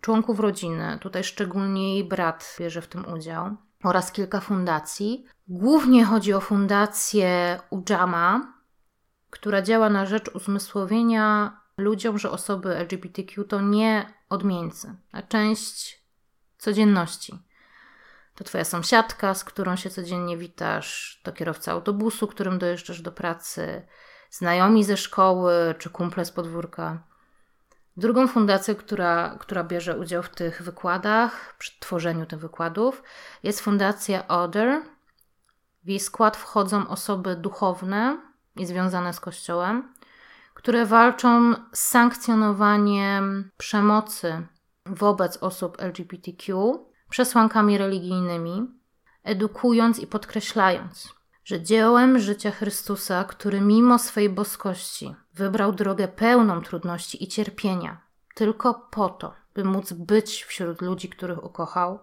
członków 0.00 0.40
rodziny, 0.40 0.98
tutaj 1.00 1.24
szczególnie 1.24 1.94
jej 1.94 2.04
brat 2.04 2.56
bierze 2.60 2.82
w 2.82 2.86
tym 2.86 3.12
udział, 3.12 3.56
oraz 3.84 4.12
kilka 4.12 4.40
fundacji. 4.40 5.26
Głównie 5.48 6.04
chodzi 6.04 6.34
o 6.34 6.40
fundację 6.40 7.60
Ujama, 7.70 8.52
która 9.30 9.62
działa 9.62 9.90
na 9.90 10.06
rzecz 10.06 10.28
uzmysłowienia 10.34 11.60
ludziom, 11.78 12.18
że 12.18 12.30
osoby 12.30 12.76
LGBTQ 12.76 13.44
to 13.44 13.60
nie 13.60 14.12
odmieńcy, 14.28 14.96
a 15.12 15.22
część 15.22 16.04
codzienności. 16.58 17.47
To 18.38 18.44
twoja 18.44 18.64
sąsiadka, 18.64 19.34
z 19.34 19.44
którą 19.44 19.76
się 19.76 19.90
codziennie 19.90 20.36
witasz, 20.36 21.20
to 21.22 21.32
kierowca 21.32 21.72
autobusu, 21.72 22.26
którym 22.26 22.58
dojeżdżasz 22.58 23.02
do 23.02 23.12
pracy, 23.12 23.86
znajomi 24.30 24.84
ze 24.84 24.96
szkoły 24.96 25.74
czy 25.78 25.90
kumple 25.90 26.24
z 26.24 26.30
podwórka. 26.30 27.02
Drugą 27.96 28.28
fundacją, 28.28 28.74
która, 28.74 29.36
która 29.40 29.64
bierze 29.64 29.98
udział 29.98 30.22
w 30.22 30.28
tych 30.28 30.62
wykładach, 30.62 31.56
przy 31.58 31.80
tworzeniu 31.80 32.26
tych 32.26 32.38
wykładów, 32.38 33.02
jest 33.42 33.60
Fundacja 33.60 34.28
Other. 34.28 34.82
W 35.84 35.88
jej 35.88 36.00
skład 36.00 36.36
wchodzą 36.36 36.88
osoby 36.88 37.36
duchowne 37.36 38.18
i 38.56 38.66
związane 38.66 39.12
z 39.12 39.20
Kościołem, 39.20 39.94
które 40.54 40.86
walczą 40.86 41.54
z 41.72 41.80
sankcjonowaniem 41.80 43.50
przemocy 43.56 44.46
wobec 44.86 45.36
osób 45.36 45.82
LGBTQ 45.82 46.87
przesłankami 47.08 47.78
religijnymi, 47.78 48.66
edukując 49.24 49.98
i 49.98 50.06
podkreślając, 50.06 51.14
że 51.44 51.62
dziełem 51.62 52.18
życia 52.18 52.50
Chrystusa, 52.50 53.24
który 53.24 53.60
mimo 53.60 53.98
swej 53.98 54.28
boskości 54.28 55.14
wybrał 55.34 55.72
drogę 55.72 56.08
pełną 56.08 56.62
trudności 56.62 57.24
i 57.24 57.28
cierpienia, 57.28 58.00
tylko 58.34 58.74
po 58.90 59.08
to, 59.08 59.34
by 59.54 59.64
móc 59.64 59.92
być 59.92 60.44
wśród 60.44 60.82
ludzi, 60.82 61.08
których 61.08 61.44
ukochał, 61.44 61.98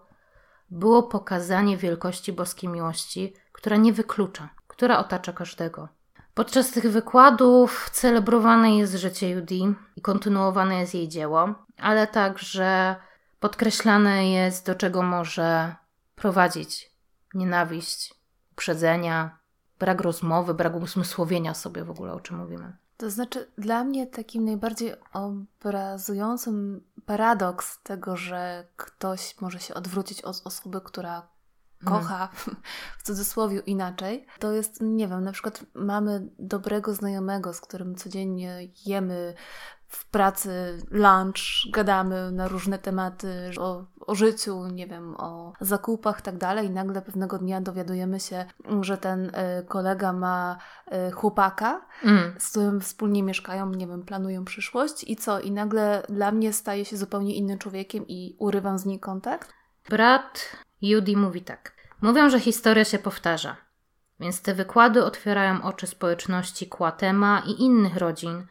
było 0.70 1.02
pokazanie 1.02 1.76
wielkości 1.76 2.32
boskiej 2.32 2.70
miłości, 2.70 3.34
która 3.52 3.76
nie 3.76 3.92
wyklucza, 3.92 4.48
która 4.66 4.98
otacza 4.98 5.32
każdego. 5.32 5.88
Podczas 6.34 6.70
tych 6.70 6.90
wykładów 6.90 7.90
celebrowane 7.92 8.76
jest 8.76 8.94
życie 8.94 9.30
Judy 9.30 9.74
i 9.96 10.00
kontynuowane 10.02 10.80
jest 10.80 10.94
jej 10.94 11.08
dzieło, 11.08 11.54
ale 11.78 12.06
także 12.06 12.96
podkreślane 13.40 14.30
jest, 14.30 14.66
do 14.66 14.74
czego 14.74 15.02
może 15.02 15.74
prowadzić 16.14 16.92
nienawiść, 17.34 18.14
uprzedzenia, 18.52 19.38
brak 19.78 20.00
rozmowy, 20.00 20.54
brak 20.54 20.76
usmysłowienia 20.76 21.54
sobie 21.54 21.84
w 21.84 21.90
ogóle, 21.90 22.12
o 22.12 22.20
czym 22.20 22.36
mówimy. 22.36 22.76
To 22.96 23.10
znaczy, 23.10 23.52
dla 23.58 23.84
mnie 23.84 24.06
takim 24.06 24.44
najbardziej 24.44 24.94
obrazującym 25.12 26.84
paradoks 27.06 27.82
tego, 27.82 28.16
że 28.16 28.66
ktoś 28.76 29.40
może 29.40 29.60
się 29.60 29.74
odwrócić 29.74 30.22
od 30.22 30.42
osoby, 30.44 30.80
która 30.80 31.28
kocha, 31.84 32.28
hmm. 32.34 32.62
w 32.98 33.02
cudzysłowie 33.02 33.58
inaczej, 33.58 34.26
to 34.38 34.52
jest, 34.52 34.80
nie 34.80 35.08
wiem, 35.08 35.24
na 35.24 35.32
przykład 35.32 35.64
mamy 35.74 36.28
dobrego 36.38 36.94
znajomego, 36.94 37.54
z 37.54 37.60
którym 37.60 37.94
codziennie 37.94 38.68
jemy 38.86 39.34
w 39.96 40.10
pracy 40.10 40.78
lunch, 40.90 41.72
gadamy 41.72 42.32
na 42.32 42.48
różne 42.48 42.78
tematy 42.78 43.50
o, 43.58 43.84
o 44.00 44.14
życiu, 44.14 44.66
nie 44.66 44.86
wiem, 44.86 45.14
o 45.18 45.52
zakupach 45.60 46.20
tak 46.22 46.38
dalej 46.38 46.66
i 46.66 46.70
nagle 46.70 47.02
pewnego 47.02 47.38
dnia 47.38 47.60
dowiadujemy 47.60 48.20
się, 48.20 48.44
że 48.80 48.98
ten 48.98 49.24
y, 49.24 49.32
kolega 49.68 50.12
ma 50.12 50.58
y, 51.08 51.12
chłopaka, 51.12 51.86
mm. 52.04 52.34
z 52.38 52.50
którym 52.50 52.80
wspólnie 52.80 53.22
mieszkają, 53.22 53.70
nie 53.70 53.86
wiem, 53.86 54.02
planują 54.02 54.44
przyszłość 54.44 55.04
i 55.06 55.16
co? 55.16 55.40
I 55.40 55.52
nagle 55.52 56.02
dla 56.08 56.32
mnie 56.32 56.52
staje 56.52 56.84
się 56.84 56.96
zupełnie 56.96 57.34
innym 57.34 57.58
człowiekiem 57.58 58.04
i 58.08 58.36
urywam 58.38 58.78
z 58.78 58.86
nim 58.86 58.98
kontakt? 58.98 59.52
Brat 59.88 60.56
Judy 60.82 61.16
mówi 61.16 61.42
tak. 61.42 61.76
Mówią, 62.00 62.30
że 62.30 62.40
historia 62.40 62.84
się 62.84 62.98
powtarza. 62.98 63.56
Więc 64.20 64.42
te 64.42 64.54
wykłady 64.54 65.04
otwierają 65.04 65.62
oczy 65.62 65.86
społeczności 65.86 66.66
Kłatema 66.66 67.42
i 67.46 67.62
innych 67.62 67.96
rodzin, 67.96 68.46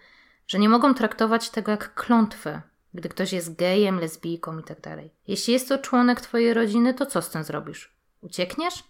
że 0.47 0.59
nie 0.59 0.69
mogą 0.69 0.93
traktować 0.93 1.49
tego 1.49 1.71
jak 1.71 1.93
klątwę, 1.93 2.61
gdy 2.93 3.09
ktoś 3.09 3.33
jest 3.33 3.55
gejem, 3.55 3.99
lesbijką 3.99 4.57
itd. 4.57 4.81
Tak 4.81 4.99
Jeśli 5.27 5.53
jest 5.53 5.69
to 5.69 5.77
członek 5.77 6.21
twojej 6.21 6.53
rodziny, 6.53 6.93
to 6.93 7.05
co 7.05 7.21
z 7.21 7.29
tym 7.29 7.43
zrobisz? 7.43 7.95
Uciekniesz? 8.21 8.83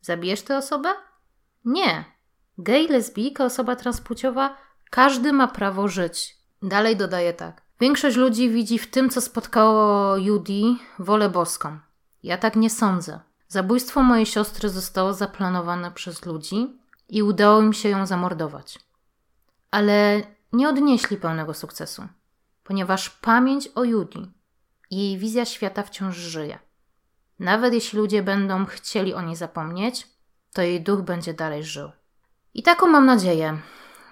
Zabijesz 0.00 0.42
tę 0.42 0.58
osobę? 0.58 0.88
Nie. 1.64 2.04
Gej, 2.58 2.88
lesbijka, 2.88 3.44
osoba 3.44 3.76
transpłciowa, 3.76 4.56
każdy 4.90 5.32
ma 5.32 5.48
prawo 5.48 5.88
żyć. 5.88 6.36
Dalej 6.62 6.96
dodaje 6.96 7.32
tak. 7.32 7.62
Większość 7.80 8.16
ludzi 8.16 8.50
widzi 8.50 8.78
w 8.78 8.90
tym, 8.90 9.10
co 9.10 9.20
spotkało 9.20 10.16
Judy, 10.16 10.62
wolę 10.98 11.30
boską. 11.30 11.78
Ja 12.22 12.38
tak 12.38 12.56
nie 12.56 12.70
sądzę. 12.70 13.20
Zabójstwo 13.48 14.02
mojej 14.02 14.26
siostry 14.26 14.68
zostało 14.68 15.14
zaplanowane 15.14 15.90
przez 15.90 16.26
ludzi 16.26 16.78
i 17.08 17.22
udało 17.22 17.62
im 17.62 17.72
się 17.72 17.88
ją 17.88 18.06
zamordować. 18.06 18.78
Ale 19.70 20.22
nie 20.52 20.68
odnieśli 20.68 21.16
pełnego 21.16 21.54
sukcesu, 21.54 22.02
ponieważ 22.64 23.10
pamięć 23.10 23.68
o 23.74 23.84
Judi 23.84 24.32
i 24.90 24.96
jej 24.96 25.18
wizja 25.18 25.44
świata 25.44 25.82
wciąż 25.82 26.16
żyje. 26.16 26.58
Nawet 27.38 27.74
jeśli 27.74 27.98
ludzie 27.98 28.22
będą 28.22 28.66
chcieli 28.66 29.14
o 29.14 29.22
niej 29.22 29.36
zapomnieć, 29.36 30.06
to 30.52 30.62
jej 30.62 30.80
duch 30.80 31.02
będzie 31.02 31.34
dalej 31.34 31.64
żył. 31.64 31.90
I 32.54 32.62
taką 32.62 32.86
mam 32.86 33.06
nadzieję, 33.06 33.58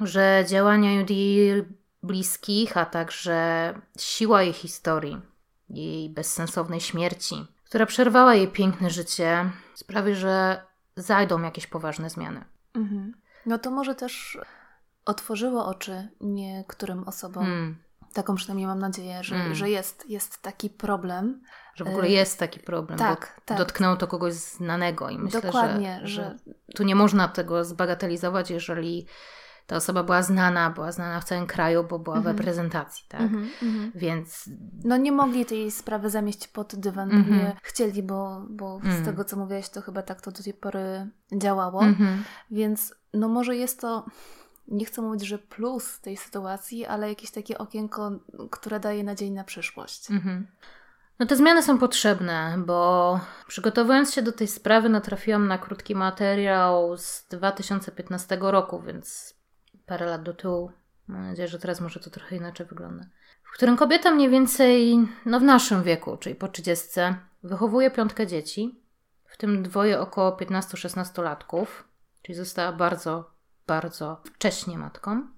że 0.01 0.45
działania 0.49 0.93
Judy 0.93 1.68
bliskich, 2.03 2.76
a 2.76 2.84
także 2.84 3.74
siła 3.99 4.43
jej 4.43 4.53
historii, 4.53 5.20
jej 5.70 6.11
bezsensownej 6.11 6.80
śmierci, 6.80 7.47
która 7.64 7.87
przerwała 7.87 8.34
jej 8.34 8.49
piękne 8.49 8.91
życie, 8.91 9.51
sprawi, 9.74 10.14
że 10.14 10.62
zajdą 10.97 11.43
jakieś 11.43 11.66
poważne 11.66 12.11
zmiany. 12.11 12.45
Mhm. 12.74 13.14
No 13.47 13.59
to 13.59 13.70
może 13.70 13.95
też 13.95 14.39
otworzyło 15.07 15.66
oczy 15.66 16.09
niektórym 16.20 17.09
osobom. 17.09 17.44
Hmm. 17.44 17.76
Taką 18.12 18.34
przynajmniej 18.34 18.66
mam 18.66 18.78
nadzieję, 18.78 19.22
że, 19.22 19.34
hmm. 19.34 19.54
że 19.54 19.70
jest, 19.70 20.11
jest 20.11 20.42
taki 20.42 20.70
problem. 20.70 21.42
Że 21.74 21.84
w 21.84 21.88
ogóle 21.88 22.09
jest 22.09 22.38
taki 22.38 22.61
problem. 22.61 22.98
Tak, 22.98 23.40
tak. 23.44 23.59
Dotknęło 23.59 23.96
to 23.96 24.07
kogoś 24.07 24.32
znanego 24.34 25.11
i 25.11 25.18
myślę, 25.18 25.40
Dokładnie, 25.40 26.00
że, 26.02 26.09
że 26.09 26.36
tu 26.74 26.82
nie 26.82 26.94
można 26.94 27.28
tego 27.28 27.64
zbagatelizować, 27.64 28.50
jeżeli 28.50 29.07
ta 29.66 29.76
osoba 29.76 30.02
była 30.02 30.22
znana, 30.22 30.70
była 30.70 30.92
znana 30.92 31.20
w 31.20 31.24
całym 31.24 31.46
kraju, 31.46 31.84
bo 31.84 31.98
była 31.98 32.16
w 32.16 32.18
mhm. 32.18 32.36
reprezentacji, 32.36 33.04
tak? 33.09 33.20
Mm 33.20 33.48
-hmm. 33.62 33.90
Więc... 33.94 34.50
No 34.84 34.96
nie 34.96 35.12
mogli 35.12 35.46
tej 35.46 35.70
sprawy 35.70 36.11
zamieść 36.11 36.48
pod 36.48 36.76
dywan, 36.76 37.11
mm 37.11 37.24
-hmm. 37.24 37.30
nie 37.30 37.57
chcieli, 37.62 38.02
bo, 38.02 38.46
bo 38.50 38.80
mm. 38.84 39.02
z 39.02 39.04
tego, 39.04 39.24
co 39.24 39.36
mówiłaś, 39.36 39.68
to 39.68 39.82
chyba 39.82 40.02
tak 40.02 40.20
to 40.20 40.30
do 40.30 40.42
tej 40.42 40.54
pory 40.54 41.11
działało. 41.36 41.82
-hmm. 41.82 42.16
Więc 42.50 42.94
no 43.14 43.28
może 43.28 43.57
jest 43.57 43.80
to 43.80 44.07
nie 44.69 44.85
chcę 44.85 45.03
mówić, 45.03 45.23
że 45.27 45.39
plus 45.39 46.01
tej 46.01 46.17
sytuacji, 46.17 46.87
ale 46.87 47.09
jakieś 47.09 47.31
takie 47.31 47.59
okienko, 47.59 48.11
które 48.51 48.81
daje 48.81 49.05
nadzieję 49.05 49.31
na 49.31 49.45
przyszłość. 49.45 50.11
Mhm. 50.11 50.47
No 51.19 51.27
te 51.27 51.37
zmiany 51.37 51.62
są 51.62 51.79
potrzebne, 51.79 52.55
bo 52.67 53.21
przygotowując 53.47 54.14
się 54.14 54.23
do 54.23 54.33
tej 54.33 54.47
sprawy 54.49 54.89
natrafiłam 54.89 55.49
na 55.49 55.59
krótki 55.59 55.95
materiał 55.95 56.97
z 56.97 57.27
2015 57.29 58.39
roku, 58.41 58.83
więc 58.83 59.35
parę 59.87 60.07
lat 60.07 60.23
do 60.23 60.35
tyłu. 60.35 60.71
Mam 61.09 61.27
nadzieję, 61.27 61.49
że 61.49 61.59
teraz 61.59 61.81
może 61.81 62.01
to 62.01 62.11
trochę 62.11 62.37
inaczej 62.37 62.67
wygląda. 62.67 63.05
W 63.43 63.53
którym 63.53 63.77
kobieta 63.77 64.11
mniej 64.11 64.31
więcej, 64.31 64.99
no 65.27 65.41
w 65.41 65.43
naszym 65.43 65.83
wieku, 65.83 66.17
czyli 66.17 66.35
po 66.35 66.49
30, 66.49 67.01
wychowuje 67.43 67.91
piątkę 67.91 68.27
dzieci, 68.27 68.81
w 69.25 69.37
tym 69.37 69.62
dwoje 69.62 70.01
około 70.01 70.31
15-16 70.31 71.23
latków, 71.23 71.89
czyli 72.23 72.37
została 72.37 72.73
bardzo, 72.73 73.36
bardzo 73.67 74.21
wcześnie 74.25 74.79
matką. 74.79 75.29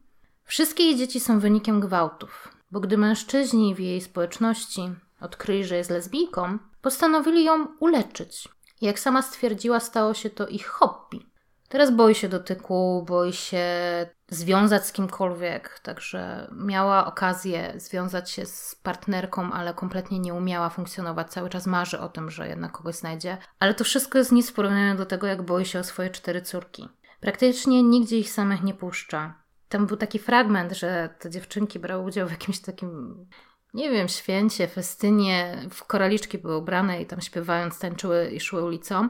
Wszystkie 0.44 0.82
jej 0.84 0.96
dzieci 0.96 1.20
są 1.20 1.40
wynikiem 1.40 1.80
gwałtów, 1.80 2.48
bo 2.70 2.80
gdy 2.80 2.98
mężczyźni 2.98 3.74
w 3.74 3.80
jej 3.80 4.00
społeczności 4.00 4.90
odkryli, 5.20 5.64
że 5.64 5.76
jest 5.76 5.90
lesbijką, 5.90 6.58
postanowili 6.82 7.44
ją 7.44 7.66
uleczyć. 7.80 8.48
Jak 8.80 8.98
sama 8.98 9.22
stwierdziła, 9.22 9.80
stało 9.80 10.14
się 10.14 10.30
to 10.30 10.48
ich 10.48 10.66
hobby. 10.66 11.26
Teraz 11.68 11.90
boi 11.90 12.14
się 12.14 12.28
dotyku, 12.28 13.04
boi 13.08 13.32
się 13.32 13.66
związać 14.28 14.86
z 14.86 14.92
kimkolwiek, 14.92 15.80
także 15.82 16.50
miała 16.52 17.06
okazję 17.06 17.72
związać 17.76 18.30
się 18.30 18.46
z 18.46 18.74
partnerką, 18.82 19.52
ale 19.52 19.74
kompletnie 19.74 20.18
nie 20.18 20.34
umiała 20.34 20.70
funkcjonować. 20.70 21.30
Cały 21.30 21.48
czas 21.50 21.66
marzy 21.66 22.00
o 22.00 22.08
tym, 22.08 22.30
że 22.30 22.48
jednak 22.48 22.72
kogoś 22.72 22.94
znajdzie. 22.94 23.38
Ale 23.58 23.74
to 23.74 23.84
wszystko 23.84 24.18
jest 24.18 24.32
nic 24.32 24.50
w 24.50 24.52
porównaniu 24.52 24.96
do 24.96 25.06
tego, 25.06 25.26
jak 25.26 25.42
boi 25.42 25.64
się 25.64 25.80
o 25.80 25.84
swoje 25.84 26.10
cztery 26.10 26.42
córki. 26.42 26.88
Praktycznie 27.20 27.82
nigdzie 27.82 28.18
ich 28.18 28.30
samych 28.30 28.62
nie 28.62 28.74
puszcza. 28.74 29.42
Tam 29.68 29.86
był 29.86 29.96
taki 29.96 30.18
fragment, 30.18 30.72
że 30.72 31.14
te 31.18 31.30
dziewczynki 31.30 31.78
brały 31.78 32.04
udział 32.04 32.28
w 32.28 32.30
jakimś 32.30 32.60
takim 32.60 33.16
nie 33.74 33.90
wiem, 33.90 34.08
święcie, 34.08 34.68
festynie, 34.68 35.62
w 35.70 35.84
koraliczki 35.84 36.38
były 36.38 36.56
ubrane 36.56 37.02
i 37.02 37.06
tam 37.06 37.20
śpiewając 37.20 37.78
tańczyły 37.78 38.30
i 38.30 38.40
szły 38.40 38.64
ulicą. 38.64 39.08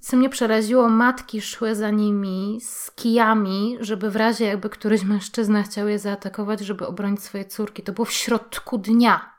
Co 0.00 0.16
mnie 0.16 0.28
przeraziło, 0.28 0.88
matki 0.88 1.40
szły 1.40 1.74
za 1.74 1.90
nimi 1.90 2.60
z 2.60 2.90
kijami, 2.90 3.76
żeby 3.80 4.10
w 4.10 4.16
razie 4.16 4.44
jakby 4.44 4.70
któryś 4.70 5.04
mężczyzna 5.04 5.62
chciał 5.62 5.88
je 5.88 5.98
zaatakować, 5.98 6.60
żeby 6.60 6.86
obronić 6.86 7.22
swoje 7.22 7.44
córki. 7.44 7.82
To 7.82 7.92
było 7.92 8.04
w 8.04 8.12
środku 8.12 8.78
dnia. 8.78 9.32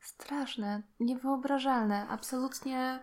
Straszne, 0.00 0.82
niewyobrażalne. 1.00 2.06
Absolutnie 2.08 3.02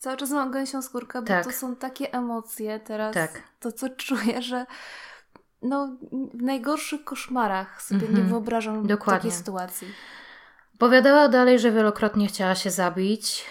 cały 0.00 0.16
czas 0.16 0.30
mam 0.30 0.50
gęsią 0.50 0.82
skórkę, 0.82 1.20
bo 1.20 1.28
tak. 1.28 1.44
to 1.44 1.52
są 1.52 1.76
takie 1.76 2.12
emocje 2.12 2.80
teraz. 2.80 3.14
Tak. 3.14 3.42
To, 3.60 3.72
co 3.72 3.88
czuję, 3.88 4.42
że 4.42 4.66
no, 5.62 5.96
w 6.34 6.42
najgorszych 6.42 7.04
koszmarach 7.04 7.82
sobie 7.82 8.06
mhm. 8.06 8.18
nie 8.18 8.30
wyobrażam 8.30 8.86
Dokładnie. 8.86 9.18
takiej 9.18 9.38
sytuacji. 9.38 9.88
Powiadała 10.78 11.28
dalej, 11.28 11.58
że 11.58 11.72
wielokrotnie 11.72 12.26
chciała 12.26 12.54
się 12.54 12.70
zabić, 12.70 13.44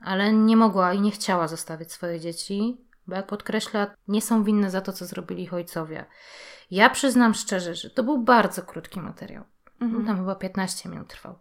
ale 0.00 0.32
nie 0.32 0.56
mogła 0.56 0.92
i 0.92 1.00
nie 1.00 1.10
chciała 1.10 1.48
zostawić 1.48 1.92
swoich 1.92 2.20
dzieci, 2.20 2.84
bo 3.06 3.16
jak 3.16 3.26
podkreśla, 3.26 3.86
nie 4.08 4.22
są 4.22 4.44
winne 4.44 4.70
za 4.70 4.80
to, 4.80 4.92
co 4.92 5.06
zrobili 5.06 5.42
ich 5.42 5.54
ojcowie. 5.54 6.04
Ja 6.70 6.90
przyznam 6.90 7.34
szczerze, 7.34 7.74
że 7.74 7.90
to 7.90 8.02
był 8.02 8.18
bardzo 8.18 8.62
krótki 8.62 9.00
materiał. 9.00 9.44
Mhm. 9.80 10.06
Tam 10.06 10.16
chyba 10.16 10.34
15 10.34 10.88
minut 10.88 11.08
trwał. 11.08 11.38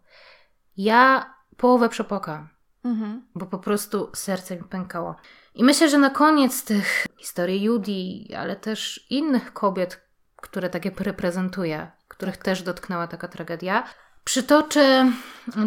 Ja 0.77 1.33
połowę 1.57 1.89
przepłakałam, 1.89 2.49
mhm. 2.83 3.21
bo 3.35 3.45
po 3.45 3.59
prostu 3.59 4.09
serce 4.13 4.55
mi 4.55 4.63
pękało. 4.63 5.15
I 5.55 5.63
myślę, 5.63 5.89
że 5.89 5.97
na 5.97 6.09
koniec 6.09 6.63
tych 6.63 7.05
historii 7.17 7.63
Judy, 7.63 8.37
ale 8.37 8.55
też 8.55 9.05
innych 9.09 9.53
kobiet, 9.53 10.01
które 10.35 10.69
takie 10.69 10.91
reprezentuje, 10.99 11.91
których 12.07 12.37
też 12.37 12.63
dotknęła 12.63 13.07
taka 13.07 13.27
tragedia, 13.27 13.83
przytoczę 14.23 15.11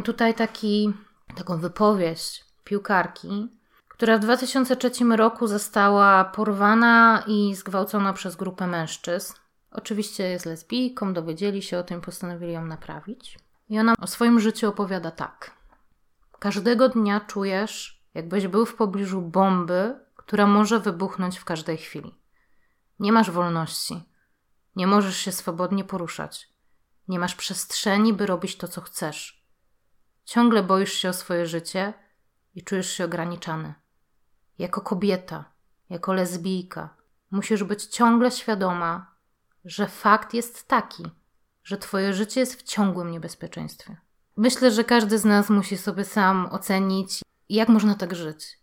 tutaj 0.04 0.34
taki, 0.34 0.92
taką 1.36 1.58
wypowiedź 1.58 2.44
piłkarki, 2.64 3.48
która 3.88 4.18
w 4.18 4.20
2003 4.20 4.90
roku 5.16 5.46
została 5.46 6.24
porwana 6.24 7.22
i 7.26 7.54
zgwałcona 7.54 8.12
przez 8.12 8.36
grupę 8.36 8.66
mężczyzn. 8.66 9.34
Oczywiście 9.70 10.28
jest 10.28 10.46
lesbijką, 10.46 11.12
dowiedzieli 11.14 11.62
się 11.62 11.78
o 11.78 11.82
tym, 11.82 12.00
postanowili 12.00 12.52
ją 12.52 12.64
naprawić. 12.64 13.38
I 13.68 13.78
ona 13.78 13.94
o 14.00 14.06
swoim 14.06 14.40
życiu 14.40 14.68
opowiada 14.68 15.10
tak. 15.10 15.50
Każdego 16.42 16.88
dnia 16.88 17.20
czujesz, 17.20 18.04
jakbyś 18.14 18.46
był 18.46 18.66
w 18.66 18.74
pobliżu 18.74 19.22
bomby, 19.22 20.00
która 20.16 20.46
może 20.46 20.80
wybuchnąć 20.80 21.38
w 21.38 21.44
każdej 21.44 21.76
chwili. 21.76 22.14
Nie 22.98 23.12
masz 23.12 23.30
wolności. 23.30 24.02
Nie 24.76 24.86
możesz 24.86 25.16
się 25.16 25.32
swobodnie 25.32 25.84
poruszać. 25.84 26.48
Nie 27.08 27.18
masz 27.18 27.34
przestrzeni, 27.34 28.12
by 28.12 28.26
robić 28.26 28.56
to, 28.56 28.68
co 28.68 28.80
chcesz. 28.80 29.46
Ciągle 30.24 30.62
boisz 30.62 30.92
się 30.92 31.08
o 31.08 31.12
swoje 31.12 31.46
życie 31.46 31.94
i 32.54 32.64
czujesz 32.64 32.90
się 32.90 33.04
ograniczany. 33.04 33.74
Jako 34.58 34.80
kobieta, 34.80 35.44
jako 35.90 36.12
lesbijka, 36.12 36.96
musisz 37.30 37.64
być 37.64 37.84
ciągle 37.84 38.30
świadoma, 38.30 39.14
że 39.64 39.86
fakt 39.86 40.34
jest 40.34 40.68
taki, 40.68 41.04
że 41.64 41.76
Twoje 41.76 42.14
życie 42.14 42.40
jest 42.40 42.60
w 42.60 42.62
ciągłym 42.62 43.10
niebezpieczeństwie. 43.10 43.96
Myślę, 44.36 44.70
że 44.70 44.84
każdy 44.84 45.18
z 45.18 45.24
nas 45.24 45.50
musi 45.50 45.78
sobie 45.78 46.04
sam 46.04 46.48
ocenić, 46.50 47.20
jak 47.48 47.68
można 47.68 47.94
tak 47.94 48.14
żyć. 48.14 48.58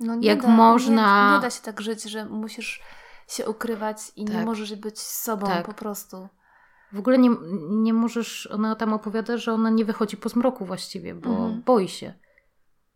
No 0.00 0.16
jak 0.20 0.42
da, 0.42 0.48
można. 0.48 1.30
Nie, 1.30 1.36
nie, 1.36 1.42
da 1.42 1.50
się 1.50 1.62
tak 1.62 1.80
żyć, 1.80 2.02
że 2.02 2.24
musisz 2.24 2.82
się 3.28 3.48
ukrywać 3.48 3.98
i 4.16 4.24
tak. 4.24 4.34
nie 4.34 4.44
możesz 4.44 4.74
być 4.74 4.98
sobą 4.98 5.46
tak. 5.46 5.66
po 5.66 5.74
prostu. 5.74 6.28
W 6.92 6.98
ogóle 6.98 7.18
nie, 7.18 7.30
nie 7.70 7.92
możesz, 7.94 8.46
ona 8.46 8.76
tam 8.76 8.92
opowiada, 8.92 9.36
że 9.36 9.52
ona 9.52 9.70
nie 9.70 9.84
wychodzi 9.84 10.16
po 10.16 10.28
zmroku 10.28 10.64
właściwie, 10.64 11.14
bo 11.14 11.30
mhm. 11.30 11.62
boi 11.62 11.88
się 11.88 12.14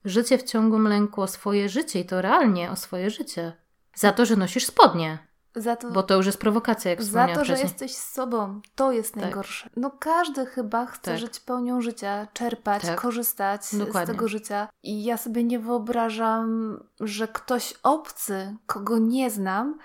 życie 0.05 0.39
w 0.39 0.43
ciągłym 0.43 0.89
lęku 0.89 1.23
o 1.23 1.27
swoje 1.27 1.69
życie 1.69 2.01
i 2.01 2.05
to 2.05 2.23
realnie 2.23 2.71
o 2.71 2.77
swoje 2.77 3.11
życie. 3.11 3.53
Za 3.95 4.13
to, 4.13 4.27
że 4.27 4.37
nosisz 4.37 4.67
spodnie. 4.67 5.28
Za 5.57 5.77
to, 5.77 5.91
bo 5.91 6.03
to 6.03 6.15
już 6.15 6.27
jest 6.27 6.39
prowokacja, 6.39 6.91
jak 6.91 7.03
Za 7.03 7.29
to, 7.29 7.45
że 7.45 7.59
jesteś 7.59 7.95
z 7.95 8.13
sobą. 8.13 8.61
To 8.75 8.93
jest 8.93 9.15
tak. 9.15 9.23
najgorsze. 9.23 9.71
No 9.77 9.91
każdy 9.99 10.47
chyba 10.47 10.87
chce 10.87 11.11
tak. 11.11 11.19
żyć 11.21 11.41
pełnią 11.41 11.81
życia, 11.81 12.29
czerpać, 12.33 12.83
tak. 12.83 13.01
korzystać 13.01 13.61
Dokładnie. 13.73 14.07
z 14.07 14.17
tego 14.17 14.29
życia. 14.29 14.69
I 14.83 15.05
ja 15.05 15.17
sobie 15.17 15.45
nie 15.45 15.59
wyobrażam, 15.59 16.79
że 17.01 17.29
ktoś 17.29 17.75
obcy, 17.83 18.57
kogo 18.67 18.99
nie 18.99 19.31
znam, 19.31 19.79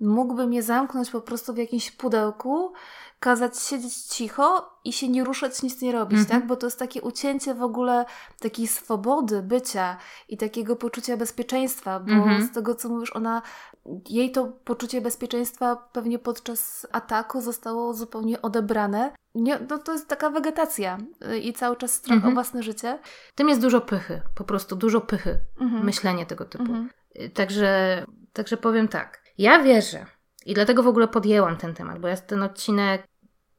mógłby 0.00 0.46
mnie 0.46 0.62
zamknąć 0.62 1.10
po 1.10 1.20
prostu 1.20 1.54
w 1.54 1.56
jakimś 1.56 1.90
pudełku 1.90 2.72
kazać 3.20 3.58
siedzieć 3.58 3.94
cicho 3.94 4.78
i 4.84 4.92
się 4.92 5.08
nie 5.08 5.24
ruszać, 5.24 5.62
nic 5.62 5.82
nie 5.82 5.92
robić, 5.92 6.18
mm 6.18 6.26
-hmm. 6.26 6.30
tak? 6.30 6.46
Bo 6.46 6.56
to 6.56 6.66
jest 6.66 6.78
takie 6.78 7.02
ucięcie 7.02 7.54
w 7.54 7.62
ogóle 7.62 8.04
takiej 8.40 8.66
swobody 8.66 9.42
bycia 9.42 9.96
i 10.28 10.36
takiego 10.36 10.76
poczucia 10.76 11.16
bezpieczeństwa, 11.16 12.00
bo 12.00 12.12
mm 12.12 12.28
-hmm. 12.28 12.46
z 12.46 12.52
tego, 12.52 12.74
co 12.74 12.88
mówisz, 12.88 13.16
ona, 13.16 13.42
jej 14.08 14.32
to 14.32 14.52
poczucie 14.64 15.00
bezpieczeństwa 15.00 15.76
pewnie 15.92 16.18
podczas 16.18 16.86
ataku 16.92 17.40
zostało 17.40 17.94
zupełnie 17.94 18.42
odebrane. 18.42 19.12
Nie, 19.34 19.58
no 19.70 19.78
to 19.78 19.92
jest 19.92 20.08
taka 20.08 20.30
wegetacja 20.30 20.98
y, 21.32 21.38
i 21.38 21.52
cały 21.52 21.76
czas 21.76 21.92
strach 21.92 22.12
mm 22.12 22.20
-hmm. 22.20 22.26
o 22.26 22.28
mhm. 22.28 22.34
własne 22.34 22.62
życie. 22.62 22.98
Tym 23.34 23.48
jest 23.48 23.60
dużo 23.60 23.80
pychy, 23.80 24.22
po 24.34 24.44
prostu 24.44 24.76
dużo 24.76 25.00
pychy, 25.00 25.40
mhm. 25.60 25.84
myślenie 25.84 26.26
tego 26.26 26.44
typu. 26.44 26.64
Mhm. 26.64 26.90
Y, 27.20 27.30
także, 27.30 28.04
także 28.32 28.56
powiem 28.56 28.88
tak. 28.88 29.22
Ja 29.38 29.62
wierzę, 29.62 30.06
i 30.46 30.54
dlatego 30.54 30.82
w 30.82 30.88
ogóle 30.88 31.08
podjęłam 31.08 31.56
ten 31.56 31.74
temat, 31.74 31.98
bo 31.98 32.08
ja 32.08 32.16
ten 32.16 32.42
odcinek 32.42 33.06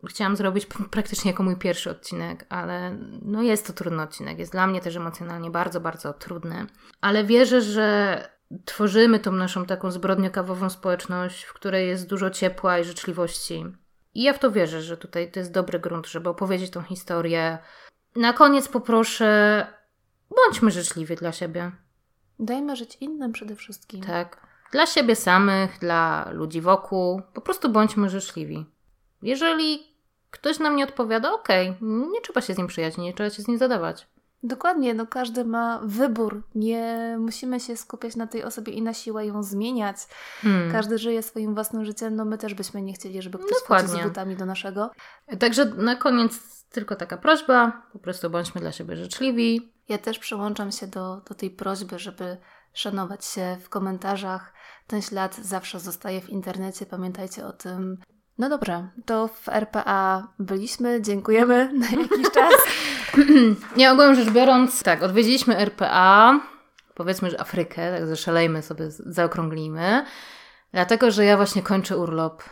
chciałam 0.10 0.36
zrobić 0.36 0.68
praktycznie 0.92 1.32
jako 1.32 1.44
mój 1.44 1.56
pierwszy 1.56 1.90
odcinek, 1.90 2.46
ale 2.50 2.98
no 3.22 3.42
jest 3.42 3.68
to 3.68 3.74
trudny 3.74 4.02
odcinek. 4.02 4.40
Jest 4.40 4.52
dla 4.52 4.68
mnie 4.68 4.82
też 4.82 4.96
emocjonalnie 4.96 5.52
bardzo, 5.52 5.80
bardzo 5.80 6.14
trudny. 6.14 6.68
Ale 7.02 7.24
wierzę, 7.24 7.62
że 7.62 8.30
tworzymy 8.66 9.20
tą 9.20 9.32
naszą 9.32 9.66
taką 9.66 9.92
zbrodniokawową 9.92 10.70
społeczność, 10.70 11.44
w 11.44 11.54
której 11.54 11.88
jest 11.88 12.08
dużo 12.08 12.30
ciepła 12.30 12.80
i 12.80 12.84
życzliwości. 12.84 13.66
I 14.14 14.24
ja 14.24 14.34
w 14.34 14.40
to 14.40 14.52
wierzę, 14.52 14.82
że 14.82 14.98
tutaj 14.98 15.32
to 15.32 15.40
jest 15.40 15.52
dobry 15.52 15.80
grunt, 15.80 16.08
żeby 16.08 16.30
opowiedzieć 16.30 16.72
tą 16.72 16.82
historię. 16.82 17.58
Na 18.16 18.34
koniec 18.34 18.68
poproszę, 18.68 19.68
bądźmy 20.36 20.72
życzliwi 20.72 21.16
dla 21.16 21.32
siebie. 21.32 21.72
Dajmy 22.40 22.76
żyć 22.76 22.98
innym 23.02 23.32
przede 23.32 23.56
wszystkim. 23.56 24.02
Tak. 24.02 24.47
Dla 24.72 24.86
siebie 24.86 25.16
samych, 25.16 25.80
dla 25.80 26.30
ludzi 26.32 26.62
wokół. 26.62 27.22
Po 27.34 27.42
prostu 27.42 27.70
bądźmy 27.70 28.10
życzliwi. 28.10 28.66
Jeżeli 29.22 29.98
ktoś 30.32 30.60
nam 30.60 30.76
nie 30.76 30.84
odpowiada, 30.84 31.34
okej, 31.34 31.70
okay, 31.70 31.88
nie 32.12 32.22
trzeba 32.22 32.42
się 32.42 32.54
z 32.54 32.58
nim 32.58 32.68
przyjaźnić, 32.68 33.06
nie 33.06 33.14
trzeba 33.14 33.30
się 33.30 33.42
z 33.42 33.48
nim 33.48 33.58
zadawać. 33.58 34.08
Dokładnie, 34.44 34.94
no 34.94 35.08
każdy 35.08 35.46
ma 35.46 35.80
wybór. 35.84 36.44
Nie 36.56 37.16
musimy 37.20 37.60
się 37.60 37.78
skupiać 37.78 38.16
na 38.16 38.28
tej 38.28 38.44
osobie 38.44 38.74
i 38.74 38.82
na 38.82 38.94
siłę 38.94 39.26
ją 39.26 39.44
zmieniać. 39.44 39.98
Hmm. 40.42 40.72
Każdy 40.72 40.98
żyje 40.98 41.24
swoim 41.24 41.54
własnym 41.54 41.86
życiem, 41.86 42.16
no 42.16 42.26
my 42.26 42.38
też 42.38 42.54
byśmy 42.54 42.82
nie 42.82 42.94
chcieli, 42.94 43.22
żeby 43.22 43.38
ktoś 43.38 43.60
Dokładnie. 43.62 44.04
z 44.04 44.08
butami 44.08 44.36
do 44.36 44.46
naszego. 44.46 44.92
Także 45.40 45.66
na 45.66 45.96
koniec 45.96 46.40
tylko 46.70 46.96
taka 46.96 47.18
prośba, 47.18 47.82
po 47.94 48.00
prostu 48.00 48.30
bądźmy 48.30 48.62
dla 48.62 48.72
siebie 48.72 48.96
życzliwi. 48.96 49.72
Ja 49.90 49.98
też 49.98 50.20
przyłączam 50.20 50.72
się 50.72 50.88
do, 50.88 51.22
do 51.30 51.36
tej 51.36 51.50
prośby, 51.50 52.00
żeby 52.00 52.38
szanować 52.78 53.26
się 53.26 53.58
w 53.62 53.70
komentarzach. 53.70 54.54
Ten 54.88 55.02
ślad 55.02 55.36
zawsze 55.36 55.80
zostaje 55.80 56.22
w 56.22 56.30
internecie, 56.30 56.86
pamiętajcie 56.86 57.46
o 57.46 57.54
tym. 57.54 57.98
No 58.38 58.50
dobrze, 58.50 58.90
to 59.06 59.28
w 59.28 59.50
RPA 59.50 60.28
byliśmy, 60.40 61.02
dziękujemy 61.02 61.74
na 61.74 61.86
jakiś 62.02 62.32
czas. 62.34 62.54
Nie, 63.78 63.92
ogólnie 63.92 64.16
rzecz 64.16 64.30
biorąc, 64.30 64.84
tak, 64.84 65.04
odwiedziliśmy 65.04 65.58
RPA, 65.58 66.40
powiedzmy, 66.96 67.30
że 67.30 67.42
Afrykę, 67.42 67.98
tak 67.98 68.08
zaszalejmy 68.08 68.62
sobie, 68.62 68.92
zaokrąglimy, 68.92 70.06
dlatego, 70.72 71.12
że 71.12 71.26
ja 71.26 71.38
właśnie 71.38 71.62
kończę 71.62 71.98
urlop. 71.98 72.44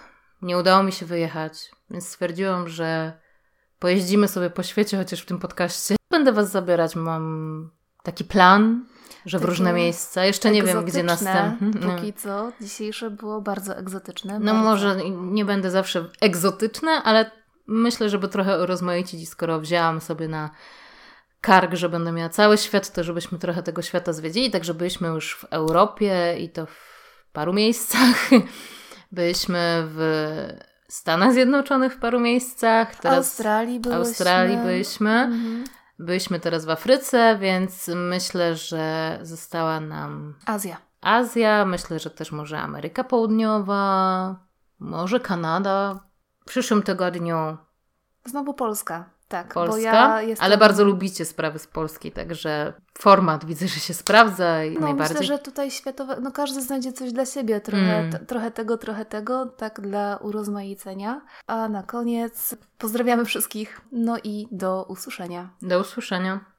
Nie 0.42 0.58
udało 0.58 0.84
mi 0.84 0.92
się 0.92 1.06
wyjechać, 1.06 1.72
więc 1.90 2.08
stwierdziłam, 2.08 2.70
że 2.70 3.20
pojeździmy 3.80 4.28
sobie 4.28 4.50
po 4.50 4.64
świecie, 4.64 4.98
chociaż 4.98 5.22
w 5.22 5.26
tym 5.26 5.40
podcaście. 5.40 5.96
Będę 6.12 6.32
Was 6.32 6.52
zabierać, 6.52 6.96
mam 6.96 7.70
taki 8.04 8.24
plan, 8.24 8.86
że 9.26 9.40
w 9.40 9.44
różne 9.44 9.74
miejsca. 9.74 10.26
Jeszcze 10.26 10.52
nie 10.52 10.64
wiem, 10.64 10.86
gdzie 10.86 11.04
następny. 11.04 11.72
No. 11.82 11.96
Póki 11.96 12.14
co, 12.14 12.52
dzisiejsze 12.62 13.10
było 13.10 13.42
bardzo 13.42 13.78
egzotyczne. 13.78 14.40
No 14.40 14.54
bardzo. 14.54 14.70
może 14.70 14.98
nie 15.12 15.46
będę 15.46 15.72
zawsze 15.72 16.10
egzotyczne, 16.22 16.92
ale 16.92 17.32
myślę, 17.68 18.10
żeby 18.10 18.28
trochę 18.28 18.66
rozmaicić, 18.66 19.30
skoro 19.30 19.60
wzięłam 19.60 20.02
sobie 20.02 20.28
na 20.28 20.50
kark, 21.42 21.74
że 21.74 21.90
będę 21.90 22.12
miała 22.12 22.30
cały 22.30 22.58
świat, 22.58 22.94
to 22.94 23.04
żebyśmy 23.04 23.40
trochę 23.40 23.64
tego 23.64 23.82
świata 23.82 24.14
zwiedzili, 24.14 24.52
tak 24.52 24.64
że 24.64 24.74
byliśmy 24.74 25.08
już 25.08 25.36
w 25.36 25.44
Europie 25.44 26.36
i 26.40 26.50
to 26.50 26.66
w 26.66 27.30
paru 27.34 27.54
miejscach. 27.54 28.30
Byliśmy 29.12 29.84
w 29.86 30.00
Stanach 30.88 31.34
Zjednoczonych 31.34 31.94
w 31.94 31.98
paru 31.98 32.20
miejscach. 32.20 32.96
Teraz 32.96 33.18
Australii 33.18 33.80
byliśmy. 33.80 34.00
Australii 34.00 34.58
byliśmy. 34.58 35.12
Mhm. 35.12 35.64
Byliśmy 36.00 36.40
teraz 36.40 36.66
w 36.66 36.70
Afryce, 36.70 37.38
więc 37.38 37.92
myślę, 37.96 38.56
że 38.56 39.20
została 39.22 39.80
nam 39.80 40.34
Azja. 40.46 40.78
Azja, 41.02 41.66
myślę, 41.66 42.00
że 42.00 42.10
też 42.10 42.32
może 42.32 42.60
Ameryka 42.60 43.04
Południowa, 43.04 44.36
może 44.80 45.20
Kanada. 45.20 46.00
W 46.40 46.46
przyszłym 46.46 46.84
tygodniu 46.84 47.58
Znowu 48.26 48.54
Polska. 48.54 49.15
Tak, 49.36 49.54
Polska, 49.54 49.82
ja 49.82 50.22
jestem... 50.22 50.46
ale 50.46 50.58
bardzo 50.58 50.84
lubicie 50.84 51.26
sprawy 51.26 51.60
z 51.60 51.68
Polski, 51.68 52.12
także 52.12 52.74
format 52.98 53.46
widzę, 53.46 53.68
że 53.68 53.80
się 53.80 53.94
sprawdza 54.04 54.64
i 54.64 54.74
no, 54.74 54.80
najbardziej. 54.80 55.18
Myślę, 55.18 55.36
że 55.38 55.44
tutaj 55.44 55.72
światowe, 55.72 56.18
no 56.22 56.32
każdy 56.32 56.62
znajdzie 56.62 56.94
coś 56.94 57.12
dla 57.12 57.26
siebie, 57.26 57.62
trochę, 57.62 58.00
mm. 58.00 58.26
trochę 58.26 58.52
tego, 58.52 58.78
trochę 58.78 59.06
tego, 59.06 59.46
tak 59.46 59.82
dla 59.82 60.18
urozmaicenia. 60.18 61.22
A 61.48 61.70
na 61.70 61.84
koniec 61.84 62.56
pozdrawiamy 62.78 63.26
wszystkich, 63.26 63.82
no 63.92 64.18
i 64.24 64.48
do 64.52 64.86
usłyszenia. 64.90 65.50
Do 65.62 65.80
usłyszenia. 65.80 66.55